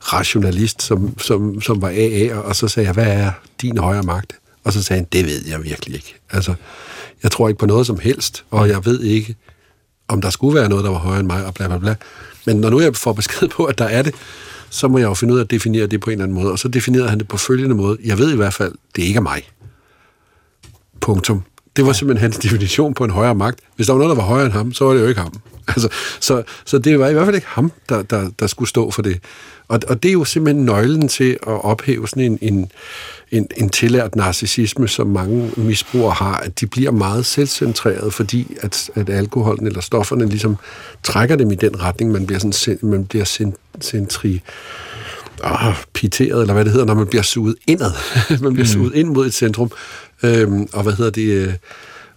rationalist, 0.00 0.82
som, 0.82 1.18
som, 1.18 1.60
som 1.60 1.82
var 1.82 1.88
AA, 1.88 2.36
og 2.36 2.56
så 2.56 2.68
sagde 2.68 2.86
jeg, 2.86 2.94
hvad 2.94 3.06
er 3.06 3.30
din 3.62 3.78
højre 3.78 4.02
magt? 4.02 4.32
Og 4.64 4.72
så 4.72 4.82
sagde 4.82 5.00
han, 5.00 5.08
det 5.12 5.26
ved 5.26 5.42
jeg 5.48 5.64
virkelig 5.64 5.94
ikke. 5.94 6.14
Altså, 6.30 6.54
jeg 7.22 7.30
tror 7.30 7.48
ikke 7.48 7.58
på 7.58 7.66
noget 7.66 7.86
som 7.86 7.98
helst, 7.98 8.44
og 8.50 8.68
jeg 8.68 8.84
ved 8.84 9.00
ikke, 9.00 9.36
om 10.08 10.20
der 10.20 10.30
skulle 10.30 10.54
være 10.60 10.68
noget, 10.68 10.84
der 10.84 10.90
var 10.90 10.98
højere 10.98 11.20
end 11.20 11.26
mig, 11.26 11.46
og 11.46 11.54
bla 11.54 11.68
bla 11.68 11.78
bla. 11.78 11.94
Men 12.46 12.56
når 12.56 12.70
nu 12.70 12.80
jeg 12.80 12.96
får 12.96 13.12
besked 13.12 13.48
på, 13.48 13.64
at 13.64 13.78
der 13.78 13.84
er 13.84 14.02
det, 14.02 14.14
så 14.74 14.88
må 14.88 14.98
jeg 14.98 15.04
jo 15.04 15.14
finde 15.14 15.34
ud 15.34 15.38
af 15.38 15.44
at 15.44 15.50
definere 15.50 15.86
det 15.86 16.00
på 16.00 16.10
en 16.10 16.12
eller 16.12 16.24
anden 16.24 16.38
måde. 16.42 16.52
Og 16.52 16.58
så 16.58 16.68
definerede 16.68 17.08
han 17.08 17.18
det 17.18 17.28
på 17.28 17.36
følgende 17.36 17.74
måde. 17.74 17.98
Jeg 18.04 18.18
ved 18.18 18.32
i 18.32 18.36
hvert 18.36 18.54
fald, 18.54 18.72
det 18.96 19.04
er 19.04 19.08
ikke 19.08 19.20
mig. 19.20 19.42
Punktum. 21.00 21.42
Det 21.76 21.86
var 21.86 21.92
simpelthen 21.92 22.22
hans 22.22 22.38
definition 22.44 22.94
på 22.94 23.04
en 23.04 23.10
højere 23.10 23.34
magt. 23.34 23.60
Hvis 23.76 23.86
der 23.86 23.92
var 23.92 23.98
noget, 23.98 24.16
der 24.16 24.22
var 24.22 24.28
højere 24.28 24.46
end 24.46 24.52
ham, 24.52 24.72
så 24.72 24.84
var 24.84 24.94
det 24.94 25.00
jo 25.00 25.06
ikke 25.06 25.20
ham. 25.20 25.32
Altså, 25.68 25.88
så, 26.20 26.42
så 26.64 26.78
det 26.78 26.98
var 26.98 27.08
i 27.08 27.12
hvert 27.12 27.24
fald 27.24 27.34
ikke 27.36 27.46
ham, 27.46 27.72
der, 27.88 28.02
der, 28.02 28.30
der 28.38 28.46
skulle 28.46 28.68
stå 28.68 28.90
for 28.90 29.02
det. 29.02 29.20
Og, 29.68 29.80
og 29.88 30.02
det 30.02 30.08
er 30.08 30.12
jo 30.12 30.24
simpelthen 30.24 30.64
nøglen 30.64 31.08
til 31.08 31.30
at 31.32 31.64
ophæve 31.64 32.08
sådan 32.08 32.22
en, 32.22 32.38
en, 32.42 32.70
en, 33.30 33.46
en 33.56 33.68
tillært 33.68 34.16
narcissisme, 34.16 34.88
som 34.88 35.06
mange 35.06 35.50
misbrugere 35.56 36.12
har, 36.12 36.36
at 36.36 36.60
de 36.60 36.66
bliver 36.66 36.90
meget 36.90 37.26
selvcentreret, 37.26 38.14
fordi 38.14 38.56
at, 38.60 38.90
at 38.94 39.10
alkoholen 39.10 39.66
eller 39.66 39.80
stofferne 39.80 40.26
ligesom 40.26 40.56
trækker 41.02 41.36
dem 41.36 41.50
i 41.50 41.54
den 41.54 41.82
retning, 41.82 42.12
man 42.12 42.26
bliver, 42.26 42.38
sådan, 42.38 42.78
man 42.82 43.06
bliver 43.06 43.48
centri, 43.80 44.40
oh, 45.44 45.74
piteret, 45.92 46.40
eller 46.40 46.54
hvad 46.54 46.64
det 46.64 46.72
hedder, 46.72 46.86
når 46.86 46.94
man 46.94 47.06
bliver 47.06 47.22
suget 47.22 47.54
indad. 47.66 47.92
man 48.42 48.52
bliver 48.52 48.66
mm. 48.66 48.72
suget 48.72 48.94
ind 48.94 49.08
mod 49.08 49.26
et 49.26 49.34
centrum. 49.34 49.70
Øhm, 50.22 50.68
og 50.72 50.82
hvad 50.82 50.92
hedder 50.92 51.10
det... 51.10 51.22
Øh, 51.22 51.54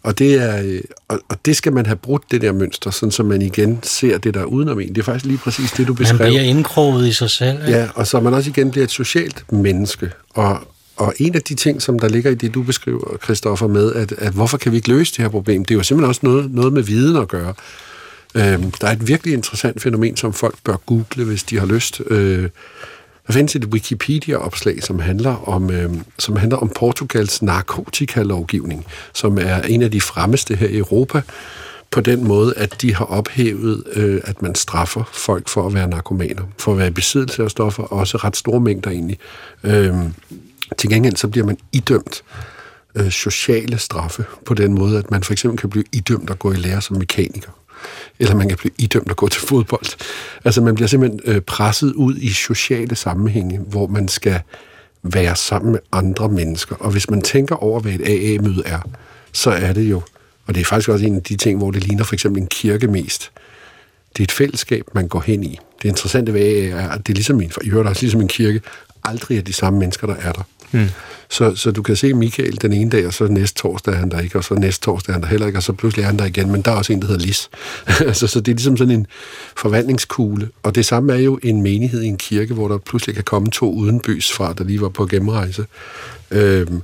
og 0.04 0.20
det, 0.20 0.34
er, 0.34 0.62
øh, 0.63 0.82
og, 1.08 1.20
og 1.30 1.38
det 1.46 1.58
skal 1.58 1.74
man 1.74 1.86
have 1.86 1.96
brudt, 1.96 2.24
det 2.32 2.41
der 2.41 2.52
mønster, 2.52 2.91
sådan 2.91 3.12
så 3.12 3.24
man 3.24 3.41
igen 3.41 3.80
ser 3.84 4.17
det 4.17 4.34
der 4.34 4.43
udenom 4.43 4.80
en. 4.80 4.89
Det 4.89 4.98
er 4.98 5.04
faktisk 5.04 5.26
lige 5.26 5.38
præcis 5.38 5.72
det, 5.72 5.88
du 5.88 5.93
beskrev. 5.93 6.20
Man 6.20 6.28
bliver 6.28 6.41
indkroget 6.41 7.08
i 7.08 7.13
sig 7.13 7.30
selv. 7.30 7.67
Ikke? 7.67 7.80
Ja, 7.80 7.88
og 7.96 8.08
så 8.08 8.20
man 8.20 8.34
også 8.34 8.50
igen 8.50 8.72
bliver 8.72 8.84
et 8.84 8.91
socialt 8.91 9.52
menneske. 9.52 10.12
Og, 10.30 10.60
og 10.98 11.14
en 11.18 11.36
af 11.36 11.42
de 11.42 11.56
ting, 11.56 11.82
som 11.82 12.00
der 12.00 12.08
ligger 12.08 12.32
i 12.32 12.36
det, 12.36 12.54
du 12.54 12.64
beskriver, 12.64 13.18
Christoffer, 13.24 13.68
med, 13.68 13.94
at, 13.94 14.12
at 14.12 14.34
hvorfor 14.34 14.58
kan 14.58 14.72
vi 14.72 14.78
ikke 14.78 14.90
løse 14.90 15.14
det 15.14 15.22
her 15.22 15.30
problem, 15.30 15.66
det 15.66 15.74
er 15.74 15.78
jo 15.78 15.84
simpelthen 15.84 16.10
også 16.10 16.22
noget, 16.24 16.54
noget 16.54 16.74
med 16.74 16.84
viden 16.84 17.16
at 17.16 17.28
gøre. 17.28 17.54
Øhm, 18.36 18.72
der 18.72 18.88
er 18.88 18.92
et 18.92 19.08
virkelig 19.08 19.34
interessant 19.34 19.82
fænomen, 19.82 20.18
som 20.18 20.34
folk 20.34 20.56
bør 20.64 20.76
google, 20.76 21.26
hvis 21.26 21.44
de 21.44 21.60
har 21.60 21.66
lyst. 21.66 22.02
Øh, 22.10 22.50
der 23.28 23.34
findes 23.34 23.56
et 23.56 23.66
Wikipedia-opslag, 23.66 24.84
som 24.84 25.00
handler 25.00 25.50
om, 25.50 25.72
øh, 25.72 25.90
som 26.20 26.36
handler 26.36 26.58
om 26.58 26.72
Portugals 26.76 27.42
narkotikalovgivning, 27.42 28.86
som 29.14 29.38
er 29.38 29.62
en 29.62 29.82
af 29.82 29.92
de 29.92 30.02
fremmeste 30.02 30.56
her 30.56 30.68
i 30.68 30.78
Europa, 30.78 31.22
på 31.92 32.02
den 32.02 32.28
måde, 32.28 32.54
at 32.58 32.82
de 32.82 32.96
har 32.96 33.06
ophævet, 33.06 33.84
øh, 33.94 34.22
at 34.24 34.42
man 34.42 34.56
straffer 34.56 35.04
folk 35.14 35.48
for 35.50 35.68
at 35.68 35.74
være 35.74 35.88
narkomaner, 35.88 36.44
for 36.58 36.72
at 36.72 36.78
være 36.78 36.88
i 36.88 36.92
besiddelse 36.92 37.44
af 37.44 37.52
stoffer, 37.52 37.84
og 37.84 38.00
også 38.00 38.18
ret 38.18 38.38
store 38.38 38.60
mængder 38.60 38.92
egentlig. 38.92 39.18
Øh, 39.64 39.96
til 40.78 40.90
gengæld 40.90 41.16
så 41.16 41.28
bliver 41.28 41.46
man 41.46 41.58
idømt 41.72 42.24
øh, 42.96 43.12
sociale 43.12 43.78
straffe 43.78 44.26
på 44.46 44.54
den 44.54 44.74
måde, 44.74 44.98
at 44.98 45.12
man 45.12 45.24
for 45.24 45.34
eksempel 45.34 45.60
kan 45.60 45.70
blive 45.70 45.86
idømt 45.92 46.30
at 46.30 46.40
gå 46.40 46.52
i 46.52 46.56
lære 46.56 46.82
som 46.82 46.98
mekaniker 46.98 47.52
eller 48.20 48.36
man 48.36 48.50
kan 48.50 48.58
blive 48.58 48.74
idømt 48.78 49.10
at 49.10 49.16
gå 49.16 49.28
til 49.28 49.42
fodbold. 49.42 50.04
Altså 50.46 50.62
man 50.62 50.76
bliver 50.76 50.88
simpelthen 50.88 51.22
øh, 51.26 51.42
presset 51.42 51.94
ud 51.94 52.16
i 52.18 52.30
sociale 52.30 52.96
sammenhænge, 52.96 53.60
hvor 53.60 53.88
man 53.88 54.08
skal 54.08 54.42
være 55.04 55.36
sammen 55.36 55.72
med 55.72 55.80
andre 55.92 56.30
mennesker. 56.30 56.76
Og 56.76 56.92
hvis 56.92 57.10
man 57.10 57.22
tænker 57.22 57.56
over, 57.56 57.80
hvad 57.80 57.92
et 57.92 58.02
AA-møde 58.02 58.64
er, 58.66 58.80
så 59.32 59.50
er 59.52 59.74
det 59.74 59.90
jo, 59.90 60.02
og 60.46 60.56
det 60.56 60.62
er 60.62 60.66
faktisk 60.66 60.90
også 60.90 61.06
en 61.06 61.16
af 61.16 61.24
de 61.24 61.36
ting, 61.36 61.58
hvor 61.58 61.72
det 61.72 61.84
ligner 61.84 62.04
for 62.04 62.14
eksempel 62.14 62.42
en 62.42 62.48
kirke 62.48 62.88
mest. 62.88 63.32
Det 64.14 64.20
er 64.20 64.24
et 64.24 64.32
fællesskab, 64.32 64.84
man 64.94 65.08
går 65.08 65.20
hen 65.20 65.44
i. 65.44 65.60
Det 65.82 65.90
interessante 65.90 66.34
ved 66.34 66.42
AA 66.42 66.82
er, 66.82 66.90
at 66.90 67.08
det 67.08 67.14
er 67.14 67.16
ligesom 67.16 67.42
en, 67.42 67.52
I 67.64 67.70
hører 67.70 67.90
også 67.90 68.02
ligesom 68.02 68.22
en 68.22 68.28
kirke, 68.28 68.62
aldrig 69.04 69.38
er 69.38 69.42
de 69.42 69.54
samme 69.54 69.80
mennesker, 69.80 70.08
der 70.08 70.16
er 70.16 70.32
der. 70.32 70.42
Mm. 70.72 70.90
Så, 71.30 71.56
så 71.56 71.72
du 71.72 71.82
kan 71.82 71.96
se 71.96 72.14
Michael 72.14 72.62
den 72.62 72.74
ene 72.74 72.90
dag, 72.90 73.08
og 73.08 73.14
så 73.14 73.28
næste 73.28 73.60
torsdag 73.60 73.94
er 73.94 73.98
han 73.98 74.12
der 74.12 74.20
ikke, 74.20 74.38
og 74.38 74.44
så 74.44 74.54
næste 74.54 74.86
torsdag 74.86 75.12
er 75.12 75.14
han 75.14 75.22
der 75.22 75.28
heller 75.28 75.48
ikke, 75.48 75.60
og 75.60 75.64
så 75.64 75.74
pludselig 75.74 76.04
er 76.04 76.08
han 76.08 76.20
der 76.20 76.26
igen, 76.26 76.52
men 76.52 76.62
der 76.62 76.72
er 76.72 76.76
også 76.76 76.94
en, 76.94 77.02
der 77.02 77.08
hedder 77.08 77.26
Lis. 77.26 77.50
altså, 78.08 78.28
så 78.28 78.40
det 78.40 78.52
er 78.52 78.56
ligesom 78.56 78.78
sådan 78.78 78.94
en 78.94 79.08
forvandlingskugle. 79.58 80.50
Og 80.64 80.76
det 80.76 80.86
samme 80.86 81.14
er 81.14 81.18
jo 81.18 81.40
en 81.44 81.62
menighed 81.62 82.02
i 82.02 82.08
en 82.08 82.18
kirke, 82.18 82.54
hvor 82.54 82.68
der 82.68 82.78
pludselig 82.78 83.16
kan 83.16 83.24
komme 83.24 83.50
to 83.52 83.74
udenbys 83.74 84.32
fra, 84.32 84.54
der 84.54 84.64
lige 84.64 84.82
var 84.82 84.90
på 84.90 85.06
gennemrejse. 85.06 85.66
Øhm, 86.32 86.82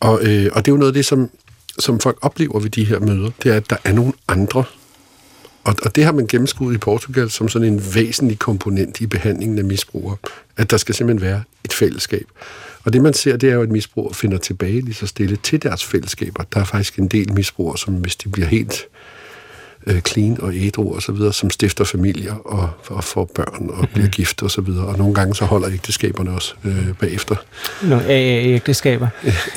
og, 0.00 0.20
øh, 0.22 0.50
og 0.52 0.64
det 0.64 0.70
er 0.70 0.74
jo 0.74 0.78
noget 0.78 0.90
af 0.90 0.94
det, 0.94 1.06
som, 1.06 1.30
som 1.78 2.00
folk 2.00 2.18
oplever 2.22 2.60
ved 2.60 2.70
de 2.70 2.84
her 2.84 2.98
møder, 2.98 3.30
det 3.42 3.52
er, 3.52 3.56
at 3.56 3.70
der 3.70 3.76
er 3.84 3.92
nogle 3.92 4.12
andre, 4.28 4.64
og, 5.64 5.76
og 5.82 5.96
det 5.96 6.04
har 6.04 6.12
man 6.12 6.26
gennemskuet 6.26 6.74
i 6.74 6.78
Portugal 6.78 7.30
som 7.30 7.48
sådan 7.48 7.68
en 7.68 7.82
væsentlig 7.94 8.38
komponent 8.38 9.00
i 9.00 9.06
behandlingen 9.06 9.58
af 9.58 9.64
misbrugere, 9.64 10.16
at 10.56 10.70
der 10.70 10.76
skal 10.76 10.94
simpelthen 10.94 11.28
være 11.28 11.42
et 11.64 11.72
fællesskab. 11.72 12.26
Og 12.84 12.92
det 12.92 13.02
man 13.02 13.14
ser, 13.14 13.36
det 13.36 13.50
er 13.50 13.54
jo, 13.54 13.62
at 13.62 13.70
misbrugere 13.70 14.14
finder 14.14 14.38
tilbage 14.38 14.80
lige 14.80 14.94
så 14.94 15.06
stille 15.06 15.36
til 15.36 15.62
deres 15.62 15.84
fællesskaber. 15.84 16.44
Der 16.54 16.60
er 16.60 16.64
faktisk 16.64 16.98
en 16.98 17.08
del 17.08 17.32
misbrugere, 17.32 17.78
som 17.78 17.94
hvis 17.94 18.16
de 18.16 18.28
bliver 18.28 18.48
helt 18.48 18.86
øh, 19.86 20.00
clean 20.00 20.40
og 20.40 20.54
ædru 20.54 20.94
og 20.94 21.02
så 21.02 21.12
videre, 21.12 21.32
som 21.32 21.50
stifter 21.50 21.84
familier 21.84 22.34
og, 22.34 22.70
og 22.88 23.04
får 23.04 23.30
børn 23.34 23.70
og 23.70 23.88
bliver 23.88 23.88
mm-hmm. 23.94 24.10
gift 24.10 24.42
og 24.42 24.50
så 24.50 24.60
videre. 24.60 24.86
Og 24.86 24.98
nogle 24.98 25.14
gange 25.14 25.34
så 25.34 25.44
holder 25.44 25.70
ægteskaberne 25.70 26.30
også 26.30 26.54
øh, 26.64 26.94
bagefter. 27.00 27.36
Nogle 27.82 28.04
AA-ægteskaber? 28.04 29.08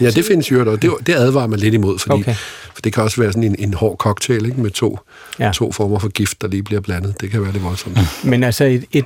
Ja, 0.02 0.10
det 0.10 0.26
findes 0.26 0.52
jo, 0.52 0.72
og 0.72 0.82
det, 0.82 0.92
det 1.08 1.16
advarer 1.16 1.48
man 1.48 1.60
lidt 1.60 1.74
imod, 1.74 2.00
fordi 2.00 2.22
okay. 2.22 2.36
for 2.74 2.82
det 2.82 2.94
kan 2.94 3.04
også 3.04 3.22
være 3.22 3.32
sådan 3.32 3.44
en, 3.44 3.56
en 3.60 3.74
hård 3.74 3.98
cocktail 3.98 4.46
ikke, 4.46 4.62
med 4.62 4.72
to, 4.72 5.00
ja. 5.40 5.52
to 5.54 5.72
former 5.72 6.00
for 6.00 6.10
gift, 6.10 6.42
der 6.42 6.48
lige 6.48 6.64
bliver 6.64 6.82
blandet. 6.82 7.22
Det 7.22 7.32
kan 7.32 7.42
være 7.42 7.52
lidt 7.52 7.64
voldsomt. 7.64 8.00
Men 8.24 8.44
altså 8.44 8.64
et, 8.64 8.86
et 8.92 9.06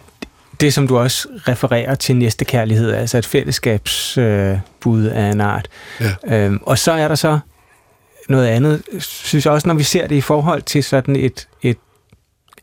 det, 0.60 0.74
som 0.74 0.88
du 0.88 0.98
også 0.98 1.28
refererer 1.48 1.96
til 1.96 2.16
næste 2.16 2.46
kærlighed, 2.46 2.92
altså 2.92 3.18
et 3.18 3.26
fællesskabsbud 3.26 5.06
øh, 5.06 5.18
af 5.18 5.32
en 5.32 5.42
art. 5.42 5.68
Ja. 6.02 6.46
Øhm, 6.46 6.60
og 6.64 6.78
så 6.78 6.92
er 6.92 7.08
der 7.08 7.16
så 7.16 7.40
noget 8.30 8.48
andet, 8.48 8.84
synes 9.00 9.46
jeg 9.46 9.54
også, 9.54 9.68
når 9.68 9.76
vi 9.76 9.84
ser 9.84 10.08
det 10.08 10.16
i 10.16 10.22
forhold 10.22 10.62
til 10.62 10.84
sådan 10.84 11.16
et, 11.16 11.48
et 11.62 11.78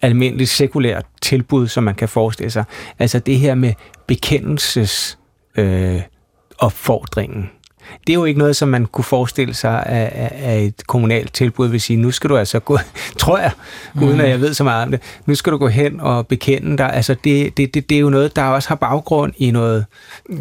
almindeligt 0.02 0.50
sekulært 0.50 1.06
tilbud, 1.22 1.68
som 1.68 1.84
man 1.84 1.94
kan 1.94 2.08
forestille 2.08 2.50
sig. 2.50 2.64
Altså 2.98 3.18
det 3.18 3.38
her 3.38 3.54
med 3.54 3.72
bekendelses 4.06 5.18
øh, 5.56 6.02
opfordringen 6.58 7.50
det 8.07 8.12
er 8.12 8.14
jo 8.14 8.24
ikke 8.24 8.39
noget, 8.39 8.57
som 8.57 8.68
man 8.68 8.87
kunne 8.87 9.05
forestille 9.05 9.55
sig 9.55 9.82
af, 9.87 10.12
af, 10.14 10.30
af 10.43 10.61
et 10.62 10.87
kommunalt 10.87 11.32
tilbud, 11.32 11.68
vil 11.68 11.80
sige, 11.80 11.97
nu 11.97 12.11
skal 12.11 12.30
du 12.30 12.37
altså 12.37 12.59
gå, 12.59 12.78
tror 13.18 13.39
jeg, 13.39 13.51
mm. 13.95 14.03
uden 14.03 14.20
at 14.20 14.28
jeg 14.28 14.41
ved 14.41 14.55
så 14.55 14.64
meget 14.64 14.84
om 14.84 14.91
det, 14.91 15.01
nu 15.26 15.34
skal 15.34 15.53
du 15.53 15.59
gå 15.59 15.68
hen 15.68 16.01
og 16.01 16.26
bekende 16.26 16.78
dig. 16.78 16.93
Altså 16.93 17.16
det, 17.24 17.57
det, 17.57 17.74
det, 17.74 17.91
det 17.91 17.97
er 17.97 18.01
jo 18.01 18.11
noget, 18.11 18.37
der 18.37 18.43
også 18.43 18.68
har 18.68 18.76
baggrund 18.76 19.32
i 19.37 19.51
noget, 19.51 19.84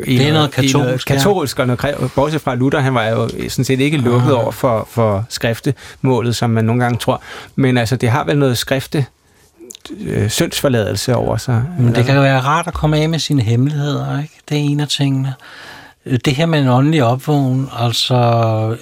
i 0.06 0.18
det 0.18 0.28
er 0.28 0.34
noget, 0.34 0.52
katolsk, 0.52 0.76
i 0.76 0.78
noget 0.78 1.06
katolsk 1.06 1.58
ja. 1.58 1.64
og 1.64 1.68
noget, 1.68 2.12
bortset 2.16 2.42
fra 2.42 2.56
Luther, 2.56 2.80
han 2.80 2.94
var 2.94 3.06
jo 3.06 3.30
sådan 3.50 3.66
set 3.66 3.80
ikke 3.80 3.98
lukket 3.98 4.32
ah. 4.32 4.44
over 4.44 4.52
for, 4.52 4.88
for 4.92 5.26
skriftemålet, 5.30 6.36
som 6.36 6.50
man 6.50 6.66
nogle 6.66 6.84
gange 6.84 6.98
tror. 6.98 7.22
Men 7.56 7.78
altså, 7.78 7.96
det 7.96 8.10
har 8.10 8.24
vel 8.24 8.38
noget 8.38 8.58
skrifte 8.58 9.06
øh, 10.00 10.30
syndsforladelse 10.30 11.16
over 11.16 11.38
sig. 11.38 11.64
Men 11.80 11.96
det 11.96 12.06
kan 12.06 12.16
jo 12.16 12.22
være 12.22 12.40
rart 12.40 12.68
at 12.68 12.74
komme 12.74 12.98
af 12.98 13.10
med 13.10 13.20
sine 13.20 13.42
hemmeligheder, 13.42 14.22
ikke? 14.22 14.34
Det 14.50 14.58
er 14.58 14.62
en 14.62 14.80
af 14.80 14.88
tingene. 14.88 15.34
Det 16.06 16.36
her 16.36 16.46
med 16.46 16.62
en 16.62 16.68
åndelig 16.68 17.04
opvågen, 17.04 17.70
altså 17.72 18.16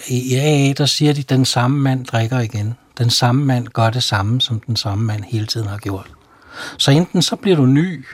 i 0.08 0.36
AA, 0.36 0.74
der 0.74 0.86
siger 0.86 1.14
de, 1.14 1.20
at 1.20 1.30
den 1.30 1.46
samme 1.46 1.80
mand 1.80 2.06
drikker 2.06 2.40
igen. 2.40 2.74
Den 2.98 3.10
samme 3.10 3.46
mand 3.46 3.68
gør 3.68 3.90
det 3.90 4.04
samme, 4.04 4.42
som 4.42 4.60
den 4.60 4.76
samme 4.76 5.06
mand 5.06 5.24
hele 5.24 5.46
tiden 5.46 5.68
har 5.68 5.78
gjort. 5.78 6.12
Så 6.78 6.92
enten 6.92 7.22
så 7.22 7.36
bliver 7.36 7.58
du 7.58 7.66
ny, 7.66 8.06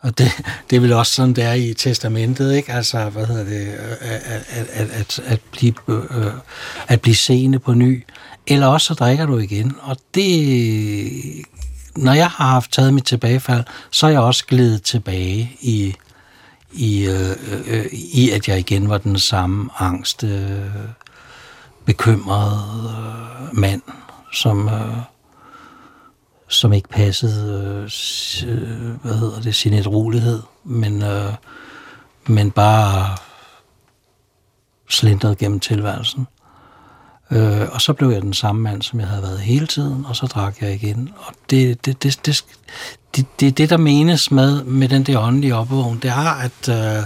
og 0.00 0.18
det, 0.18 0.30
det 0.70 0.76
er 0.76 0.80
vel 0.80 0.92
også 0.92 1.12
sådan, 1.12 1.32
det 1.32 1.44
er 1.44 1.52
i 1.52 1.74
testamentet, 1.74 2.54
ikke? 2.54 2.72
Altså, 2.72 3.08
hvad 3.08 3.26
hedder 3.26 3.44
det, 3.44 3.66
at, 4.00 4.22
at, 4.48 4.66
at, 4.72 4.90
at, 4.90 5.20
at, 5.26 5.40
blive, 5.52 5.74
øh, 5.88 6.32
at 6.88 7.00
blive 7.00 7.14
seende 7.14 7.58
på 7.58 7.74
ny. 7.74 8.04
Eller 8.46 8.66
også 8.66 8.86
så 8.86 8.94
drikker 8.94 9.26
du 9.26 9.38
igen. 9.38 9.74
Og 9.80 9.96
det, 10.14 11.12
når 11.96 12.12
jeg 12.12 12.30
har 12.30 12.48
haft 12.48 12.72
taget 12.72 12.94
mit 12.94 13.04
tilbagefald, 13.04 13.64
så 13.90 14.06
er 14.06 14.10
jeg 14.10 14.20
også 14.20 14.46
glædet 14.46 14.82
tilbage 14.82 15.52
i, 15.60 15.94
i, 16.72 17.06
øh, 17.06 17.30
øh, 17.66 17.86
i 17.92 18.30
at 18.30 18.48
jeg 18.48 18.58
igen 18.58 18.88
var 18.88 18.98
den 18.98 19.18
samme 19.18 19.70
angst, 19.78 20.24
øh, 20.24 20.66
bekymrede 21.84 22.62
øh, 22.88 23.56
mand, 23.58 23.82
som, 24.32 24.68
øh, 24.68 24.96
som 26.48 26.72
ikke 26.72 26.88
passede 26.88 27.88
øh, 28.46 29.02
hvad 29.02 29.14
hedder 29.14 29.40
det, 29.40 29.54
sin 29.54 29.72
edrolighed, 29.72 30.42
men, 30.64 31.02
øh, 31.02 31.32
men 32.26 32.50
bare 32.50 33.16
slindrede 34.88 35.36
gennem 35.36 35.60
tilværelsen. 35.60 36.26
Øh, 37.30 37.66
og 37.72 37.80
så 37.80 37.92
blev 37.92 38.10
jeg 38.10 38.22
den 38.22 38.34
samme 38.34 38.62
mand, 38.62 38.82
som 38.82 39.00
jeg 39.00 39.08
havde 39.08 39.22
været 39.22 39.40
hele 39.40 39.66
tiden, 39.66 40.04
og 40.08 40.16
så 40.16 40.26
drak 40.26 40.62
jeg 40.62 40.74
igen. 40.74 41.10
Og 41.16 41.34
det, 41.50 41.86
det, 41.86 42.02
det, 42.02 42.20
det, 42.26 42.44
det, 43.16 43.26
det, 43.40 43.58
det 43.58 43.70
der 43.70 43.76
menes 43.76 44.30
med, 44.30 44.64
med 44.64 44.88
den 44.88 45.02
der 45.02 45.18
åndelige 45.18 45.54
opvågning, 45.54 46.02
det 46.02 46.10
er, 46.10 46.40
at 46.42 46.98
øh, 46.98 47.04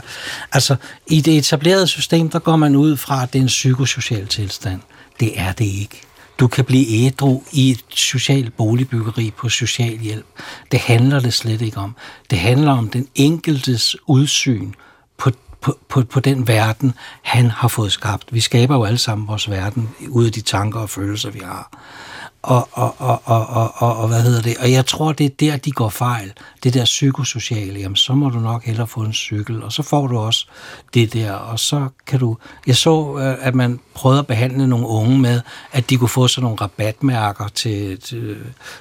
altså, 0.53 0.77
i 1.07 1.21
det 1.21 1.39
etablerede 1.39 1.87
system, 1.87 2.29
der 2.29 2.39
går 2.39 2.57
man 2.57 2.77
ud 2.77 2.97
fra, 2.97 3.23
at 3.23 3.33
det 3.33 3.39
er 3.39 3.43
en 3.43 3.49
psykosocial 3.49 4.27
tilstand. 4.27 4.81
Det 5.21 5.41
er 5.41 5.53
det 5.53 5.65
ikke. 5.65 6.03
Du 6.39 6.47
kan 6.47 6.65
blive 6.65 7.07
ædru 7.07 7.43
i 7.53 7.71
et 7.71 7.85
socialt 7.89 8.57
boligbyggeri 8.57 9.33
på 9.37 9.49
social 9.49 9.99
hjælp. 9.99 10.27
Det 10.73 10.81
handler 10.81 11.21
det 11.21 11.35
slet 11.35 11.63
ikke 11.63 11.79
om. 11.79 11.97
Det 12.31 12.39
handler 12.39 12.73
om 12.73 12.89
den 12.89 13.09
enkeltes 13.15 13.97
udsyn 14.07 14.73
på 15.19 15.31
på, 15.63 15.79
på, 15.89 16.03
på 16.03 16.21
den 16.21 16.49
verden, 16.49 16.95
han 17.23 17.51
har 17.51 17.69
fået 17.69 17.93
skabt. 17.93 18.35
Vi 18.35 18.41
skaber 18.41 18.77
jo 18.77 18.85
alle 18.85 18.99
sammen 18.99 19.29
vores 19.29 19.51
verden 19.51 19.91
ud 20.09 20.27
af 20.27 20.33
de 20.33 20.41
tanker 20.41 20.81
og 20.81 20.91
følelser, 20.91 21.31
vi 21.31 21.41
har. 21.45 21.79
Og, 22.43 22.69
og, 22.73 22.95
og, 22.99 23.23
og, 23.25 23.47
og, 23.47 23.73
og, 23.75 23.97
og 23.97 24.09
hvad 24.09 24.23
hedder 24.23 24.43
det? 24.43 24.57
Og 24.57 24.73
jeg 24.73 24.87
tror, 24.87 25.13
det 25.13 25.27
er 25.27 25.31
der, 25.41 25.57
de 25.57 25.71
går 25.73 25.89
fejl. 25.89 26.33
Det 26.63 26.75
der 26.75 26.85
psykosociale, 26.85 27.81
jamen 27.81 27.97
så 27.97 28.15
må 28.15 28.29
du 28.29 28.39
nok 28.39 28.65
hellere 28.65 28.87
få 28.87 29.01
en 29.01 29.13
cykel, 29.13 29.63
og 29.63 29.73
så 29.73 29.83
får 29.83 30.07
du 30.07 30.19
også 30.19 30.47
det 30.95 31.13
der, 31.13 31.33
og 31.33 31.59
så 31.59 31.89
kan 32.07 32.19
du... 32.19 32.37
Jeg 32.67 32.77
så, 32.77 33.19
øh, 33.19 33.47
at 33.47 33.55
man 33.55 33.81
prøvede 33.95 34.19
at 34.19 34.27
behandle 34.27 34.67
nogle 34.67 34.87
unge 34.87 35.19
med, 35.19 35.41
at 35.73 35.91
de 35.91 35.97
kunne 35.97 36.09
få 36.09 36.29
sådan 36.29 36.43
nogle 36.43 36.59
rabatmærker 36.61 37.49
til, 37.49 38.01
til, 38.01 38.37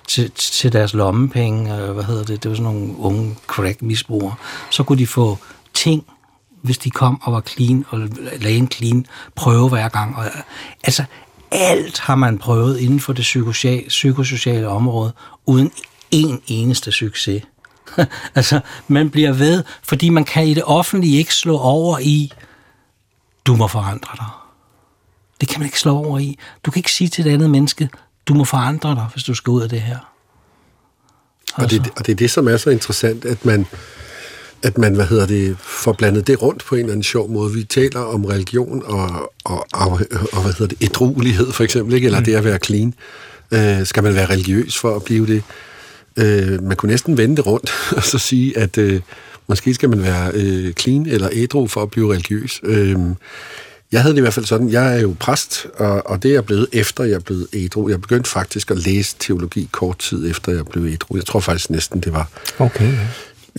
til, 0.07 0.31
til 0.31 0.73
deres 0.73 0.93
lommepenge, 0.93 1.75
øh, 1.75 1.91
hvad 1.91 2.03
hedder 2.03 2.23
det, 2.23 2.43
det 2.43 2.51
var 2.51 2.55
sådan 2.55 2.73
nogle 2.73 2.97
unge 2.97 3.35
crack-misbrugere. 3.47 4.35
Så 4.69 4.83
kunne 4.83 4.99
de 4.99 5.07
få 5.07 5.37
ting, 5.73 6.03
hvis 6.61 6.77
de 6.77 6.89
kom 6.89 7.21
og 7.23 7.33
var 7.33 7.41
clean, 7.41 7.85
og 7.89 7.99
lagde 8.41 8.57
en 8.57 8.71
clean 8.71 9.05
prøve 9.35 9.69
hver 9.69 9.89
gang. 9.89 10.15
Og, 10.15 10.25
altså, 10.83 11.03
alt 11.51 11.99
har 11.99 12.15
man 12.15 12.37
prøvet 12.37 12.79
inden 12.79 12.99
for 12.99 13.13
det 13.13 13.21
psykosociale, 13.21 13.87
psykosociale 13.87 14.67
område, 14.67 15.13
uden 15.45 15.71
en 16.11 16.41
eneste 16.47 16.91
succes. 16.91 17.43
altså, 18.35 18.59
man 18.87 19.09
bliver 19.09 19.33
ved, 19.33 19.63
fordi 19.83 20.09
man 20.09 20.25
kan 20.25 20.47
i 20.47 20.53
det 20.53 20.63
offentlige 20.65 21.17
ikke 21.17 21.35
slå 21.35 21.57
over 21.57 21.99
i, 21.99 22.31
du 23.45 23.55
må 23.55 23.67
forandre 23.67 24.11
dig. 24.17 24.25
Det 25.41 25.49
kan 25.49 25.59
man 25.59 25.65
ikke 25.65 25.79
slå 25.79 25.97
over 25.97 26.19
i. 26.19 26.37
Du 26.65 26.71
kan 26.71 26.79
ikke 26.79 26.91
sige 26.91 27.07
til 27.07 27.27
et 27.27 27.33
andet 27.33 27.49
menneske, 27.49 27.89
du 28.27 28.33
må 28.33 28.43
forandre 28.43 28.95
dig, 28.95 29.07
hvis 29.13 29.23
du 29.23 29.33
skal 29.33 29.51
ud 29.51 29.61
af 29.61 29.69
det 29.69 29.81
her. 29.81 29.97
Altså. 31.57 31.77
Og, 31.77 31.85
det, 31.85 31.93
og 31.97 32.05
det 32.05 32.11
er 32.11 32.15
det, 32.15 32.31
som 32.31 32.47
er 32.47 32.57
så 32.57 32.69
interessant, 32.69 33.25
at 33.25 33.45
man, 33.45 33.65
at 34.63 34.77
man, 34.77 34.95
hvad 34.95 35.05
hedder 35.05 35.25
det, 35.25 35.57
får 35.59 35.93
blandet 35.93 36.27
det 36.27 36.41
rundt 36.41 36.65
på 36.65 36.75
en 36.75 36.79
eller 36.79 36.91
anden 36.91 37.03
sjov 37.03 37.29
måde. 37.29 37.53
Vi 37.53 37.63
taler 37.63 37.99
om 37.99 38.25
religion 38.25 38.83
og, 38.85 39.33
og, 39.43 39.67
og, 39.73 39.99
og 40.33 40.41
hvad 40.41 40.53
hedder 40.53 40.67
det, 40.67 40.81
edruelighed 40.81 41.51
for 41.51 41.63
eksempel, 41.63 41.95
ikke? 41.95 42.05
eller 42.05 42.19
mm. 42.19 42.25
det 42.25 42.35
at 42.35 42.43
være 42.43 42.57
clean. 42.57 42.93
Øh, 43.51 43.85
skal 43.85 44.03
man 44.03 44.15
være 44.15 44.25
religiøs 44.25 44.77
for 44.77 44.95
at 44.95 45.03
blive 45.03 45.27
det? 45.27 45.43
Øh, 46.17 46.63
man 46.63 46.77
kunne 46.77 46.91
næsten 46.91 47.17
vende 47.17 47.35
det 47.35 47.45
rundt 47.45 47.71
og 47.97 48.03
så 48.03 48.17
sige, 48.17 48.57
at 48.57 48.77
øh, 48.77 49.01
måske 49.47 49.73
skal 49.73 49.89
man 49.89 50.03
være 50.03 50.31
øh, 50.33 50.73
clean 50.73 51.05
eller 51.05 51.29
ædru 51.31 51.67
for 51.67 51.81
at 51.81 51.91
blive 51.91 52.13
religiøs. 52.13 52.59
Øh, 52.63 52.97
jeg 53.91 54.01
havde 54.01 54.13
det 54.13 54.19
i 54.19 54.21
hvert 54.21 54.33
fald 54.33 54.45
sådan, 54.45 54.69
jeg 54.69 54.95
er 54.95 55.01
jo 55.01 55.15
præst, 55.19 55.67
og, 55.77 56.07
og 56.07 56.23
det 56.23 56.29
er 56.29 56.33
jeg 56.33 56.45
blevet 56.45 56.67
efter, 56.73 57.03
jeg 57.03 57.15
er 57.15 57.19
blevet 57.19 57.47
ædru. 57.53 57.89
Jeg 57.89 58.01
begyndte 58.01 58.29
faktisk 58.29 58.71
at 58.71 58.77
læse 58.77 59.15
teologi 59.19 59.69
kort 59.71 59.99
tid 59.99 60.29
efter, 60.29 60.51
jeg 60.51 60.65
blev 60.65 60.85
ædru. 60.85 61.15
Jeg 61.15 61.25
tror 61.25 61.39
faktisk 61.39 61.69
næsten, 61.69 61.99
det 61.99 62.13
var... 62.13 62.29
Okay, 62.59 62.93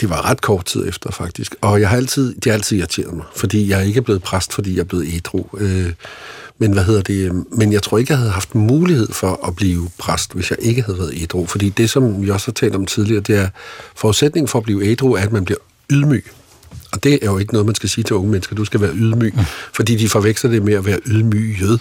det 0.00 0.10
var 0.10 0.30
ret 0.30 0.40
kort 0.40 0.64
tid 0.64 0.88
efter, 0.88 1.10
faktisk. 1.10 1.54
Og 1.60 1.80
jeg 1.80 1.88
har 1.88 1.96
altid, 1.96 2.34
de 2.34 2.48
har 2.48 2.54
altid 2.54 2.78
irriteret 2.78 3.14
mig, 3.14 3.24
fordi 3.36 3.68
jeg 3.68 3.80
er 3.80 3.84
ikke 3.84 4.02
blevet 4.02 4.22
præst, 4.22 4.52
fordi 4.52 4.74
jeg 4.74 4.80
er 4.80 4.84
blevet 4.84 5.06
ædru. 5.14 5.44
Øh, 5.58 5.92
men 6.58 6.72
hvad 6.72 6.84
hedder 6.84 7.02
det? 7.02 7.26
Øhm, 7.26 7.46
men 7.50 7.72
jeg 7.72 7.82
tror 7.82 7.98
ikke, 7.98 8.12
jeg 8.12 8.18
havde 8.18 8.30
haft 8.30 8.54
mulighed 8.54 9.12
for 9.12 9.46
at 9.46 9.56
blive 9.56 9.90
præst, 9.98 10.34
hvis 10.34 10.50
jeg 10.50 10.58
ikke 10.60 10.82
havde 10.82 10.98
været 10.98 11.12
ædru. 11.22 11.46
Fordi 11.46 11.68
det, 11.68 11.90
som 11.90 12.22
vi 12.22 12.30
også 12.30 12.46
har 12.46 12.52
talt 12.52 12.74
om 12.74 12.86
tidligere, 12.86 13.20
det 13.20 13.36
er, 13.36 13.48
forudsætningen 13.96 14.48
for 14.48 14.58
at 14.58 14.64
blive 14.64 14.84
ædru, 14.84 15.12
er, 15.12 15.20
at 15.20 15.32
man 15.32 15.44
bliver 15.44 15.58
ydmyg. 15.90 16.26
Og 16.92 17.04
det 17.04 17.18
er 17.22 17.26
jo 17.26 17.38
ikke 17.38 17.52
noget, 17.52 17.66
man 17.66 17.74
skal 17.74 17.88
sige 17.88 18.04
til 18.04 18.16
unge 18.16 18.30
mennesker. 18.30 18.56
Du 18.56 18.64
skal 18.64 18.80
være 18.80 18.94
ydmyg, 18.94 19.34
mm. 19.36 19.44
fordi 19.72 19.96
de 19.96 20.08
forveksler 20.08 20.50
det 20.50 20.62
med 20.62 20.74
at 20.74 20.86
være 20.86 20.98
ydmyget 21.06 21.80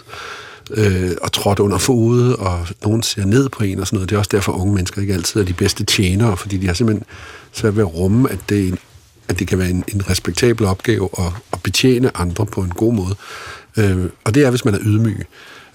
øh, 0.74 1.12
og 1.22 1.32
trådt 1.32 1.60
under 1.60 1.78
fodet, 1.78 2.36
og 2.36 2.68
nogen 2.84 3.04
ser 3.04 3.26
ned 3.26 3.50
på 3.50 3.64
en 3.64 3.80
og 3.80 3.88
sådan 3.88 3.98
noget. 3.98 4.10
Det 4.10 4.16
er 4.16 4.20
også 4.20 4.30
derfor, 4.32 4.52
unge 4.52 4.74
mennesker 4.74 5.02
ikke 5.02 5.14
altid 5.14 5.42
er 5.42 5.46
de 5.46 5.54
bedste 5.54 5.84
tjenere, 5.84 6.38
fordi 6.38 6.58
de 6.58 6.68
har 6.68 6.74
simpelthen 6.74 7.06
svært 7.52 7.76
ved 7.76 7.84
at 7.84 7.96
rumme, 7.96 8.32
at 8.32 8.40
det, 8.50 8.80
at 9.28 9.40
det 9.40 9.48
kan 9.48 9.60
være 9.60 9.70
en, 9.70 9.84
en 9.88 10.10
respektabel 10.10 10.66
opgave 10.66 11.10
at, 11.18 11.34
at 11.54 11.64
betjene 11.64 12.18
andre 12.18 12.46
på 12.46 12.62
en 12.62 12.70
god 12.70 12.94
måde. 12.94 13.16
Øh, 13.78 14.10
og 14.24 14.36
det 14.36 14.46
er, 14.46 14.50
hvis 14.50 14.66
man 14.66 14.74
er 14.74 14.80
ydmyg. 14.82 15.26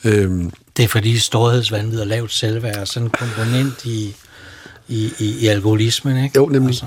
Øh, 0.04 0.44
det 0.76 0.84
er 0.84 0.88
fordi 0.88 1.18
storhedsvandet 1.18 2.00
og 2.00 2.06
lavt 2.06 2.32
selvværd 2.32 2.76
er 2.76 2.84
sådan 2.84 3.06
en 3.06 3.10
komponent 3.10 3.84
i, 3.84 4.14
i, 4.88 5.12
i, 5.18 5.38
i 5.40 5.46
alkoholismen, 5.46 6.24
ikke? 6.24 6.38
Jo, 6.38 6.46
nemlig. 6.46 6.68
Altså. 6.68 6.86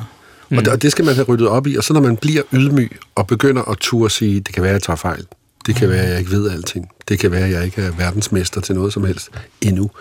Mm. 0.49 0.57
Og, 0.57 0.65
det, 0.65 0.73
og 0.73 0.81
det 0.81 0.91
skal 0.91 1.05
man 1.05 1.15
have 1.15 1.25
ryddet 1.25 1.47
op 1.47 1.67
i, 1.67 1.75
og 1.75 1.83
så 1.83 1.93
når 1.93 2.01
man 2.01 2.17
bliver 2.17 2.41
ydmyg 2.53 2.97
og 3.15 3.27
begynder 3.27 3.61
at 3.61 3.77
turde 3.77 4.09
sige, 4.09 4.39
det 4.39 4.53
kan 4.53 4.63
være, 4.63 4.71
at 4.71 4.73
jeg 4.73 4.81
tager 4.81 4.97
fejl, 4.97 5.25
det 5.65 5.75
kan 5.75 5.89
være, 5.89 6.01
at 6.03 6.09
jeg 6.09 6.19
ikke 6.19 6.31
ved 6.31 6.51
alting. 6.51 6.89
Det 7.09 7.19
kan 7.19 7.31
være, 7.31 7.45
at 7.45 7.51
jeg 7.51 7.65
ikke 7.65 7.81
er 7.81 7.91
verdensmester 7.91 8.61
til 8.61 8.75
noget 8.75 8.93
som 8.93 9.03
helst 9.03 9.29
endnu. 9.61 9.91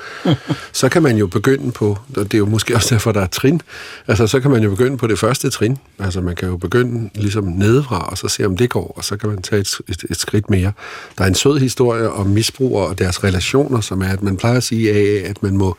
så 0.72 0.88
kan 0.88 1.02
man 1.02 1.16
jo 1.16 1.26
begynde 1.26 1.72
på, 1.72 1.98
og 2.16 2.24
det 2.24 2.34
er 2.34 2.38
jo 2.38 2.46
måske 2.46 2.74
også 2.74 2.94
derfor, 2.94 3.12
der 3.12 3.20
er 3.20 3.26
trin, 3.26 3.60
altså 4.08 4.26
så 4.26 4.40
kan 4.40 4.50
man 4.50 4.62
jo 4.62 4.70
begynde 4.70 4.98
på 4.98 5.06
det 5.06 5.18
første 5.18 5.50
trin. 5.50 5.78
Altså 5.98 6.20
man 6.20 6.36
kan 6.36 6.48
jo 6.48 6.56
begynde 6.56 7.10
ligesom 7.14 7.44
nedefra, 7.44 8.08
og 8.10 8.18
så 8.18 8.28
se, 8.28 8.46
om 8.46 8.56
det 8.56 8.70
går, 8.70 8.92
og 8.96 9.04
så 9.04 9.16
kan 9.16 9.28
man 9.28 9.42
tage 9.42 9.60
et, 9.60 9.74
et, 9.88 10.04
et 10.10 10.16
skridt 10.16 10.50
mere. 10.50 10.72
Der 11.18 11.24
er 11.24 11.28
en 11.28 11.34
sød 11.34 11.58
historie 11.58 12.10
om 12.10 12.26
misbrugere 12.26 12.86
og 12.86 12.98
deres 12.98 13.24
relationer, 13.24 13.80
som 13.80 14.02
er, 14.02 14.08
at 14.08 14.22
man 14.22 14.36
plejer 14.36 14.56
at 14.56 14.62
sige, 14.62 14.92
at 15.26 15.42
man 15.42 15.56
må, 15.56 15.76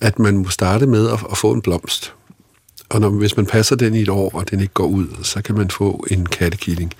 at 0.00 0.18
man 0.18 0.36
må 0.36 0.48
starte 0.48 0.86
med 0.86 1.08
at, 1.08 1.18
at 1.30 1.36
få 1.36 1.52
en 1.52 1.62
blomst. 1.62 2.14
Og 2.88 3.00
når, 3.00 3.08
hvis 3.08 3.36
man 3.36 3.46
passer 3.46 3.76
den 3.76 3.94
i 3.94 4.02
et 4.02 4.08
år, 4.08 4.30
og 4.34 4.50
den 4.50 4.60
ikke 4.60 4.74
går 4.74 4.86
ud, 4.86 5.06
så 5.22 5.42
kan 5.42 5.56
man 5.56 5.70
få 5.70 6.06
en 6.10 6.26
kattekilling. 6.26 6.92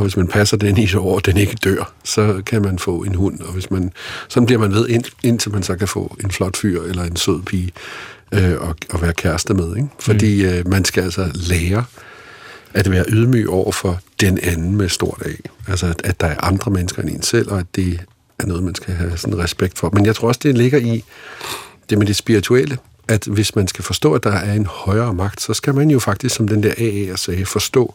Og 0.00 0.04
hvis 0.04 0.16
man 0.16 0.26
passer 0.26 0.56
den 0.56 0.78
i 0.78 0.84
et 0.84 0.94
år, 0.94 1.14
og 1.14 1.26
den 1.26 1.36
ikke 1.36 1.56
dør, 1.64 1.92
så 2.04 2.42
kan 2.46 2.62
man 2.62 2.78
få 2.78 3.02
en 3.02 3.14
hund. 3.14 3.40
Og 3.40 3.52
hvis 3.52 3.70
man, 3.70 3.92
sådan 4.28 4.46
bliver 4.46 4.58
man 4.58 4.72
ved, 4.72 4.88
ind, 4.88 5.04
indtil 5.22 5.52
man 5.52 5.62
så 5.62 5.76
kan 5.76 5.88
få 5.88 6.16
en 6.24 6.30
flot 6.30 6.56
fyr 6.56 6.82
eller 6.82 7.02
en 7.02 7.16
sød 7.16 7.42
pige 7.42 7.72
øh, 8.32 8.60
og, 8.60 8.76
og 8.90 9.02
være 9.02 9.12
kæreste 9.12 9.54
med. 9.54 9.76
Ikke? 9.76 9.88
Fordi 9.98 10.42
mm. 10.42 10.48
øh, 10.48 10.68
man 10.68 10.84
skal 10.84 11.02
altså 11.02 11.30
lære 11.34 11.84
at 12.74 12.90
være 12.90 13.04
ydmyg 13.08 13.48
over 13.48 13.72
for 13.72 14.00
den 14.20 14.38
anden 14.42 14.76
med 14.76 14.88
stort 14.88 15.22
A. 15.24 15.30
Altså, 15.70 15.86
at, 15.86 16.00
at 16.04 16.20
der 16.20 16.26
er 16.26 16.44
andre 16.44 16.70
mennesker 16.70 17.02
end 17.02 17.10
en 17.10 17.22
selv, 17.22 17.50
og 17.50 17.58
at 17.58 17.66
det 17.76 18.00
er 18.38 18.46
noget, 18.46 18.62
man 18.62 18.74
skal 18.74 18.94
have 18.94 19.16
sådan 19.16 19.38
respekt 19.38 19.78
for. 19.78 19.90
Men 19.92 20.06
jeg 20.06 20.16
tror 20.16 20.28
også, 20.28 20.40
det 20.42 20.58
ligger 20.58 20.78
i 20.78 21.04
det 21.90 21.98
med 21.98 22.06
det 22.06 22.16
spirituelle, 22.16 22.78
at 23.08 23.24
hvis 23.24 23.56
man 23.56 23.68
skal 23.68 23.84
forstå, 23.84 24.14
at 24.14 24.24
der 24.24 24.32
er 24.32 24.52
en 24.52 24.66
højere 24.66 25.14
magt, 25.14 25.40
så 25.40 25.54
skal 25.54 25.74
man 25.74 25.90
jo 25.90 25.98
faktisk, 25.98 26.34
som 26.34 26.48
den 26.48 26.62
der 26.62 26.72
AA 26.78 27.16
sagde, 27.16 27.46
forstå, 27.46 27.94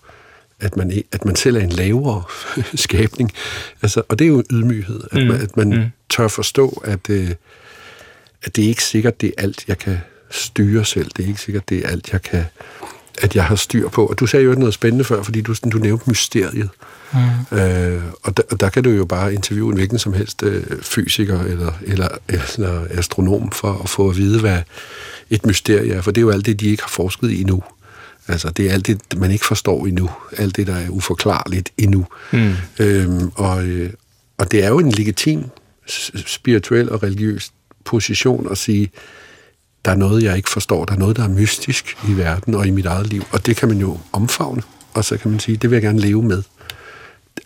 at 0.59 0.77
man, 0.77 1.03
at 1.11 1.25
man 1.25 1.35
selv 1.35 1.55
er 1.55 1.61
en 1.61 1.69
lavere 1.69 2.23
skabning. 2.75 3.31
Altså, 3.81 4.01
og 4.09 4.19
det 4.19 4.25
er 4.25 4.29
jo 4.29 4.39
en 4.39 4.45
ydmyghed, 4.51 5.01
at 5.11 5.21
mm. 5.21 5.27
man, 5.27 5.41
at 5.41 5.57
man 5.57 5.69
mm. 5.69 5.85
tør 6.09 6.27
forstå, 6.27 6.83
at, 6.85 7.09
øh, 7.09 7.29
at 8.43 8.55
det 8.55 8.63
er 8.63 8.69
ikke 8.69 8.83
sikkert, 8.83 9.21
det 9.21 9.33
er 9.37 9.43
alt, 9.43 9.65
jeg 9.67 9.77
kan 9.77 9.97
styre 10.31 10.85
selv. 10.85 11.11
Det 11.17 11.23
er 11.23 11.27
ikke 11.27 11.41
sikkert, 11.41 11.69
det 11.69 11.85
er 11.85 11.89
alt, 11.89 12.13
jeg 12.13 12.21
kan 12.21 12.45
at 13.21 13.35
jeg 13.35 13.43
har 13.43 13.55
styr 13.55 13.89
på. 13.89 14.05
Og 14.05 14.19
du 14.19 14.27
sagde 14.27 14.45
jo 14.45 14.53
noget 14.53 14.73
spændende 14.73 15.03
før, 15.03 15.23
fordi 15.23 15.41
du, 15.41 15.55
du 15.71 15.77
nævnte 15.77 16.09
mysteriet. 16.09 16.69
Mm. 17.13 17.57
Øh, 17.57 18.03
og, 18.23 18.37
der, 18.37 18.43
og 18.51 18.59
der 18.59 18.69
kan 18.69 18.83
du 18.83 18.89
jo 18.89 19.05
bare 19.05 19.33
interviewe 19.33 19.69
en 19.69 19.75
hvilken 19.75 19.99
som 19.99 20.13
helst 20.13 20.43
øh, 20.43 20.63
fysiker 20.81 21.41
eller, 21.41 21.71
eller, 21.81 22.07
eller 22.27 22.87
astronom 22.89 23.51
for 23.51 23.81
at 23.83 23.89
få 23.89 24.09
at 24.09 24.17
vide, 24.17 24.39
hvad 24.39 24.59
et 25.29 25.45
mysterie 25.45 25.93
er. 25.93 26.01
For 26.01 26.11
det 26.11 26.21
er 26.21 26.25
jo 26.25 26.31
alt 26.31 26.45
det, 26.45 26.59
de 26.59 26.67
ikke 26.67 26.83
har 26.83 26.89
forsket 26.89 27.31
i 27.31 27.41
endnu. 27.41 27.63
Altså, 28.27 28.49
det 28.49 28.69
er 28.69 28.73
alt 28.73 28.87
det, 28.87 29.01
man 29.17 29.31
ikke 29.31 29.45
forstår 29.45 29.85
endnu. 29.85 30.09
Alt 30.37 30.55
det, 30.55 30.67
der 30.67 30.75
er 30.75 30.89
uforklarligt 30.89 31.71
endnu. 31.77 32.05
Mm. 32.31 32.53
Øhm, 32.79 33.31
og, 33.35 33.63
øh, 33.63 33.93
og 34.37 34.51
det 34.51 34.63
er 34.63 34.67
jo 34.67 34.79
en 34.79 34.91
legitim 34.91 35.43
spirituel 36.25 36.91
og 36.91 37.03
religiøs 37.03 37.51
position 37.85 38.51
at 38.51 38.57
sige, 38.57 38.91
der 39.85 39.91
er 39.91 39.95
noget, 39.95 40.23
jeg 40.23 40.37
ikke 40.37 40.49
forstår. 40.49 40.85
Der 40.85 40.93
er 40.93 40.97
noget, 40.97 41.17
der 41.17 41.23
er 41.23 41.27
mystisk 41.27 41.97
i 42.09 42.13
verden 42.13 42.55
og 42.55 42.67
i 42.67 42.69
mit 42.69 42.85
eget 42.85 43.07
liv. 43.07 43.23
Og 43.31 43.45
det 43.45 43.55
kan 43.55 43.69
man 43.69 43.77
jo 43.77 43.97
omfavne. 44.11 44.61
Og 44.93 45.05
så 45.05 45.17
kan 45.17 45.31
man 45.31 45.39
sige, 45.39 45.57
det 45.57 45.69
vil 45.69 45.75
jeg 45.75 45.83
gerne 45.83 45.99
leve 45.99 46.23
med. 46.23 46.43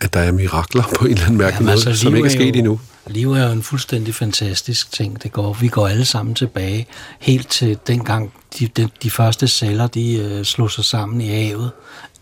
At 0.00 0.14
der 0.14 0.20
er 0.20 0.32
mirakler 0.32 0.82
på 0.98 1.04
en 1.04 1.12
eller 1.12 1.24
anden 1.24 1.38
mærkelig 1.38 1.62
måde, 1.62 1.72
altså, 1.72 1.96
som 1.96 2.16
ikke 2.16 2.26
er 2.26 2.32
sket 2.32 2.56
endnu. 2.56 2.80
Liv 3.06 3.32
er 3.32 3.46
jo 3.46 3.52
en 3.52 3.62
fuldstændig 3.62 4.14
fantastisk 4.14 4.92
ting. 4.92 5.22
Det 5.22 5.32
går, 5.32 5.52
vi 5.60 5.68
går 5.68 5.88
alle 5.88 6.04
sammen 6.04 6.34
tilbage 6.34 6.86
helt 7.20 7.48
til 7.48 7.78
dengang 7.86 8.32
de, 8.58 8.66
de, 8.66 8.88
de 9.02 9.10
første 9.10 9.48
celler 9.48 9.86
de 9.86 10.14
øh, 10.14 10.44
slog 10.44 10.70
sig 10.70 10.84
sammen 10.84 11.20
i 11.20 11.28
havet. 11.28 11.70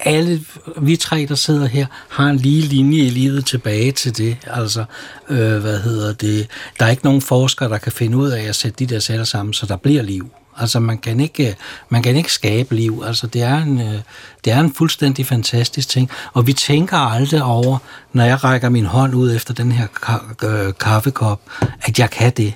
Alle 0.00 0.40
vi 0.76 0.96
tre, 0.96 1.26
der 1.28 1.34
sidder 1.34 1.66
her, 1.66 1.86
har 2.08 2.26
en 2.26 2.36
lige 2.36 2.62
linje 2.62 2.98
i 2.98 3.10
livet 3.10 3.46
tilbage 3.46 3.92
til 3.92 4.16
det. 4.16 4.36
Altså, 4.46 4.84
øh, 5.28 5.58
hvad 5.58 5.80
hedder 5.80 6.12
det? 6.12 6.46
Der 6.78 6.86
er 6.86 6.90
ikke 6.90 7.04
nogen 7.04 7.22
forskere, 7.22 7.68
der 7.68 7.78
kan 7.78 7.92
finde 7.92 8.16
ud 8.16 8.28
af 8.28 8.42
at 8.42 8.56
sætte 8.56 8.86
de 8.86 8.94
der 8.94 9.00
celler 9.00 9.24
sammen, 9.24 9.52
så 9.52 9.66
der 9.66 9.76
bliver 9.76 10.02
liv. 10.02 10.30
Altså 10.60 10.80
man 10.80 10.98
kan 10.98 11.20
ikke, 11.20 11.48
øh, 11.48 11.54
man 11.88 12.02
kan 12.02 12.16
ikke 12.16 12.32
skabe 12.32 12.74
liv. 12.74 13.02
Altså 13.06 13.26
det 13.26 13.42
er, 13.42 13.62
en, 13.62 13.80
øh, 13.80 14.00
det 14.44 14.52
er 14.52 14.60
en 14.60 14.74
fuldstændig 14.74 15.26
fantastisk 15.26 15.88
ting. 15.88 16.10
Og 16.32 16.46
vi 16.46 16.52
tænker 16.52 16.96
aldrig 16.96 17.42
over, 17.42 17.78
når 18.12 18.24
jeg 18.24 18.44
rækker 18.44 18.68
min 18.68 18.86
hånd 18.86 19.14
ud 19.14 19.34
efter 19.34 19.54
den 19.54 19.72
her 19.72 19.86
ka- 19.86 20.46
øh, 20.46 20.72
kaffekop, 20.80 21.40
at 21.82 21.98
jeg 21.98 22.10
kan 22.10 22.32
det. 22.36 22.54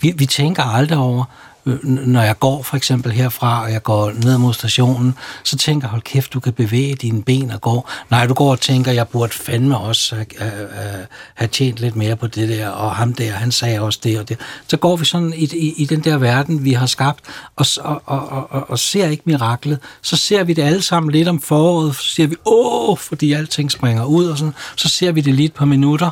Vi, 0.00 0.12
vi 0.16 0.26
tænker 0.26 0.62
aldrig 0.62 0.98
over, 0.98 1.24
Øh, 1.68 1.84
når 1.84 2.22
jeg 2.22 2.38
går 2.38 2.62
for 2.62 2.76
eksempel 2.76 3.12
herfra, 3.12 3.62
og 3.62 3.72
jeg 3.72 3.82
går 3.82 4.12
ned 4.12 4.38
mod 4.38 4.54
stationen, 4.54 5.14
så 5.44 5.56
tænker 5.56 5.88
hold 5.88 6.02
kæft, 6.02 6.32
du 6.32 6.40
kan 6.40 6.52
bevæge 6.52 6.94
dine 6.94 7.22
ben 7.22 7.50
og 7.50 7.60
gå. 7.60 7.86
Nej, 8.10 8.26
du 8.26 8.34
går 8.34 8.50
og 8.50 8.60
tænker, 8.60 8.92
jeg 8.92 9.08
burde 9.08 9.32
fandme 9.32 9.78
også 9.78 10.14
have, 10.14 10.26
have, 10.72 11.06
have 11.34 11.48
tjent 11.48 11.78
lidt 11.78 11.96
mere 11.96 12.16
på 12.16 12.26
det 12.26 12.48
der, 12.48 12.68
og 12.68 12.96
ham 12.96 13.14
der, 13.14 13.32
han 13.32 13.52
sagde 13.52 13.80
også 13.80 14.00
det 14.02 14.18
og 14.18 14.28
det. 14.28 14.36
Så 14.68 14.76
går 14.76 14.96
vi 14.96 15.04
sådan 15.04 15.32
i, 15.36 15.44
i, 15.44 15.74
i 15.76 15.84
den 15.84 16.00
der 16.00 16.16
verden, 16.16 16.64
vi 16.64 16.72
har 16.72 16.86
skabt, 16.86 17.20
og, 17.56 17.66
og, 17.80 18.02
og, 18.06 18.52
og, 18.52 18.70
og 18.70 18.78
ser 18.78 19.08
ikke 19.08 19.22
miraklet. 19.26 19.78
Så 20.02 20.16
ser 20.16 20.44
vi 20.44 20.52
det 20.52 20.62
alle 20.62 20.82
sammen 20.82 21.12
lidt 21.12 21.28
om 21.28 21.40
foråret, 21.40 21.96
så 21.96 22.14
ser 22.14 22.26
vi, 22.26 22.36
åh, 22.46 22.98
fordi 22.98 23.32
alting 23.32 23.72
springer 23.72 24.04
ud, 24.04 24.26
og 24.26 24.38
sådan. 24.38 24.54
så 24.76 24.88
ser 24.88 25.12
vi 25.12 25.20
det 25.20 25.34
lidt 25.34 25.54
på 25.54 25.64
minutter, 25.64 26.10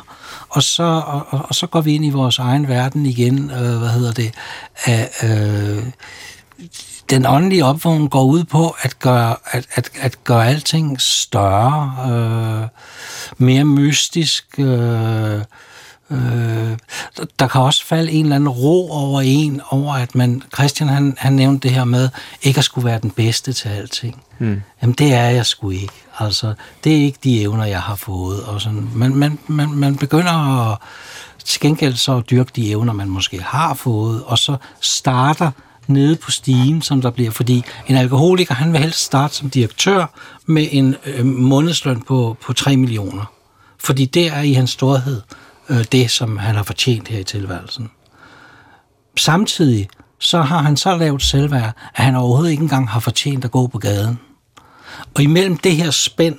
og 0.49 0.63
så, 0.63 0.83
og, 0.83 1.25
og, 1.29 1.45
og 1.49 1.55
så 1.55 1.67
går 1.67 1.81
vi 1.81 1.95
ind 1.95 2.05
i 2.05 2.09
vores 2.09 2.39
egen 2.39 2.67
verden 2.67 3.05
igen, 3.05 3.51
øh, 3.51 3.77
hvad 3.77 3.89
hedder 3.89 4.11
det, 4.11 4.31
øh, 4.87 5.46
den 7.09 7.25
åndelige 7.25 7.65
opvågning 7.65 8.11
går 8.11 8.23
ud 8.23 8.43
på 8.43 8.75
at 8.81 8.99
gøre, 8.99 9.35
at, 9.51 9.67
at, 9.75 9.89
at 9.99 10.23
gøre 10.23 10.47
alting 10.47 11.01
større, 11.01 11.95
øh, 12.11 12.67
mere 13.37 13.63
mystisk. 13.65 14.59
Øh, 14.59 15.41
øh, 16.11 16.77
der 17.39 17.47
kan 17.47 17.61
også 17.61 17.85
falde 17.85 18.11
en 18.11 18.25
eller 18.25 18.35
anden 18.35 18.49
ro 18.49 18.91
over 18.91 19.21
en, 19.21 19.61
over 19.69 19.93
at 19.93 20.15
man, 20.15 20.43
Christian 20.53 20.89
han, 20.89 21.15
han 21.17 21.33
nævnte 21.33 21.67
det 21.67 21.75
her 21.75 21.83
med, 21.83 22.09
ikke 22.41 22.57
at 22.57 22.63
skulle 22.63 22.85
være 22.85 22.99
den 22.99 23.11
bedste 23.11 23.53
til 23.53 23.69
alting. 23.69 24.23
Mm. 24.39 24.61
Jamen 24.81 24.93
det 24.93 25.13
er 25.13 25.29
jeg 25.29 25.45
sgu 25.45 25.69
ikke. 25.69 25.93
Altså, 26.19 26.53
det 26.83 26.91
er 26.91 27.01
ikke 27.01 27.19
de 27.23 27.41
evner, 27.41 27.65
jeg 27.65 27.81
har 27.81 27.95
fået. 27.95 28.43
Og 28.43 28.61
sådan. 28.61 28.89
Man, 28.93 29.15
man, 29.15 29.39
man, 29.47 29.69
man 29.69 29.95
begynder 29.95 30.71
at 30.71 30.77
til 31.47 31.61
gengæld 31.61 31.95
så 31.95 32.21
dyrke 32.21 32.51
de 32.55 32.69
evner, 32.69 32.93
man 32.93 33.09
måske 33.09 33.41
har 33.41 33.73
fået, 33.73 34.23
og 34.23 34.37
så 34.37 34.57
starter 34.81 35.51
nede 35.87 36.15
på 36.15 36.31
stigen, 36.31 36.81
som 36.81 37.01
der 37.01 37.11
bliver, 37.11 37.31
fordi 37.31 37.63
en 37.87 37.95
alkoholiker, 37.95 38.55
han 38.55 38.73
vil 38.73 38.81
helst 38.81 38.99
starte 38.99 39.35
som 39.35 39.49
direktør 39.49 40.05
med 40.45 40.67
en 40.71 40.95
øh, 41.05 41.25
månedsløn 41.25 42.01
på, 42.01 42.37
på 42.41 42.53
3 42.53 42.77
millioner. 42.77 43.25
Fordi 43.79 44.05
det 44.05 44.27
er 44.27 44.41
i 44.41 44.53
hans 44.53 44.69
storhed 44.69 45.21
øh, 45.69 45.85
det, 45.91 46.11
som 46.11 46.37
han 46.37 46.55
har 46.55 46.63
fortjent 46.63 47.07
her 47.07 47.19
i 47.19 47.23
tilværelsen. 47.23 47.91
Samtidig 49.17 49.89
så 50.19 50.41
har 50.41 50.61
han 50.61 50.77
så 50.77 50.97
lavet 50.97 51.21
selvværd, 51.21 51.73
at 51.95 52.03
han 52.03 52.15
overhovedet 52.15 52.51
ikke 52.51 52.63
engang 52.63 52.89
har 52.89 52.99
fortjent 52.99 53.45
at 53.45 53.51
gå 53.51 53.67
på 53.67 53.77
gaden. 53.77 54.19
Og 55.15 55.21
imellem 55.23 55.57
det 55.57 55.75
her 55.75 55.91
spænd, 55.91 56.35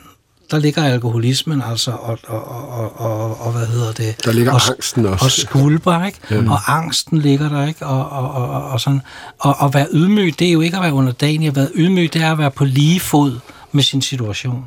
der 0.51 0.59
ligger 0.59 0.84
alkoholismen 0.84 1.62
altså, 1.62 1.90
og, 1.90 2.18
og, 2.26 2.70
og, 2.70 3.01
og, 3.01 3.40
og 3.40 3.53
hvad 3.53 3.66
hedder 3.66 3.92
det? 3.92 4.24
Der 4.24 4.32
ligger 4.32 4.53
og, 4.53 4.61
angsten 4.70 5.07
også. 5.07 5.24
Og 5.24 5.30
skulper, 5.30 6.05
ikke? 6.05 6.18
Ja. 6.30 6.51
Og 6.51 6.76
angsten 6.76 7.18
ligger 7.18 7.49
der, 7.49 7.66
ikke? 7.66 7.86
Og, 7.86 8.09
og, 8.11 8.30
og, 8.30 8.70
og 8.70 8.80
sådan. 8.80 9.01
Og, 9.38 9.57
og 9.59 9.74
være 9.74 9.86
ydmyg, 9.92 10.38
det 10.38 10.49
er 10.49 10.53
jo 10.53 10.61
ikke 10.61 10.76
at 10.76 10.82
være 10.82 10.92
underdanig. 10.92 11.49
At 11.49 11.57
være 11.57 11.68
ydmyg, 11.74 12.12
det 12.12 12.22
er 12.22 12.32
at 12.32 12.38
være 12.38 12.51
på 12.51 12.64
lige 12.64 13.01
fod 13.01 13.38
med 13.72 13.82
sin 13.82 14.03
situation. 14.03 14.64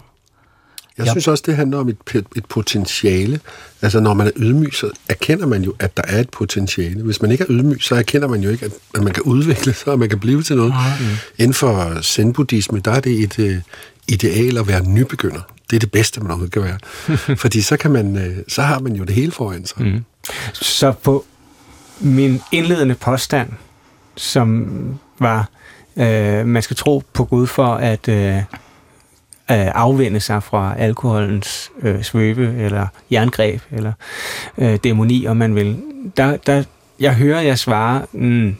Jeg 0.97 1.05
ja. 1.05 1.11
synes 1.11 1.27
også, 1.27 1.43
det 1.47 1.55
handler 1.55 1.77
om 1.77 1.89
et, 1.89 1.97
et 2.35 2.45
potentiale. 2.45 3.39
Altså, 3.81 3.99
når 3.99 4.13
man 4.13 4.27
er 4.27 4.31
ydmyg, 4.35 4.73
så 4.73 4.89
erkender 5.09 5.45
man 5.45 5.63
jo, 5.63 5.73
at 5.79 5.97
der 5.97 6.03
er 6.07 6.19
et 6.19 6.29
potentiale. 6.29 7.03
Hvis 7.03 7.21
man 7.21 7.31
ikke 7.31 7.43
er 7.43 7.47
ydmyg, 7.49 7.83
så 7.83 7.95
erkender 7.95 8.27
man 8.27 8.41
jo 8.41 8.49
ikke, 8.49 8.65
at, 8.65 8.71
at 8.95 9.03
man 9.03 9.13
kan 9.13 9.23
udvikle 9.23 9.73
sig, 9.73 9.93
og 9.93 9.99
man 9.99 10.09
kan 10.09 10.19
blive 10.19 10.43
til 10.43 10.55
noget. 10.55 10.73
Mm. 10.99 11.05
Inden 11.37 11.53
for 11.53 12.01
zen-buddhisme, 12.01 12.79
der 12.79 12.91
er 12.91 12.99
det 12.99 13.19
et 13.19 13.39
uh, 13.39 13.61
ideal 14.07 14.57
at 14.57 14.67
være 14.67 14.83
nybegynder. 14.83 15.41
Det 15.71 15.75
er 15.75 15.79
det 15.79 15.91
bedste, 15.91 16.19
man 16.19 16.31
overhovedet 16.31 16.53
kan 16.53 16.63
være. 16.63 17.35
Fordi 17.43 17.61
så, 17.61 17.77
kan 17.77 17.91
man, 17.91 18.15
uh, 18.15 18.43
så 18.47 18.61
har 18.61 18.79
man 18.79 18.95
jo 18.95 19.03
det 19.03 19.15
hele 19.15 19.31
foran 19.31 19.65
sig. 19.65 19.81
Mm. 19.81 20.05
Så 20.53 20.91
på 20.91 21.25
min 21.99 22.41
indledende 22.51 22.95
påstand, 22.95 23.49
som 24.15 24.69
var, 25.19 25.49
uh, 25.95 26.45
man 26.47 26.61
skal 26.61 26.77
tro 26.77 27.03
på 27.13 27.25
Gud 27.25 27.47
for 27.47 27.75
at 27.75 28.09
øh, 29.51 29.67
afvende 29.75 30.19
sig 30.19 30.43
fra 30.43 30.75
alkoholens 30.77 31.71
øh, 31.81 32.03
svøbe, 32.03 32.55
eller 32.59 32.87
jerngreb, 33.11 33.61
eller 33.71 33.93
øh, 34.57 34.79
dæmoni, 34.83 35.27
om 35.27 35.37
man 35.37 35.55
vil. 35.55 35.77
Der, 36.17 36.37
der, 36.37 36.63
jeg 36.99 37.15
hører 37.15 37.41
jeg 37.41 37.59
svare, 37.59 38.05
mm, 38.11 38.55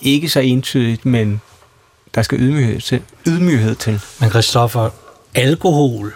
ikke 0.00 0.28
så 0.28 0.40
entydigt, 0.40 1.06
men 1.06 1.40
der 2.14 2.22
skal 2.22 2.40
ydmyghed 2.40 2.80
til. 2.80 3.02
Ydmyghed 3.26 3.74
til. 3.74 4.00
Men 4.20 4.30
Christoffer, 4.30 4.90
alkohol 5.34 6.14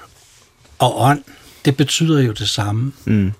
og 0.82 1.00
ånd, 1.00 1.22
det 1.64 1.76
betyder 1.76 2.20
jo 2.20 2.32
det 2.32 2.48
samme. 2.48 2.92
Mm. 3.04 3.32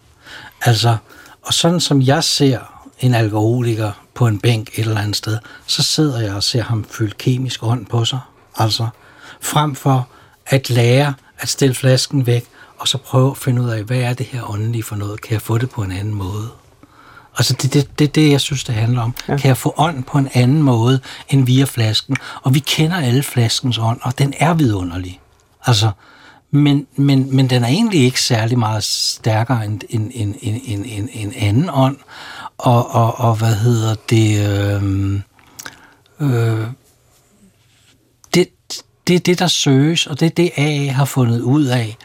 Altså, 0.65 0.97
og 1.43 1.55
sådan 1.55 1.81
som 1.81 2.03
jeg 2.03 2.25
ser 2.25 2.59
en 3.01 3.15
alkoholiker 3.15 3.93
på 4.15 4.27
en 4.27 4.39
bænk 4.39 4.69
et 4.79 4.79
eller 4.79 5.01
andet 5.01 5.17
sted, 5.17 5.39
så 5.67 5.83
sidder 5.83 6.21
jeg 6.21 6.35
og 6.35 6.43
ser 6.43 6.63
ham 6.63 6.85
fylde 6.91 7.15
kemisk 7.19 7.63
ånd 7.63 7.87
på 7.87 8.05
sig. 8.05 8.21
Altså, 8.59 8.89
frem 9.41 9.75
for 9.75 10.09
at 10.47 10.71
lære 10.71 11.15
at 11.39 11.49
stille 11.49 11.75
flasken 11.75 12.27
væk, 12.27 12.47
og 12.79 12.89
så 12.89 12.99
prøve 12.99 13.31
at 13.31 13.37
finde 13.37 13.63
ud 13.63 13.69
af, 13.69 13.83
hvad 13.83 13.99
er 13.99 14.15
det 14.15 14.27
her 14.27 14.51
åndelige 14.51 14.83
for 14.83 14.97
noget? 14.97 15.21
Kan 15.21 15.33
jeg 15.33 15.43
få 15.43 15.59
det 15.59 15.71
på 15.71 15.83
en 15.83 15.93
anden 15.93 16.15
måde? 16.15 16.49
Altså 17.39 17.55
det 17.55 17.65
er 17.65 17.81
det, 17.81 17.99
det, 17.99 18.15
det, 18.15 18.31
jeg 18.31 18.41
synes, 18.41 18.65
det 18.65 18.75
handler 18.75 19.03
om. 19.03 19.15
Ja. 19.29 19.37
Kan 19.37 19.49
jeg 19.49 19.57
få 19.57 19.75
ånd 19.77 20.05
på 20.05 20.19
en 20.19 20.29
anden 20.35 20.63
måde 20.63 21.01
end 21.29 21.47
via 21.47 21.65
flasken? 21.65 22.17
Og 22.43 22.55
vi 22.55 22.59
kender 22.59 22.97
alle 22.97 23.23
flaskens 23.23 23.79
ånd, 23.79 23.99
og 24.03 24.19
den 24.19 24.35
er 24.39 24.55
vidunderlig. 24.55 25.21
Altså, 25.67 25.91
men, 26.55 26.87
men, 26.97 27.37
men 27.37 27.51
den 27.51 27.65
er 27.65 27.69
egentlig 27.69 28.01
ikke 28.01 28.21
særlig 28.21 28.59
meget 28.59 28.85
stærkere 28.85 29.65
end 29.65 29.81
en, 29.89 30.13
en, 30.15 30.37
en, 30.43 30.61
en, 30.65 30.85
en, 30.85 31.09
en 31.13 31.33
anden 31.37 31.71
ånd. 31.73 31.97
Og, 32.59 32.91
og, 32.91 33.19
og 33.19 33.35
hvad 33.35 33.55
hedder 33.55 33.95
det? 34.11 34.49
Øhm, 34.49 35.23
øh, 36.21 36.61
øh, 36.61 36.67
det 39.07 39.15
er 39.15 39.21
det, 39.21 39.39
der 39.39 39.47
søges, 39.47 40.07
og 40.07 40.21
det 40.21 40.27
er 40.27 40.31
det, 40.31 40.51
AA 40.57 40.93
har 40.93 41.05
fundet 41.05 41.41
ud 41.41 41.65
af. 41.65 41.97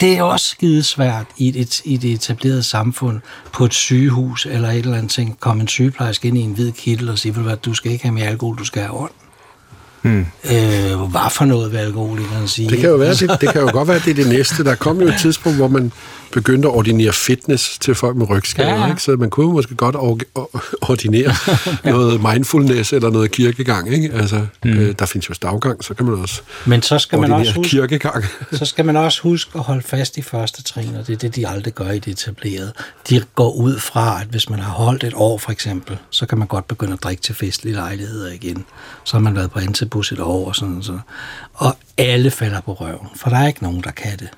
Det 0.00 0.18
er 0.18 0.22
også 0.22 0.46
skidesvært 0.46 1.26
i 1.36 1.60
et, 1.60 1.80
i 1.84 1.96
det 1.96 2.12
etablerede 2.12 2.62
samfund 2.62 3.20
på 3.52 3.64
et 3.64 3.74
sygehus 3.74 4.46
eller 4.46 4.70
et 4.70 4.78
eller 4.78 4.96
andet 4.96 5.10
ting. 5.10 5.40
Kom 5.40 5.60
en 5.60 5.68
sygeplejerske 5.68 6.28
ind 6.28 6.38
i 6.38 6.40
en 6.40 6.52
hvid 6.52 6.72
kittel 6.72 7.08
og 7.08 7.18
sige, 7.18 7.50
at 7.50 7.64
du 7.64 7.74
skal 7.74 7.92
ikke 7.92 8.04
have 8.04 8.14
mere 8.14 8.26
alkohol, 8.26 8.58
du 8.58 8.64
skal 8.64 8.82
have 8.82 8.94
ånd. 8.94 9.10
Hmm. 10.04 10.26
Øh, 10.44 11.00
hvad 11.00 11.30
for 11.30 11.44
noget 11.44 11.72
vil 11.72 11.78
alkoholikeren 11.78 12.48
sige? 12.48 12.70
Det 12.70 12.78
kan 12.78 12.88
jo, 12.90 12.96
være, 12.96 13.14
det, 13.14 13.40
det 13.40 13.48
kan 13.48 13.60
jo 13.60 13.68
godt 13.72 13.88
være, 13.88 13.98
det 13.98 14.10
er 14.10 14.14
det 14.14 14.28
næste. 14.28 14.64
Der 14.64 14.74
kom 14.74 15.00
jo 15.00 15.08
et 15.08 15.14
tidspunkt, 15.20 15.58
hvor 15.58 15.68
man 15.68 15.92
begyndte 16.34 16.68
at 16.68 16.74
ordinere 16.74 17.12
fitness 17.12 17.78
til 17.78 17.94
folk 17.94 18.16
med 18.16 18.30
rygskader, 18.30 18.68
ja, 18.68 18.80
ja. 18.80 18.88
ikke? 18.88 19.02
så 19.02 19.16
man 19.16 19.30
kunne 19.30 19.52
måske 19.52 19.74
godt 19.74 19.96
ordinere 20.82 21.34
ja. 21.84 21.90
noget 21.90 22.20
mindfulness 22.20 22.92
eller 22.92 23.10
noget 23.10 23.30
kirkegang. 23.30 23.92
Ikke? 23.92 24.10
Altså, 24.12 24.46
mm. 24.64 24.70
øh, 24.70 24.94
der 24.98 25.06
findes 25.06 25.28
jo 25.28 25.34
stavgang, 25.34 25.84
så 25.84 25.94
kan 25.94 26.06
man 26.06 26.14
også 26.14 26.40
Men 26.66 26.82
så 26.82 26.98
skal 26.98 27.20
man 27.20 27.32
også 27.32 27.54
huske, 27.54 27.70
kirkegang. 27.70 28.24
så 28.52 28.64
skal 28.64 28.84
man 28.84 28.96
også 28.96 29.22
huske 29.22 29.50
at 29.54 29.60
holde 29.60 29.82
fast 29.82 30.16
i 30.16 30.22
første 30.22 30.62
trin, 30.62 30.94
og 30.94 31.06
det 31.06 31.12
er 31.12 31.16
det, 31.16 31.36
de 31.36 31.48
aldrig 31.48 31.74
gør 31.74 31.90
i 31.90 31.98
det 31.98 32.12
etablerede. 32.12 32.72
De 33.08 33.22
går 33.34 33.52
ud 33.52 33.78
fra, 33.78 34.20
at 34.20 34.26
hvis 34.26 34.50
man 34.50 34.58
har 34.58 34.72
holdt 34.72 35.04
et 35.04 35.12
år 35.16 35.38
for 35.38 35.52
eksempel, 35.52 35.96
så 36.10 36.26
kan 36.26 36.38
man 36.38 36.46
godt 36.46 36.68
begynde 36.68 36.92
at 36.92 37.02
drikke 37.02 37.22
til 37.22 37.34
festlige 37.34 37.74
lejligheder 37.74 38.32
igen. 38.32 38.64
Så 39.04 39.16
har 39.16 39.20
man 39.20 39.36
været 39.36 39.50
på 39.50 39.58
Antibus 39.94 40.12
et 40.12 40.20
år 40.20 40.48
og 40.48 40.56
sådan, 40.56 40.82
så. 40.82 40.98
Og 41.54 41.76
alle 41.98 42.30
falder 42.30 42.60
på 42.60 42.72
røven, 42.72 43.08
for 43.16 43.30
der 43.30 43.36
er 43.36 43.46
ikke 43.46 43.62
nogen, 43.62 43.82
der 43.82 43.90
kan 43.90 44.18
det. 44.18 44.28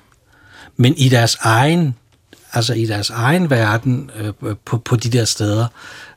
Men 0.77 0.93
i 0.97 1.09
deres 1.09 1.37
egen, 1.41 1.95
altså 2.53 2.73
i 2.73 2.85
deres 2.85 3.09
egen 3.09 3.49
verden 3.49 4.11
øh, 4.15 4.55
på, 4.65 4.77
på 4.77 4.95
de 4.95 5.09
der 5.09 5.25
steder, 5.25 5.67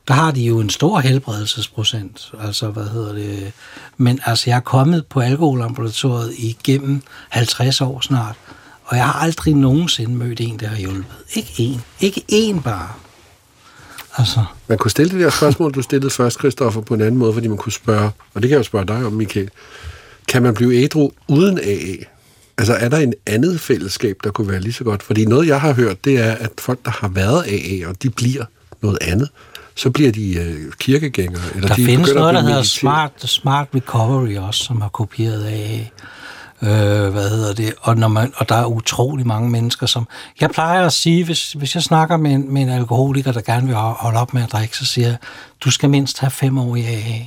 der 0.07 0.13
har 0.13 0.31
de 0.31 0.41
jo 0.41 0.59
en 0.59 0.69
stor 0.69 0.99
helbredelsesprocent. 0.99 2.31
Altså, 2.39 2.69
hvad 2.69 2.89
hedder 2.89 3.13
det? 3.13 3.53
Men 3.97 4.19
altså, 4.25 4.49
jeg 4.49 4.55
er 4.55 4.61
kommet 4.61 5.05
på 5.05 5.19
alkoholambulatoriet 5.19 6.33
igennem 6.37 7.01
50 7.29 7.81
år 7.81 7.99
snart, 8.01 8.35
og 8.85 8.97
jeg 8.97 9.05
har 9.05 9.13
aldrig 9.13 9.55
nogensinde 9.55 10.15
mødt 10.15 10.41
en, 10.41 10.59
der 10.59 10.67
har 10.67 10.77
hjulpet. 10.77 11.15
Ikke 11.33 11.53
en. 11.57 11.81
Ikke 11.99 12.23
en 12.27 12.61
bare. 12.61 12.89
Altså. 14.17 14.43
Man 14.67 14.77
kunne 14.77 14.91
stille 14.91 15.11
det 15.11 15.19
der 15.19 15.29
spørgsmål, 15.29 15.71
du 15.71 15.81
stillede 15.81 16.09
først, 16.09 16.39
Christoffer, 16.39 16.81
på 16.81 16.93
en 16.93 17.01
anden 17.01 17.17
måde, 17.17 17.33
fordi 17.33 17.47
man 17.47 17.57
kunne 17.57 17.73
spørge, 17.73 18.11
og 18.33 18.41
det 18.41 18.41
kan 18.41 18.49
jeg 18.49 18.57
jo 18.57 18.63
spørge 18.63 18.85
dig 18.85 19.05
om, 19.05 19.13
Michael, 19.13 19.49
kan 20.27 20.43
man 20.43 20.53
blive 20.53 20.83
ædru 20.83 21.11
uden 21.27 21.59
AA? 21.59 22.05
Altså, 22.57 22.73
er 22.73 22.89
der 22.89 22.97
en 22.97 23.13
andet 23.27 23.59
fællesskab, 23.59 24.17
der 24.23 24.31
kunne 24.31 24.49
være 24.49 24.59
lige 24.59 24.73
så 24.73 24.83
godt? 24.83 25.03
Fordi 25.03 25.25
noget, 25.25 25.47
jeg 25.47 25.61
har 25.61 25.73
hørt, 25.73 26.05
det 26.05 26.19
er, 26.19 26.31
at 26.31 26.51
folk, 26.59 26.85
der 26.85 26.91
har 26.91 27.07
været 27.07 27.43
AA, 27.43 27.89
og 27.89 28.03
de 28.03 28.09
bliver 28.09 28.45
noget 28.81 28.97
andet, 29.01 29.29
så 29.75 29.89
bliver 29.89 30.11
de 30.11 30.33
øh, 30.33 30.71
kirkegængere. 30.79 31.43
Eller 31.55 31.67
der 31.67 31.75
de 31.75 31.85
findes 31.85 32.13
noget, 32.13 32.33
der 32.33 32.41
hedder 32.41 32.63
smart, 32.63 33.11
smart 33.17 33.67
Recovery 33.75 34.37
også, 34.37 34.63
som 34.63 34.81
har 34.81 34.89
kopieret 34.89 35.45
AA. 35.45 35.79
Øh, 36.63 37.09
hvad 37.09 37.29
hedder 37.29 37.53
det? 37.53 37.73
Og, 37.81 37.97
når 37.97 38.07
man, 38.07 38.33
og 38.35 38.49
der 38.49 38.55
er 38.55 38.65
utrolig 38.65 39.27
mange 39.27 39.49
mennesker, 39.49 39.85
som... 39.85 40.07
Jeg 40.41 40.49
plejer 40.49 40.85
at 40.85 40.93
sige, 40.93 41.25
hvis, 41.25 41.53
hvis 41.53 41.75
jeg 41.75 41.83
snakker 41.83 42.17
med 42.17 42.31
en, 42.31 42.53
med 42.53 42.61
en 42.61 42.69
alkoholiker, 42.69 43.31
der 43.31 43.41
gerne 43.41 43.67
vil 43.67 43.75
holde 43.75 44.19
op 44.19 44.33
med 44.33 44.43
at 44.43 44.51
drikke, 44.51 44.77
så 44.77 44.85
siger 44.85 45.07
jeg, 45.07 45.17
du 45.61 45.71
skal 45.71 45.89
mindst 45.89 46.19
have 46.19 46.31
fem 46.31 46.57
år 46.57 46.75
i 46.75 46.85
AA. 46.85 47.19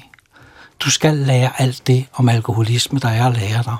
Du 0.80 0.90
skal 0.90 1.14
lære 1.14 1.50
alt 1.58 1.82
det 1.86 2.04
om 2.14 2.28
alkoholisme, 2.28 2.98
der 2.98 3.08
er 3.08 3.26
at 3.26 3.36
lære 3.36 3.62
dig. 3.64 3.76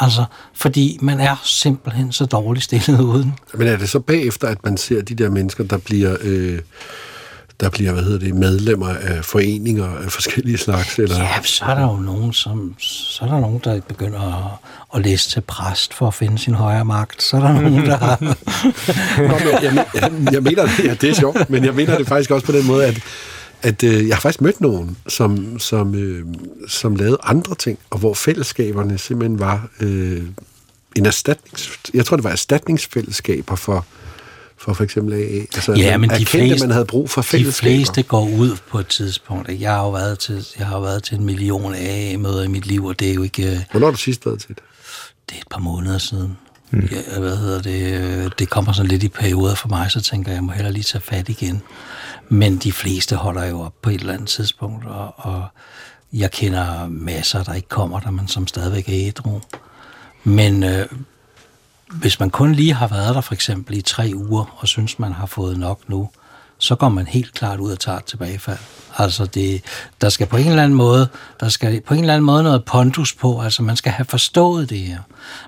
Altså, 0.00 0.24
fordi 0.54 0.98
man 1.00 1.20
er 1.20 1.36
simpelthen 1.44 2.12
så 2.12 2.26
dårligt 2.26 2.64
stillet 2.64 3.00
uden. 3.00 3.34
Men 3.54 3.68
er 3.68 3.76
det 3.76 3.88
så 3.88 4.00
bagefter, 4.00 4.48
at 4.48 4.64
man 4.64 4.76
ser 4.76 5.02
de 5.02 5.14
der 5.14 5.30
mennesker, 5.30 5.64
der 5.64 5.78
bliver... 5.78 6.16
Øh 6.20 6.58
der 7.62 7.70
bliver, 7.70 7.92
hvad 7.92 8.02
hedder 8.02 8.18
det, 8.18 8.34
medlemmer 8.34 8.88
af 8.88 9.24
foreninger 9.24 9.96
af 10.04 10.12
forskellige 10.12 10.58
slags? 10.58 10.98
Eller? 10.98 11.18
Ja, 11.18 11.42
så 11.42 11.64
er 11.64 11.74
der 11.74 11.82
jo 11.82 11.96
nogen, 11.96 12.32
som, 12.32 12.74
så 12.78 13.24
er 13.24 13.28
der 13.28 13.40
nogen, 13.40 13.60
der 13.64 13.80
begynder 13.80 14.20
at, 14.20 14.58
at 14.94 15.06
læse 15.06 15.30
til 15.30 15.40
præst 15.40 15.94
for 15.94 16.06
at 16.06 16.14
finde 16.14 16.38
sin 16.38 16.54
højere 16.54 16.84
magt. 16.84 17.22
Så 17.22 17.36
er 17.36 17.40
der 17.40 17.60
nogen, 17.60 17.86
der 17.86 17.96
har... 17.96 18.18
Nå, 19.28 19.50
jeg, 19.62 19.86
jeg, 19.94 20.12
jeg, 20.32 20.42
mener 20.42 20.62
det, 20.62 20.84
ja, 20.84 20.94
det 20.94 21.10
er 21.10 21.14
sjovt, 21.14 21.50
men 21.50 21.64
jeg 21.64 21.74
mener 21.74 21.98
det 21.98 22.08
faktisk 22.08 22.30
også 22.30 22.46
på 22.46 22.52
den 22.52 22.66
måde, 22.66 22.86
at 22.86 23.02
at 23.64 23.82
øh, 23.82 24.08
jeg 24.08 24.16
har 24.16 24.20
faktisk 24.20 24.40
mødt 24.40 24.60
nogen, 24.60 24.96
som, 25.08 25.58
som, 25.58 25.94
øh, 25.94 26.26
som 26.68 26.96
lavede 26.96 27.18
andre 27.22 27.54
ting, 27.54 27.78
og 27.90 27.98
hvor 27.98 28.14
fællesskaberne 28.14 28.98
simpelthen 28.98 29.38
var 29.38 29.68
øh, 29.80 30.22
en 30.96 31.06
erstatnings... 31.06 31.70
Jeg 31.94 32.06
tror, 32.06 32.16
det 32.16 32.24
var 32.24 32.30
erstatningsfællesskaber 32.30 33.56
for, 33.56 33.86
for 34.62 34.72
for 34.72 34.84
eksempel 34.84 35.14
AA. 35.14 35.40
Altså, 35.40 35.72
ja, 35.72 35.96
men 35.96 36.10
de 36.10 36.26
fleste, 36.26 36.66
man 36.66 36.70
havde 36.70 36.84
brug 36.84 37.10
for. 37.10 37.22
De 37.32 37.52
fleste 37.52 38.02
går 38.02 38.28
ud 38.28 38.56
på 38.70 38.78
et 38.78 38.86
tidspunkt. 38.86 39.48
Jeg 39.60 39.70
har 39.70 39.82
jo 39.82 39.90
været 39.90 40.18
til, 40.18 40.46
jeg 40.58 40.66
har 40.66 40.80
været 40.80 41.02
til 41.02 41.18
en 41.18 41.24
million 41.24 41.74
AA-møder 41.74 42.42
i 42.42 42.48
mit 42.48 42.66
liv, 42.66 42.84
og 42.84 43.00
det 43.00 43.10
er 43.10 43.14
jo 43.14 43.22
ikke... 43.22 43.50
Øh, 43.50 43.58
Hvornår 43.70 43.86
har 43.86 43.92
du 43.92 43.98
sidst 43.98 44.26
været 44.26 44.40
til 44.40 44.48
det? 44.48 44.58
Det 45.30 45.36
er 45.36 45.40
et 45.40 45.48
par 45.50 45.60
måneder 45.60 45.98
siden. 45.98 46.36
Hmm. 46.70 46.88
Ja, 46.92 47.20
hvad 47.20 47.36
hedder 47.36 47.62
det? 47.62 48.38
Det 48.38 48.50
kommer 48.50 48.72
sådan 48.72 48.90
lidt 48.90 49.02
i 49.02 49.08
perioder 49.08 49.54
for 49.54 49.68
mig, 49.68 49.90
så 49.90 50.00
tænker 50.00 50.30
jeg, 50.30 50.36
jeg 50.36 50.44
må 50.44 50.52
hellere 50.52 50.72
lige 50.72 50.82
tage 50.82 51.02
fat 51.02 51.28
igen. 51.28 51.62
Men 52.28 52.56
de 52.56 52.72
fleste 52.72 53.16
holder 53.16 53.44
jo 53.44 53.60
op 53.60 53.74
på 53.82 53.90
et 53.90 54.00
eller 54.00 54.12
andet 54.12 54.28
tidspunkt, 54.28 54.84
og, 54.86 55.14
og 55.16 55.44
jeg 56.12 56.30
kender 56.30 56.88
masser, 56.88 57.42
der 57.44 57.54
ikke 57.54 57.68
kommer 57.68 58.00
der, 58.00 58.10
men 58.10 58.28
som 58.28 58.46
stadigvæk 58.46 58.88
er 58.88 59.08
ædru. 59.08 59.40
Men 60.24 60.62
øh, 60.62 60.86
hvis 61.92 62.20
man 62.20 62.30
kun 62.30 62.54
lige 62.54 62.74
har 62.74 62.88
været 62.88 63.14
der 63.14 63.20
for 63.20 63.34
eksempel 63.34 63.76
i 63.76 63.82
tre 63.82 64.12
uger, 64.14 64.58
og 64.58 64.68
synes, 64.68 64.98
man 64.98 65.12
har 65.12 65.26
fået 65.26 65.58
nok 65.58 65.80
nu, 65.88 66.08
så 66.58 66.74
går 66.74 66.88
man 66.88 67.06
helt 67.06 67.34
klart 67.34 67.60
ud 67.60 67.72
og 67.72 67.80
tager 67.80 67.98
et 67.98 68.04
tilbagefald. 68.04 68.58
Altså 68.98 69.26
det, 69.26 69.62
der 70.00 70.08
skal 70.08 70.26
på 70.26 70.36
en 70.36 70.48
eller 70.48 70.62
anden 70.62 70.76
måde, 70.76 71.08
der 71.40 71.48
skal 71.48 71.80
på 71.80 71.94
en 71.94 72.00
eller 72.00 72.14
anden 72.14 72.26
måde 72.26 72.42
noget 72.42 72.64
pondus 72.64 73.12
på, 73.12 73.40
altså 73.40 73.62
man 73.62 73.76
skal 73.76 73.92
have 73.92 74.04
forstået 74.04 74.70
det 74.70 74.78
her. 74.78 74.98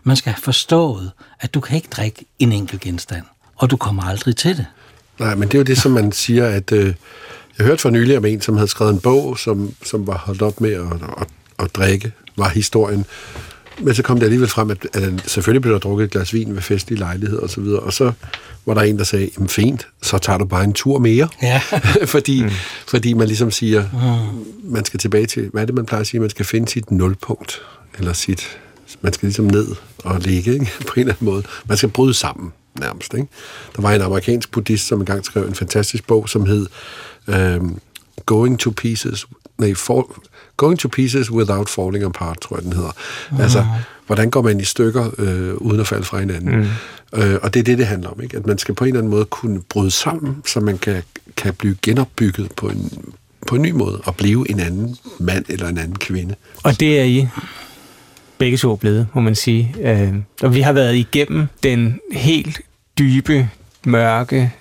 Man 0.03 0.17
skal 0.17 0.33
have 0.33 0.43
forstået, 0.43 1.11
at 1.41 1.55
du 1.55 1.61
kan 1.61 1.77
ikke 1.77 1.89
drikke 1.91 2.25
en 2.39 2.53
enkelt 2.53 2.81
genstand, 2.81 3.25
og 3.57 3.71
du 3.71 3.77
kommer 3.77 4.03
aldrig 4.03 4.37
til 4.37 4.57
det. 4.57 4.67
Nej, 5.19 5.35
men 5.35 5.49
det 5.49 5.55
er 5.55 5.59
jo 5.59 5.65
det, 5.65 5.79
som 5.79 5.93
man 5.93 6.13
siger, 6.13 6.47
at 6.47 6.73
øh, 6.73 6.95
jeg 7.59 7.67
hørte 7.67 7.83
for 7.83 7.91
nylig 7.91 8.19
om 8.19 8.25
en, 8.25 8.41
som 8.41 8.57
havde 8.57 8.69
skrevet 8.69 8.93
en 8.93 9.01
bog, 9.01 9.39
som, 9.39 9.75
som 9.85 10.07
var 10.07 10.19
holdt 10.19 10.43
op 10.43 10.61
med 10.61 10.73
at, 10.73 10.93
at, 11.21 11.27
at 11.59 11.75
drikke, 11.75 12.13
var 12.37 12.49
historien. 12.49 13.07
Men 13.79 13.95
så 13.95 14.03
kom 14.03 14.19
det 14.19 14.25
alligevel 14.25 14.49
frem, 14.49 14.71
at, 14.71 14.87
at 14.93 15.13
selvfølgelig 15.27 15.63
blev 15.63 15.73
der 15.75 15.81
drukket 15.81 16.05
et 16.05 16.11
glas 16.11 16.35
vin 16.35 16.55
ved 16.55 16.63
festlige 16.63 16.99
lejligheder 16.99 17.43
og 17.43 17.51
så 17.51 17.61
videre, 17.61 17.81
og 17.81 17.93
så 17.93 18.13
var 18.67 18.75
der 18.75 18.81
en, 18.81 18.99
der 18.99 19.05
sagde, 19.05 19.31
jamen 19.37 19.49
fint, 19.49 19.87
så 20.03 20.19
tager 20.19 20.39
du 20.39 20.45
bare 20.45 20.65
en 20.65 20.73
tur 20.73 20.99
mere. 20.99 21.29
Ja. 21.43 21.61
fordi, 22.07 22.45
mm. 22.45 22.51
fordi 22.89 23.13
man 23.13 23.27
ligesom 23.27 23.51
siger, 23.51 23.85
mm. 23.93 24.73
man 24.73 24.85
skal 24.85 25.01
tilbage 25.01 25.27
til, 25.27 25.49
hvad 25.53 25.63
er 25.63 25.67
det, 25.67 25.75
man 25.75 25.87
plejer 25.87 26.01
at 26.01 26.07
sige, 26.07 26.21
man 26.21 26.31
skal 26.31 26.45
finde 26.45 26.69
sit 26.69 26.91
nulpunkt, 26.91 27.63
eller 27.99 28.13
sit, 28.13 28.59
man 29.01 29.13
skal 29.13 29.27
ligesom 29.27 29.45
ned 29.45 29.67
og 29.99 30.21
ligge, 30.21 30.53
ikke? 30.53 30.71
på 30.89 30.93
en 30.97 31.01
eller 31.01 31.13
anden 31.13 31.25
måde. 31.25 31.43
Man 31.69 31.77
skal 31.77 31.89
bryde 31.89 32.15
sammen 32.15 32.53
nærmest. 32.81 33.15
Ikke? 33.15 33.27
Der 33.77 33.83
var 33.83 33.93
en 33.93 34.01
amerikansk 34.01 34.51
buddhist, 34.51 34.87
som 34.87 35.01
engang 35.01 35.25
skrev 35.25 35.45
en 35.45 35.55
fantastisk 35.55 36.07
bog, 36.07 36.29
som 36.29 36.47
hed 36.47 36.67
um, 37.27 37.79
Going 38.27 38.59
to 38.59 38.71
Pieces, 38.71 39.27
nej, 39.59 39.75
fall, 39.75 40.05
Going 40.57 40.79
to 40.79 40.89
Pieces 40.89 41.31
Without 41.31 41.69
Falling 41.69 42.05
Apart, 42.05 42.41
tror 42.41 42.57
jeg, 42.57 42.65
den 42.65 42.73
hedder. 42.73 42.93
Mm. 43.31 43.41
Altså, 43.41 43.67
hvordan 44.07 44.31
går 44.31 44.43
man 44.43 44.61
i 44.61 44.65
stykker, 44.65 45.11
øh, 45.19 45.55
uden 45.55 45.81
at 45.81 45.87
falde 45.87 46.05
fra 46.05 46.19
hinanden? 46.19 46.57
Mm. 46.57 46.67
Øh, 47.23 47.39
og 47.43 47.55
det 47.55 47.61
er 47.61 47.65
det, 47.65 47.79
det 47.79 47.87
handler 47.87 48.11
om, 48.11 48.21
ikke? 48.23 48.37
At 48.37 48.47
man 48.47 48.59
skal 48.59 48.75
på 48.75 48.85
en 48.85 48.89
eller 48.89 49.01
anden 49.01 49.11
måde 49.11 49.25
kunne 49.25 49.63
bryde 49.63 49.91
sammen, 49.91 50.43
så 50.47 50.61
man 50.61 50.79
kan, 50.79 51.03
kan 51.37 51.55
blive 51.55 51.77
genopbygget 51.83 52.53
på 52.57 52.69
en, 52.69 53.05
på 53.47 53.55
en 53.55 53.63
ny 53.63 53.71
måde, 53.71 54.01
og 54.05 54.17
blive 54.17 54.51
en 54.51 54.61
anden 54.61 54.97
mand 55.19 55.45
eller 55.49 55.69
en 55.69 55.79
anden 55.79 55.99
kvinde. 55.99 56.35
Og 56.63 56.81
det 56.81 57.01
er 57.01 57.05
I 57.05 57.29
begge 58.39 58.57
to 58.57 58.77
blevet, 58.77 59.07
må 59.15 59.21
man 59.21 59.35
sige. 59.35 59.75
Øh, 59.81 60.15
og 60.43 60.55
vi 60.55 60.61
har 60.61 60.73
været 60.73 60.95
igennem 60.95 61.47
den 61.63 62.01
helt 62.13 62.61
dybe, 62.99 63.49
mørke 63.85 64.53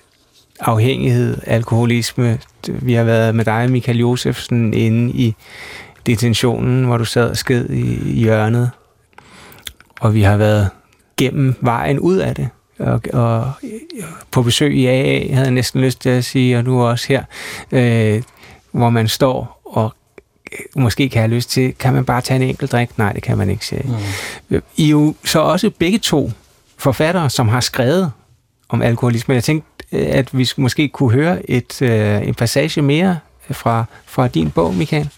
afhængighed, 0.60 1.36
alkoholisme. 1.46 2.38
Vi 2.68 2.94
har 2.94 3.04
været 3.04 3.34
med 3.34 3.44
dig, 3.44 3.70
Michael 3.70 3.98
Josefsen, 3.98 4.74
inde 4.74 5.12
i 5.12 5.34
detentionen, 6.06 6.84
hvor 6.84 6.96
du 6.96 7.04
sad 7.04 7.30
og 7.30 7.36
sked 7.36 7.70
i 7.70 8.12
hjørnet. 8.12 8.70
Og 10.00 10.14
vi 10.14 10.22
har 10.22 10.36
været 10.36 10.70
gennem 11.16 11.54
vejen 11.60 11.98
ud 11.98 12.16
af 12.16 12.34
det. 12.34 12.48
Og, 12.78 13.00
og 13.12 13.52
på 14.30 14.42
besøg 14.42 14.76
i 14.76 14.86
AA 14.86 15.32
havde 15.32 15.44
jeg 15.44 15.50
næsten 15.50 15.80
lyst 15.80 16.00
til 16.00 16.08
at 16.08 16.24
sige, 16.24 16.58
og 16.58 16.64
nu 16.64 16.82
også 16.82 17.08
her, 17.08 17.24
øh, 17.72 18.22
hvor 18.72 18.90
man 18.90 19.08
står 19.08 19.60
og 19.64 19.94
måske 20.76 21.08
kan 21.08 21.22
have 21.22 21.30
lyst 21.30 21.50
til, 21.50 21.74
kan 21.74 21.92
man 21.92 22.04
bare 22.04 22.20
tage 22.20 22.36
en 22.36 22.48
enkelt 22.48 22.72
drik? 22.72 22.98
Nej, 22.98 23.12
det 23.12 23.22
kan 23.22 23.38
man 23.38 23.50
ikke, 23.50 23.66
sige. 23.66 23.82
Mm. 24.48 24.62
I 24.76 24.84
er 24.84 24.90
jo 24.90 25.14
så 25.24 25.40
også 25.40 25.70
begge 25.70 25.98
to 25.98 26.30
forfattere, 26.78 27.30
som 27.30 27.48
har 27.48 27.60
skrevet 27.60 28.12
om 28.68 28.82
alkoholisme. 28.82 29.34
Jeg 29.34 29.44
tænkte, 29.44 29.68
Øh, 29.94 30.06
at 30.10 30.38
vi 30.38 30.50
måske 30.56 30.88
kunne 30.88 31.12
høre 31.12 31.50
et, 31.50 31.82
øh, 31.82 32.28
en 32.28 32.34
passage 32.34 32.82
mere 32.82 33.18
øh, 33.48 33.56
fra, 33.56 33.84
fra 34.06 34.28
din 34.28 34.50
bog, 34.50 34.74
Michael, 34.74 35.08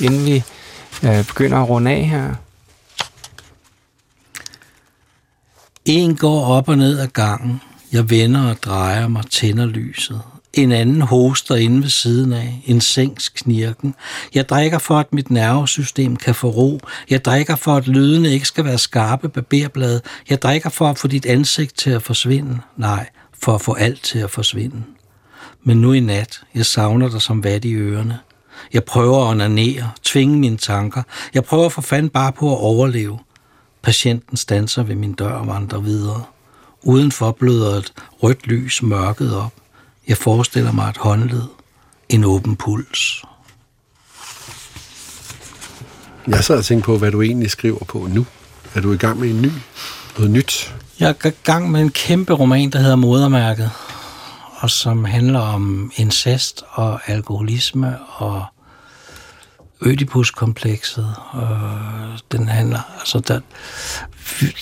inden 0.00 0.26
vi 0.26 0.42
øh, 1.04 1.26
begynder 1.26 1.58
at 1.58 1.68
runde 1.68 1.90
af 1.90 2.04
her. 2.04 2.34
En 5.84 6.16
går 6.16 6.44
op 6.44 6.68
og 6.68 6.78
ned 6.78 6.98
ad 6.98 7.08
gangen. 7.08 7.60
Jeg 7.92 8.10
vender 8.10 8.50
og 8.50 8.56
drejer 8.62 9.08
mig, 9.08 9.24
tænder 9.30 9.66
lyset. 9.66 10.20
En 10.52 10.72
anden 10.72 11.02
hoster 11.02 11.54
inde 11.54 11.82
ved 11.82 11.88
siden 11.88 12.32
af, 12.32 12.62
en 12.66 12.80
sengs 12.80 13.28
knirken. 13.28 13.94
Jeg 14.34 14.48
drikker 14.48 14.78
for, 14.78 14.98
at 14.98 15.12
mit 15.12 15.30
nervesystem 15.30 16.16
kan 16.16 16.34
få 16.34 16.48
ro. 16.48 16.80
Jeg 17.10 17.24
drikker 17.24 17.56
for, 17.56 17.74
at 17.76 17.88
lydene 17.88 18.28
ikke 18.28 18.46
skal 18.46 18.64
være 18.64 18.78
skarpe 18.78 19.28
barberblade. 19.28 20.00
Jeg 20.30 20.42
drikker 20.42 20.70
for 20.70 20.88
at 20.88 20.98
få 20.98 21.08
dit 21.08 21.26
ansigt 21.26 21.78
til 21.78 21.90
at 21.90 22.02
forsvinde. 22.02 22.58
Nej, 22.76 23.06
for 23.42 23.54
at 23.54 23.60
få 23.60 23.74
alt 23.74 24.02
til 24.02 24.18
at 24.18 24.30
forsvinde. 24.30 24.82
Men 25.62 25.80
nu 25.80 25.92
i 25.92 26.00
nat, 26.00 26.40
jeg 26.54 26.66
savner 26.66 27.08
dig 27.08 27.22
som 27.22 27.44
vat 27.44 27.64
i 27.64 27.74
ørerne. 27.74 28.18
Jeg 28.72 28.84
prøver 28.84 29.24
at 29.24 29.30
onanere, 29.30 29.90
tvinge 30.02 30.38
mine 30.38 30.56
tanker. 30.56 31.02
Jeg 31.34 31.44
prøver 31.44 31.68
for 31.68 31.82
fanden 31.82 32.10
bare 32.10 32.32
på 32.32 32.52
at 32.52 32.60
overleve. 32.60 33.18
Patienten 33.82 34.36
stanser 34.36 34.82
ved 34.82 34.94
min 34.94 35.12
dør 35.12 35.32
og 35.32 35.46
vandrer 35.46 35.80
videre. 35.80 36.24
Udenfor 36.82 37.32
bløder 37.32 37.74
et 37.74 37.92
rødt 38.22 38.46
lys 38.46 38.82
mørket 38.82 39.36
op. 39.36 39.52
Jeg 40.08 40.16
forestiller 40.16 40.72
mig 40.72 40.88
et 40.88 40.96
håndled. 40.96 41.42
En 42.08 42.24
åben 42.24 42.56
puls. 42.56 43.22
Jeg 46.28 46.44
sad 46.44 46.58
og 46.58 46.64
tænkte 46.64 46.86
på, 46.86 46.98
hvad 46.98 47.10
du 47.10 47.22
egentlig 47.22 47.50
skriver 47.50 47.84
på 47.84 48.08
nu. 48.10 48.26
Er 48.74 48.80
du 48.80 48.92
i 48.92 48.96
gang 48.96 49.20
med 49.20 49.30
en 49.30 49.42
ny? 49.42 49.50
Noget 50.16 50.30
nyt? 50.30 50.74
Jeg 51.00 51.14
er 51.24 51.28
i 51.28 51.32
gang 51.44 51.70
med 51.70 51.80
en 51.80 51.90
kæmpe 51.90 52.32
roman, 52.32 52.70
der 52.70 52.78
hedder 52.78 52.96
Modermærket, 52.96 53.70
og 54.58 54.70
som 54.70 55.04
handler 55.04 55.40
om 55.40 55.92
incest 55.96 56.62
og 56.70 57.00
alkoholisme 57.06 57.96
og 58.16 58.44
Ødipuskomplekset. 59.80 61.14
Og 61.30 61.48
den 62.32 62.48
handler, 62.48 62.80
altså 62.98 63.20
der, 63.20 63.40
vi, 64.40 64.54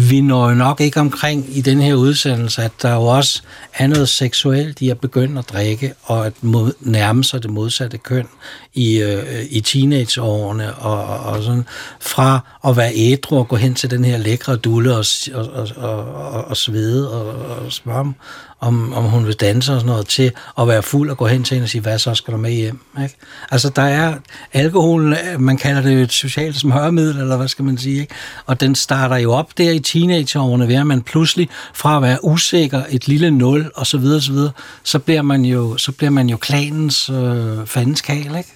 vi 0.00 0.20
når 0.20 0.48
jo 0.48 0.54
nok 0.54 0.80
ikke 0.80 1.00
omkring 1.00 1.56
i 1.56 1.60
den 1.60 1.80
her 1.80 1.94
udsendelse, 1.94 2.62
at 2.62 2.72
der 2.82 2.94
jo 2.94 3.02
også 3.02 3.42
er 3.74 3.86
noget 3.86 4.08
seksuelt 4.08 4.80
i 4.80 4.88
at 4.88 5.00
begynde 5.00 5.38
at 5.38 5.48
drikke 5.48 5.94
og 6.02 6.26
at 6.26 6.32
mod, 6.42 6.72
nærme 6.80 7.24
sig 7.24 7.42
det 7.42 7.50
modsatte 7.50 7.98
køn 7.98 8.28
i, 8.74 8.98
øh, 8.98 9.44
i 9.50 9.60
teenageårene 9.60 10.74
og, 10.74 11.04
og 11.20 11.42
sådan 11.42 11.64
fra 12.00 12.40
at 12.66 12.76
være 12.76 12.92
ædru 12.94 13.38
og 13.38 13.48
gå 13.48 13.56
hen 13.56 13.74
til 13.74 13.90
den 13.90 14.04
her 14.04 14.18
lækre 14.18 14.56
dulle 14.56 14.96
og, 14.96 15.04
og, 15.34 15.48
og, 15.76 16.04
og, 16.14 16.44
og 16.44 16.56
svede 16.56 17.12
og, 17.12 17.56
og 17.56 17.72
spørge 17.72 18.14
om, 18.60 18.92
om 18.92 19.04
hun 19.04 19.26
vil 19.26 19.34
danse 19.34 19.72
og 19.72 19.80
sådan 19.80 19.90
noget, 19.90 20.06
til 20.06 20.32
at 20.58 20.68
være 20.68 20.82
fuld 20.82 21.10
og 21.10 21.16
gå 21.16 21.26
hen 21.26 21.44
til 21.44 21.54
hende 21.54 21.64
og 21.64 21.68
sige, 21.68 21.80
hvad 21.80 21.98
så 21.98 22.14
skal 22.14 22.34
du 22.34 22.38
med 22.38 22.52
hjem? 22.52 22.80
Ikke? 23.02 23.16
Altså 23.50 23.68
der 23.68 23.82
er 23.82 24.14
alkohol, 24.52 25.16
man 25.38 25.56
kalder 25.56 25.82
det 25.82 26.02
et 26.02 26.12
socialt 26.12 26.56
smørmiddel, 26.56 27.20
eller 27.20 27.36
hvad 27.36 27.48
skal 27.48 27.64
man 27.64 27.78
sige, 27.78 28.00
ikke? 28.00 28.14
og 28.46 28.60
den 28.60 28.74
starter 28.74 29.16
jo 29.16 29.32
op 29.32 29.58
der 29.58 29.70
i 29.70 29.78
teenageårene, 29.78 30.68
ved 30.68 30.74
at 30.74 30.86
man 30.86 31.02
pludselig 31.02 31.48
fra 31.74 31.96
at 31.96 32.02
være 32.02 32.24
usikker, 32.24 32.82
et 32.90 33.08
lille 33.08 33.30
nul 33.30 33.70
og 33.74 33.86
så 33.86 33.98
videre, 33.98 34.20
så, 34.20 34.32
videre, 34.32 34.52
så 34.82 34.98
bliver 34.98 35.22
man 35.22 35.44
jo, 35.44 35.76
så 35.76 35.92
bliver 35.92 36.10
man 36.10 36.28
jo 36.28 36.36
klanens 36.36 37.10
øh, 37.10 37.66
fandenskal, 37.66 38.36
ikke? 38.36 38.50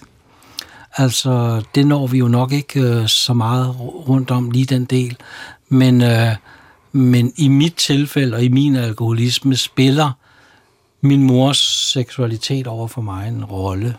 Altså, 0.97 1.61
det 1.75 1.87
når 1.87 2.07
vi 2.07 2.17
jo 2.17 2.27
nok 2.27 2.51
ikke 2.51 2.79
øh, 2.79 3.07
så 3.07 3.33
meget 3.33 3.75
rundt 3.79 4.31
om 4.31 4.51
lige 4.51 4.65
den 4.65 4.85
del. 4.85 5.17
Men, 5.69 6.01
øh, 6.01 6.35
men 6.95 7.33
i 7.35 7.47
mit 7.47 7.75
tilfælde 7.75 8.35
og 8.35 8.43
i 8.43 8.49
min 8.49 8.75
alkoholisme 8.75 9.55
spiller 9.55 10.11
min 11.01 11.23
mors 11.23 11.57
seksualitet 11.93 12.67
over 12.67 12.87
for 12.87 13.01
mig 13.01 13.27
en 13.27 13.45
rolle. 13.45 13.95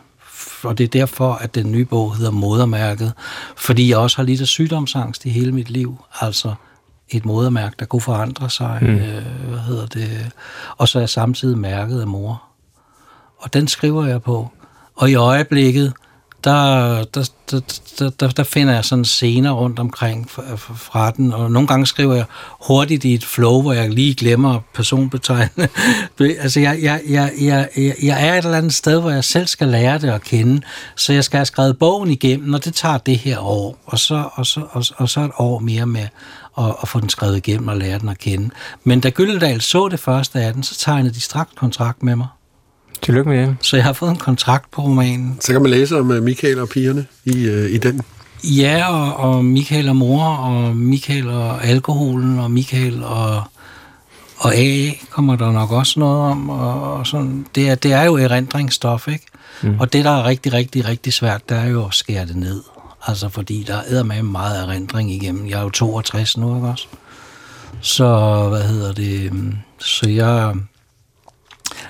Og 0.62 0.78
det 0.78 0.84
er 0.84 0.88
derfor, 0.88 1.32
at 1.32 1.54
den 1.54 1.72
nye 1.72 1.84
bog 1.84 2.16
hedder 2.16 2.30
Modermærket. 2.30 3.12
Fordi 3.56 3.88
jeg 3.90 3.98
også 3.98 4.16
har 4.16 4.24
lidt 4.24 4.40
af 4.40 4.46
sygdomsangst 4.46 5.24
i 5.24 5.30
hele 5.30 5.52
mit 5.52 5.70
liv. 5.70 5.98
Altså 6.20 6.54
et 7.08 7.24
modermærke, 7.24 7.76
der 7.78 7.84
kunne 7.84 8.00
forandre 8.00 8.50
sig. 8.50 8.78
Mm. 8.82 8.88
Øh, 8.88 9.48
hvad 9.48 9.58
hedder 9.58 9.86
det? 9.86 10.32
Og 10.76 10.88
så 10.88 10.98
er 10.98 11.02
jeg 11.02 11.08
samtidig 11.08 11.58
mærket 11.58 12.00
af 12.00 12.06
mor. 12.06 12.42
Og 13.38 13.54
den 13.54 13.68
skriver 13.68 14.06
jeg 14.06 14.22
på. 14.22 14.50
Og 14.94 15.10
i 15.10 15.14
øjeblikket, 15.14 15.92
der, 16.44 17.04
der, 17.04 17.28
der, 17.50 18.10
der, 18.10 18.28
der 18.28 18.44
finder 18.44 18.74
jeg 18.74 18.84
sådan 18.84 19.04
scener 19.04 19.50
rundt 19.50 19.78
omkring 19.78 20.30
fra 20.30 21.10
den, 21.10 21.32
og 21.32 21.52
nogle 21.52 21.68
gange 21.68 21.86
skriver 21.86 22.14
jeg 22.14 22.24
hurtigt 22.66 23.04
i 23.04 23.14
et 23.14 23.24
flow, 23.24 23.62
hvor 23.62 23.72
jeg 23.72 23.90
lige 23.90 24.14
glemmer 24.14 24.60
personbetegnende. 24.74 25.68
altså, 26.42 26.60
jeg, 26.60 26.78
jeg, 26.82 27.00
jeg, 27.08 27.32
jeg, 27.40 27.68
jeg 28.02 28.28
er 28.28 28.34
et 28.34 28.44
eller 28.44 28.58
andet 28.58 28.74
sted, 28.74 29.00
hvor 29.00 29.10
jeg 29.10 29.24
selv 29.24 29.46
skal 29.46 29.68
lære 29.68 29.98
det 29.98 30.10
at 30.10 30.22
kende, 30.22 30.62
så 30.96 31.12
jeg 31.12 31.24
skal 31.24 31.36
have 31.36 31.46
skrevet 31.46 31.78
bogen 31.78 32.10
igennem, 32.10 32.54
og 32.54 32.64
det 32.64 32.74
tager 32.74 32.98
det 32.98 33.18
her 33.18 33.38
år, 33.38 33.78
og 33.86 33.98
så, 33.98 34.28
og 34.34 34.46
så, 34.46 34.60
og, 34.70 34.84
og 34.96 35.08
så 35.08 35.20
et 35.20 35.30
år 35.38 35.58
mere 35.58 35.86
med 35.86 36.08
at, 36.58 36.74
at 36.82 36.88
få 36.88 37.00
den 37.00 37.08
skrevet 37.08 37.36
igennem 37.36 37.68
og 37.68 37.76
lære 37.76 37.98
den 37.98 38.08
at 38.08 38.18
kende. 38.18 38.50
Men 38.84 39.00
da 39.00 39.10
Gyldendal 39.10 39.60
så 39.60 39.88
det 39.88 40.00
første 40.00 40.40
af 40.40 40.52
den, 40.52 40.62
så 40.62 40.78
tegnede 40.78 41.14
de 41.14 41.20
straks 41.20 41.50
kontrakt 41.56 42.02
med 42.02 42.16
mig. 42.16 42.26
Tillykke 43.02 43.30
med 43.30 43.46
det. 43.46 43.56
Så 43.60 43.76
jeg 43.76 43.84
har 43.84 43.92
fået 43.92 44.10
en 44.10 44.16
kontrakt 44.16 44.70
på 44.70 44.82
romanen. 44.82 45.38
Så 45.40 45.52
kan 45.52 45.62
man 45.62 45.70
læse 45.70 45.98
om 45.98 46.10
øh, 46.10 46.22
Michael 46.22 46.58
og 46.58 46.68
pigerne 46.68 47.06
i, 47.24 47.48
uh, 47.48 47.70
i 47.70 47.78
den. 47.78 48.02
Ja, 48.44 48.92
og, 48.92 49.16
og 49.16 49.44
Michael 49.44 49.88
og 49.88 49.96
mor, 49.96 50.24
og 50.24 50.76
Michael 50.76 51.28
og 51.28 51.64
alkoholen, 51.64 52.38
og 52.38 52.50
Michael 52.50 53.04
og, 53.04 53.42
og 54.36 54.54
A 54.54 54.90
kommer 55.10 55.36
der 55.36 55.52
nok 55.52 55.72
også 55.72 56.00
noget 56.00 56.20
om. 56.20 56.50
Og, 56.50 56.94
og 56.94 57.06
sådan. 57.06 57.46
Det, 57.54 57.68
er, 57.68 57.74
det 57.74 57.92
er 57.92 58.02
jo 58.02 58.16
erindringsstof, 58.16 59.08
ikke? 59.08 59.26
Mm. 59.62 59.80
Og 59.80 59.92
det, 59.92 60.04
der 60.04 60.10
er 60.10 60.24
rigtig, 60.24 60.52
rigtig, 60.52 60.88
rigtig 60.88 61.12
svært, 61.12 61.48
det 61.48 61.56
er 61.56 61.66
jo 61.66 61.86
at 61.86 61.94
skære 61.94 62.26
det 62.26 62.36
ned. 62.36 62.62
Altså, 63.06 63.28
fordi 63.28 63.64
der 63.66 63.78
er 63.88 64.02
med 64.02 64.22
meget 64.22 64.62
erindring 64.62 65.12
igennem. 65.12 65.48
Jeg 65.48 65.58
er 65.58 65.62
jo 65.62 65.70
62 65.70 66.36
nu, 66.36 66.56
ikke 66.56 66.68
også? 66.68 66.86
Så, 67.80 68.08
hvad 68.48 68.62
hedder 68.62 68.92
det? 68.92 69.32
Så 69.78 70.08
jeg, 70.08 70.54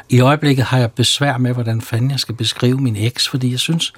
i 0.08 0.20
øjeblikket 0.20 0.64
har 0.64 0.78
jeg 0.78 0.92
besvær 0.92 1.36
med, 1.36 1.52
hvordan 1.52 1.80
fanden 1.80 2.10
jeg 2.10 2.20
skal 2.20 2.34
beskrive 2.34 2.78
min 2.78 2.96
eks, 2.96 3.28
fordi 3.28 3.50
jeg 3.50 3.58
synes, 3.58 3.92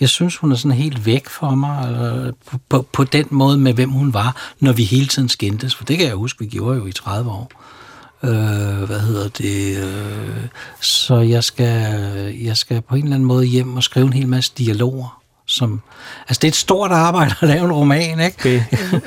jeg 0.00 0.08
synes, 0.08 0.36
hun 0.36 0.52
er 0.52 0.56
sådan 0.56 0.76
helt 0.76 1.06
væk 1.06 1.28
for 1.28 1.50
mig, 1.50 1.86
eller 1.88 2.32
på, 2.50 2.58
på, 2.68 2.86
på 2.92 3.04
den 3.04 3.26
måde 3.30 3.58
med, 3.58 3.72
hvem 3.72 3.90
hun 3.90 4.14
var, 4.14 4.52
når 4.60 4.72
vi 4.72 4.84
hele 4.84 5.06
tiden 5.06 5.28
skændtes, 5.28 5.74
for 5.74 5.84
det 5.84 5.98
kan 5.98 6.06
jeg 6.06 6.14
huske, 6.14 6.38
vi 6.44 6.46
gjorde 6.46 6.78
jo 6.78 6.86
i 6.86 6.92
30 6.92 7.30
år. 7.30 7.52
Øh, 8.24 8.82
hvad 8.82 9.00
hedder 9.00 9.28
det? 9.28 9.76
Øh, 9.78 10.46
så 10.80 11.20
jeg 11.20 11.44
skal, 11.44 11.94
jeg 12.44 12.56
skal 12.56 12.80
på 12.80 12.94
en 12.94 13.02
eller 13.02 13.14
anden 13.14 13.26
måde 13.26 13.44
hjem 13.44 13.76
og 13.76 13.82
skrive 13.82 14.06
en 14.06 14.12
hel 14.12 14.28
masse 14.28 14.52
dialoger. 14.58 15.18
Som, 15.46 15.80
altså 16.28 16.38
det 16.40 16.44
er 16.44 16.50
et 16.50 16.56
stort 16.56 16.90
arbejde 16.90 17.34
at 17.40 17.48
lave 17.48 17.64
en 17.64 17.72
roman, 17.72 18.20
ikke? 18.20 18.36
Det 18.42 18.64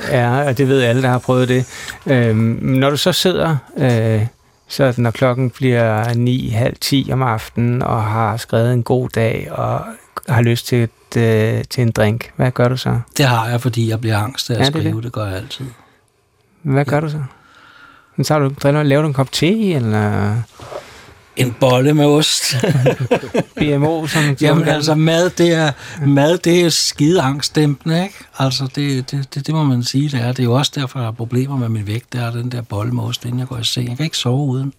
er, 0.08 0.30
og 0.30 0.58
det 0.58 0.68
ved 0.68 0.82
alle, 0.82 1.02
der 1.02 1.08
har 1.08 1.18
prøvet 1.18 1.48
det. 1.48 1.66
Øh, 2.06 2.36
når 2.36 2.90
du 2.90 2.96
så 2.96 3.12
sidder 3.12 3.56
øh, 3.76 4.26
så 4.68 4.94
når 4.96 5.10
klokken 5.10 5.50
bliver 5.50 6.14
9, 6.14 6.48
halv 6.48 6.76
10 6.80 7.08
om 7.12 7.22
aftenen, 7.22 7.82
og 7.82 8.04
har 8.04 8.36
skrevet 8.36 8.72
en 8.72 8.82
god 8.82 9.08
dag, 9.08 9.48
og 9.52 9.84
har 10.28 10.42
lyst 10.42 10.66
til, 10.66 10.82
et, 10.82 11.16
øh, 11.16 11.64
til 11.70 11.82
en 11.82 11.90
drink, 11.90 12.32
hvad 12.36 12.50
gør 12.50 12.68
du 12.68 12.76
så? 12.76 13.00
Det 13.16 13.26
har 13.26 13.48
jeg, 13.48 13.60
fordi 13.60 13.90
jeg 13.90 14.00
bliver 14.00 14.18
angst 14.18 14.50
af 14.50 14.54
at 14.54 14.60
ja, 14.60 14.64
skrive. 14.64 14.84
Det, 14.84 14.94
det. 14.94 15.04
det 15.04 15.12
gør 15.12 15.26
jeg 15.26 15.36
altid. 15.36 15.66
Hvad 16.62 16.84
gør 16.84 17.00
du 17.00 17.08
så? 17.08 17.22
Så 18.22 18.38
du, 18.38 18.50
driller, 18.62 18.82
laver 18.82 19.02
du 19.02 19.08
en 19.08 19.14
kop 19.14 19.32
te, 19.32 19.72
eller... 19.72 20.36
En 21.36 21.56
bolle 21.60 21.94
med 21.94 22.04
ost. 22.04 22.56
BMO, 23.58 24.06
som 24.06 24.36
Jamen 24.40 24.68
altså, 24.68 24.94
mad, 24.94 25.30
det 25.30 25.52
er, 25.52 25.72
mad, 26.06 26.38
det 26.38 26.60
er 26.60 26.68
skide 26.68 27.22
angstdæmpende, 27.22 28.02
ikke? 28.02 28.14
Altså, 28.38 28.68
det, 28.74 29.10
det, 29.10 29.34
det, 29.34 29.46
det, 29.46 29.54
må 29.54 29.64
man 29.64 29.84
sige, 29.84 30.08
det 30.08 30.20
er. 30.20 30.28
Det 30.28 30.38
er 30.38 30.44
jo 30.44 30.52
også 30.52 30.72
derfor, 30.74 30.98
jeg 30.98 31.06
har 31.06 31.12
problemer 31.12 31.56
med 31.56 31.68
min 31.68 31.86
vægt. 31.86 32.12
Det 32.12 32.20
er 32.20 32.30
den 32.30 32.52
der 32.52 32.62
bolle 32.62 32.92
med 32.92 33.02
ost, 33.02 33.24
inden 33.24 33.38
jeg 33.40 33.48
går 33.48 33.58
i 33.58 33.64
seng. 33.64 33.88
Jeg 33.88 33.96
kan 33.96 34.04
ikke 34.04 34.18
sove 34.18 34.46
uden. 34.46 34.72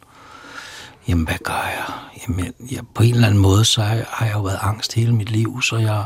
Jamen, 1.08 1.26
hvad 1.26 1.38
gør 1.44 1.72
jeg? 1.78 1.94
Jamen, 2.28 2.54
jeg, 2.72 2.80
på 2.96 3.04
en 3.04 3.14
eller 3.14 3.28
anden 3.28 3.42
måde, 3.42 3.66
så 3.66 3.82
har 3.82 3.96
jeg, 3.96 4.06
har 4.10 4.26
jeg 4.26 4.36
jo 4.36 4.42
været 4.42 4.60
angst 4.62 4.94
hele 4.94 5.16
mit 5.16 5.30
liv, 5.30 5.62
så 5.62 5.78
jeg 5.78 6.06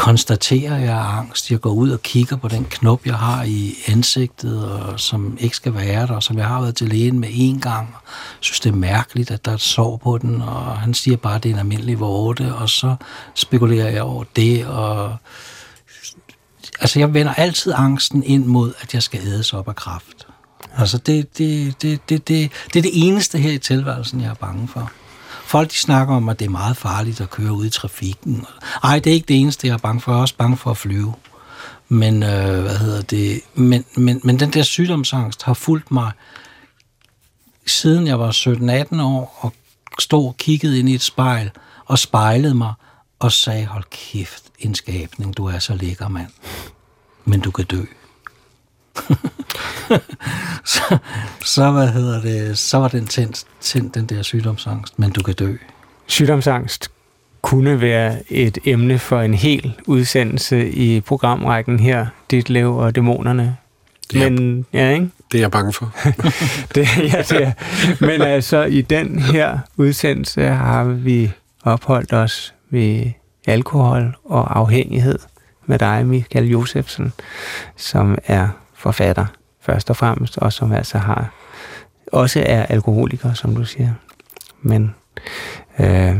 konstaterer, 0.00 0.78
jeg 0.78 0.98
angst. 1.18 1.50
Jeg 1.50 1.60
går 1.60 1.70
ud 1.70 1.90
og 1.90 2.02
kigger 2.02 2.36
på 2.36 2.48
den 2.48 2.64
knop, 2.64 3.06
jeg 3.06 3.14
har 3.14 3.44
i 3.44 3.74
ansigtet, 3.86 4.70
og 4.70 5.00
som 5.00 5.36
ikke 5.40 5.56
skal 5.56 5.74
være 5.74 6.06
der, 6.06 6.14
og 6.14 6.22
som 6.22 6.38
jeg 6.38 6.46
har 6.46 6.60
været 6.60 6.76
til 6.76 6.88
lægen 6.88 7.18
med 7.18 7.28
én 7.28 7.60
gang. 7.60 7.88
Jeg 7.88 8.40
synes, 8.40 8.60
det 8.60 8.70
er 8.70 8.76
mærkeligt, 8.76 9.30
at 9.30 9.44
der 9.44 9.50
er 9.50 9.54
et 9.54 9.60
sår 9.60 9.96
på 9.96 10.18
den, 10.18 10.42
og 10.42 10.78
han 10.78 10.94
siger 10.94 11.16
bare, 11.16 11.34
at 11.34 11.42
det 11.42 11.48
er 11.48 11.54
en 11.54 11.58
almindelig 11.58 12.00
vorte, 12.00 12.54
og 12.54 12.68
så 12.68 12.96
spekulerer 13.34 13.90
jeg 13.90 14.02
over 14.02 14.24
det, 14.36 14.66
og 14.66 15.16
altså 16.80 16.98
jeg 16.98 17.14
vender 17.14 17.34
altid 17.34 17.72
angsten 17.76 18.22
ind 18.22 18.44
mod, 18.44 18.72
at 18.80 18.94
jeg 18.94 19.02
skal 19.02 19.20
ædes 19.26 19.52
op 19.52 19.68
af 19.68 19.76
kraft. 19.76 20.26
Altså 20.76 20.98
det, 20.98 21.38
det, 21.38 21.82
det, 21.82 22.08
det, 22.08 22.28
det, 22.28 22.52
det 22.72 22.78
er 22.78 22.82
det 22.82 22.90
eneste 22.94 23.38
her 23.38 23.52
i 23.52 23.58
tilværelsen, 23.58 24.20
jeg 24.20 24.30
er 24.30 24.34
bange 24.34 24.68
for. 24.68 24.92
Folk 25.50 25.70
de 25.70 25.76
snakker 25.76 26.14
om, 26.14 26.28
at 26.28 26.38
det 26.38 26.46
er 26.46 26.50
meget 26.50 26.76
farligt 26.76 27.20
at 27.20 27.30
køre 27.30 27.52
ud 27.52 27.66
i 27.66 27.70
trafikken. 27.70 28.46
Ej, 28.82 28.98
det 28.98 29.10
er 29.10 29.14
ikke 29.14 29.28
det 29.28 29.40
eneste, 29.40 29.66
jeg 29.66 29.74
er 29.74 29.78
bange 29.78 30.00
for. 30.00 30.12
Jeg 30.12 30.18
er 30.18 30.22
også 30.22 30.36
bange 30.36 30.56
for 30.56 30.70
at 30.70 30.76
flyve. 30.76 31.14
Men, 31.88 32.22
øh, 32.22 32.60
hvad 32.60 32.78
hedder 32.78 33.02
det? 33.02 33.40
Men, 33.54 33.84
men, 33.96 34.20
men 34.24 34.40
den 34.40 34.50
der 34.50 34.62
sygdomsangst 34.62 35.42
har 35.42 35.54
fulgt 35.54 35.90
mig 35.90 36.12
siden 37.66 38.06
jeg 38.06 38.18
var 38.18 38.30
17-18 38.92 39.02
år 39.02 39.38
og 39.40 39.52
stod 39.98 40.26
og 40.26 40.36
kiggede 40.36 40.78
ind 40.78 40.88
i 40.88 40.94
et 40.94 41.02
spejl 41.02 41.50
og 41.86 41.98
spejlede 41.98 42.54
mig 42.54 42.72
og 43.18 43.32
sagde, 43.32 43.66
hold 43.66 43.84
kæft, 43.90 44.44
en 44.58 44.74
skabning, 44.74 45.36
du 45.36 45.46
er 45.46 45.58
så 45.58 45.74
lækker, 45.74 46.08
mand. 46.08 46.30
Men 47.24 47.40
du 47.40 47.50
kan 47.50 47.64
dø. 47.64 47.84
så, 50.64 50.98
så, 51.44 51.70
hvad 51.70 51.88
hedder 51.88 52.20
det, 52.20 52.58
så 52.58 52.78
var 52.78 52.88
den 52.88 53.06
tændt, 53.06 53.44
tændt, 53.60 53.94
den 53.94 54.06
der 54.06 54.22
sygdomsangst, 54.22 54.98
men 54.98 55.10
du 55.10 55.22
kan 55.22 55.34
dø. 55.34 55.56
Sygdomsangst 56.06 56.90
kunne 57.42 57.80
være 57.80 58.32
et 58.32 58.58
emne 58.64 58.98
for 58.98 59.20
en 59.20 59.34
hel 59.34 59.74
udsendelse 59.86 60.70
i 60.70 61.00
programrækken 61.00 61.80
her, 61.80 62.06
Dit 62.30 62.50
Lev 62.50 62.76
og 62.76 62.94
Dæmonerne. 62.94 63.56
Det 64.12 64.32
Men, 64.32 64.66
ja, 64.72 64.90
ikke? 64.90 65.10
Det 65.32 65.38
er 65.38 65.42
jeg 65.42 65.50
bange 65.50 65.72
for. 65.72 65.94
det, 66.74 66.88
ja, 66.98 67.22
det 67.22 67.42
er. 67.42 67.52
Men 68.00 68.22
altså, 68.22 68.62
i 68.62 68.82
den 68.82 69.18
her 69.18 69.58
udsendelse 69.76 70.46
har 70.46 70.84
vi 70.84 71.32
opholdt 71.62 72.12
os 72.12 72.54
ved 72.70 73.10
alkohol 73.46 74.16
og 74.24 74.58
afhængighed 74.58 75.18
med 75.66 75.78
dig, 75.78 76.06
Michael 76.06 76.48
Josefsen, 76.50 77.12
som 77.76 78.18
er 78.26 78.48
forfatter 78.74 79.26
først 79.60 79.90
og 79.90 79.96
fremmest, 79.96 80.38
og 80.38 80.52
som 80.52 80.72
altså 80.72 80.98
har 80.98 81.30
også 82.12 82.42
er 82.46 82.62
alkoholiker, 82.62 83.32
som 83.32 83.54
du 83.54 83.64
siger. 83.64 83.92
Men, 84.62 84.94
øh, 85.78 86.16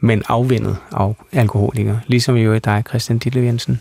men 0.00 0.22
afvendet 0.28 0.76
af 0.92 1.12
alkoholiker, 1.32 1.98
ligesom 2.06 2.36
jo 2.36 2.52
i 2.52 2.58
dig, 2.58 2.84
Christian 2.88 3.18
Ditlev 3.18 3.44
Jensen. 3.44 3.80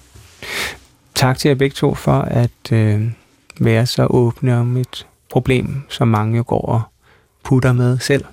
Tak 1.16 1.38
til 1.38 1.50
jer 1.50 1.56
begge 1.56 1.74
to 1.74 1.96
for 1.96 2.22
at 2.22 2.72
øh, 2.72 3.12
være 3.60 3.86
så 3.86 4.06
åbne 4.10 4.58
om 4.58 4.78
et 4.78 5.08
problem, 5.30 5.84
som 5.90 6.08
mange 6.08 6.38
jo 6.38 6.44
går 6.48 6.62
og 6.62 6.82
putter 7.44 7.74
med 7.74 8.00
selv. 8.00 8.26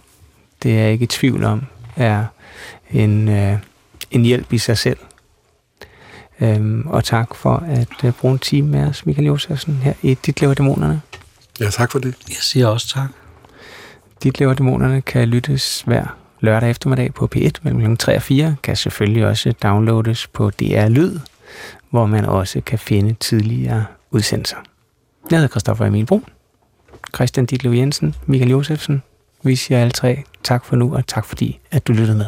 Det 0.63 0.79
er 0.79 0.83
jeg 0.83 0.93
ikke 0.93 1.03
i 1.03 1.07
tvivl 1.07 1.45
om, 1.45 1.63
er 1.97 2.25
en, 2.91 3.29
øh, 3.29 3.59
en 4.11 4.23
hjælp 4.23 4.53
i 4.53 4.59
sig 4.59 4.79
selv. 4.79 4.99
Øhm, 6.41 6.87
og 6.87 7.05
tak 7.05 7.35
for 7.35 7.57
at 7.57 8.05
øh, 8.05 8.13
bruge 8.13 8.33
en 8.33 8.39
time 8.39 8.69
med 8.69 8.85
os, 8.89 9.07
Michael 9.07 9.27
Josefsen, 9.27 9.75
her 9.75 9.93
i 10.03 10.15
Dit 10.15 10.41
Lever 10.41 10.55
Dæmonerne. 10.55 11.03
Ja, 11.61 11.71
tak 11.71 11.93
for 11.93 11.99
det. 11.99 12.15
Jeg 12.29 12.37
siger 12.41 12.67
også 12.67 12.89
tak. 12.89 13.09
Dit 14.23 14.41
Lever 14.41 14.55
Dæmonerne 14.55 15.03
kan 15.03 15.29
lyttes 15.29 15.83
hver 15.87 16.17
lørdag 16.41 16.71
eftermiddag 16.71 17.15
på 17.15 17.29
P1 17.37 17.51
mellem 17.63 17.97
3 17.97 18.17
og 18.17 18.23
4. 18.23 18.57
Kan 18.63 18.77
selvfølgelig 18.77 19.27
også 19.27 19.53
downloades 19.63 20.27
på 20.27 20.51
DR 20.51 20.89
Lyd, 20.89 21.19
hvor 21.91 22.07
man 22.07 22.25
også 22.25 22.61
kan 22.61 22.79
finde 22.79 23.15
tidligere 23.21 23.85
udsendelser. 24.11 24.57
Jeg 25.31 25.39
hedder 25.39 25.49
Christoffer 25.49 25.87
Emil 25.87 26.07
Brun, 26.07 26.25
Christian 27.15 27.47
Ditlev 27.47 27.73
Jensen, 27.73 28.15
Michael 28.27 28.51
Josefsen. 28.51 29.03
Vi 29.43 29.57
siger 29.57 29.81
alle 29.81 29.91
tre 29.91 30.23
tak 30.45 30.65
for 30.65 30.77
nu, 30.77 30.95
og 30.95 31.07
tak 31.07 31.25
fordi, 31.25 31.61
at 31.71 31.87
du 31.87 31.93
lyttede 31.93 32.19
med. 32.19 32.27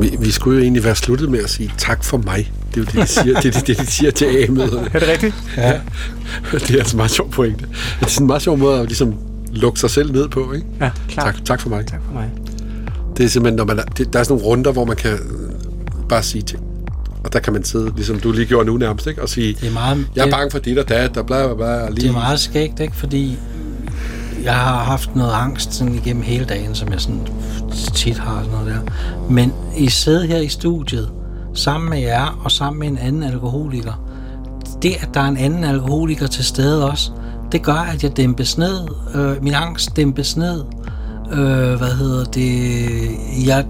Vi, 0.00 0.16
vi 0.20 0.30
skulle 0.30 0.56
jo 0.56 0.62
egentlig 0.62 0.84
være 0.84 0.94
sluttet 0.96 1.30
med 1.30 1.38
at 1.38 1.50
sige 1.50 1.72
tak 1.78 2.04
for 2.04 2.18
mig. 2.18 2.52
Det 2.74 2.76
er 2.76 2.80
jo 2.80 2.84
det, 2.84 2.94
de 2.94 3.06
siger, 3.06 3.40
det, 3.40 3.56
er 3.56 3.60
det, 3.60 3.78
de 3.78 3.86
siger 3.86 4.10
til 4.10 4.24
A-møderne. 4.24 4.90
Er 4.94 4.98
det 4.98 5.08
rigtigt? 5.08 5.34
Ja. 5.56 5.80
Det 6.52 6.70
er 6.70 6.78
altså 6.78 6.96
meget 6.96 7.10
sjov 7.10 7.30
pointe. 7.30 7.64
Det 8.00 8.06
er 8.06 8.06
sådan 8.06 8.24
en 8.24 8.26
meget 8.26 8.42
sjov 8.42 8.58
måde 8.58 8.80
at 8.80 8.86
ligesom 8.86 9.14
lukke 9.52 9.80
sig 9.80 9.90
selv 9.90 10.12
ned 10.12 10.28
på, 10.28 10.52
ikke? 10.52 10.66
Ja, 10.80 10.90
klart. 11.08 11.34
Tak, 11.34 11.44
tak 11.44 11.60
for 11.60 11.68
mig. 11.68 11.86
Tak 11.86 12.00
for 12.06 12.12
mig. 12.12 12.30
Det 13.16 13.24
er 13.24 13.28
simpelthen, 13.28 13.56
når 13.56 13.64
man, 13.64 13.80
det, 13.96 14.12
der 14.12 14.18
er 14.18 14.22
sådan 14.22 14.32
nogle 14.38 14.46
runder, 14.46 14.72
hvor 14.72 14.84
man 14.84 14.96
kan 14.96 15.12
øh, 15.12 15.18
bare 16.08 16.22
sige 16.22 16.42
ting. 16.42 16.62
Og 17.24 17.32
der 17.32 17.38
kan 17.38 17.52
man 17.52 17.64
sidde, 17.64 17.92
ligesom 17.96 18.20
du 18.20 18.32
lige 18.32 18.46
gjorde 18.46 18.66
nu 18.66 18.76
nærmest, 18.76 19.06
ikke? 19.06 19.22
og 19.22 19.28
sige, 19.28 19.56
Det 19.60 19.68
er 19.68 19.72
meget, 19.72 20.06
jeg 20.16 20.20
er 20.20 20.24
det, 20.24 20.34
bange 20.34 20.50
for 20.50 20.58
dit 20.58 20.78
og 20.78 20.88
dat, 20.88 21.16
og 21.16 21.26
bla 21.26 21.46
bla 21.46 21.54
bla. 21.54 21.88
Lige, 21.88 22.00
det 22.00 22.08
er 22.08 22.12
meget 22.12 22.40
skægt, 22.40 22.80
ikke? 22.80 22.96
Fordi 22.96 23.38
jeg 24.44 24.54
har 24.54 24.84
haft 24.84 25.16
noget 25.16 25.32
angst 25.32 25.74
sådan 25.74 25.94
igennem 25.94 26.22
hele 26.22 26.44
dagen, 26.44 26.74
som 26.74 26.92
jeg 26.92 27.00
sådan 27.00 27.26
tit 27.94 28.18
har 28.18 28.42
sådan 28.42 28.50
noget 28.50 28.66
der. 28.66 28.92
Men 29.30 29.52
I 29.76 29.88
sidder 29.88 30.26
her 30.26 30.38
i 30.38 30.48
studiet, 30.48 31.10
sammen 31.54 31.90
med 31.90 31.98
jer 31.98 32.40
og 32.44 32.50
sammen 32.50 32.80
med 32.80 32.88
en 32.88 32.98
anden 32.98 33.22
alkoholiker. 33.22 33.92
Det, 34.82 34.92
at 35.00 35.08
der 35.14 35.20
er 35.20 35.28
en 35.28 35.36
anden 35.36 35.64
alkoholiker 35.64 36.26
til 36.26 36.44
stede 36.44 36.90
også, 36.90 37.10
det 37.52 37.62
gør, 37.62 37.72
at 37.72 38.02
jeg 38.02 38.16
dæmpes 38.16 38.58
ned. 38.58 38.88
Øh, 39.14 39.42
min 39.42 39.54
angst 39.54 39.96
dæmpes 39.96 40.36
ned. 40.36 40.64
Øh, 41.32 41.74
hvad 41.74 41.94
hedder 41.94 42.24
det? 42.24 43.46
Jeg, 43.46 43.66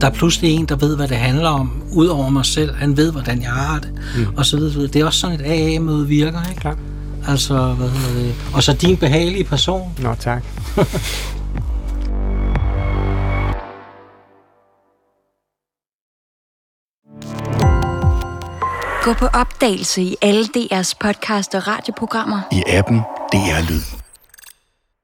der 0.00 0.06
er 0.06 0.10
pludselig 0.10 0.50
en, 0.50 0.66
der 0.66 0.76
ved, 0.76 0.96
hvad 0.96 1.08
det 1.08 1.16
handler 1.16 1.48
om, 1.48 1.82
ud 1.92 2.06
over 2.06 2.28
mig 2.28 2.44
selv. 2.44 2.74
Han 2.74 2.96
ved, 2.96 3.12
hvordan 3.12 3.42
jeg 3.42 3.50
har 3.50 3.78
det, 3.78 3.90
mm. 4.16 4.36
og 4.36 4.46
så 4.46 4.56
videre. 4.56 4.86
Det 4.86 4.96
er 4.96 5.04
også 5.04 5.20
sådan 5.20 5.40
et 5.40 5.46
AA-møde 5.46 6.06
virker, 6.06 6.48
ikke? 6.50 6.60
Klart. 6.60 6.78
Altså, 7.28 7.74
hvad 7.74 7.88
hedder 7.88 8.22
det? 8.22 8.34
Og 8.54 8.62
så 8.62 8.72
din 8.72 8.96
behagelige 8.96 9.44
person. 9.44 9.94
Nå, 9.98 10.14
tak. 10.14 10.42
Gå 19.02 19.12
på 19.12 19.26
opdagelse 19.26 20.02
i 20.02 20.16
alle 20.22 20.44
DR's 20.56 20.92
podcast 21.00 21.54
og 21.54 21.68
radioprogrammer. 21.68 22.40
I 22.52 22.62
appen 22.66 22.98
DR 23.32 23.70
Lyd. 23.70 23.97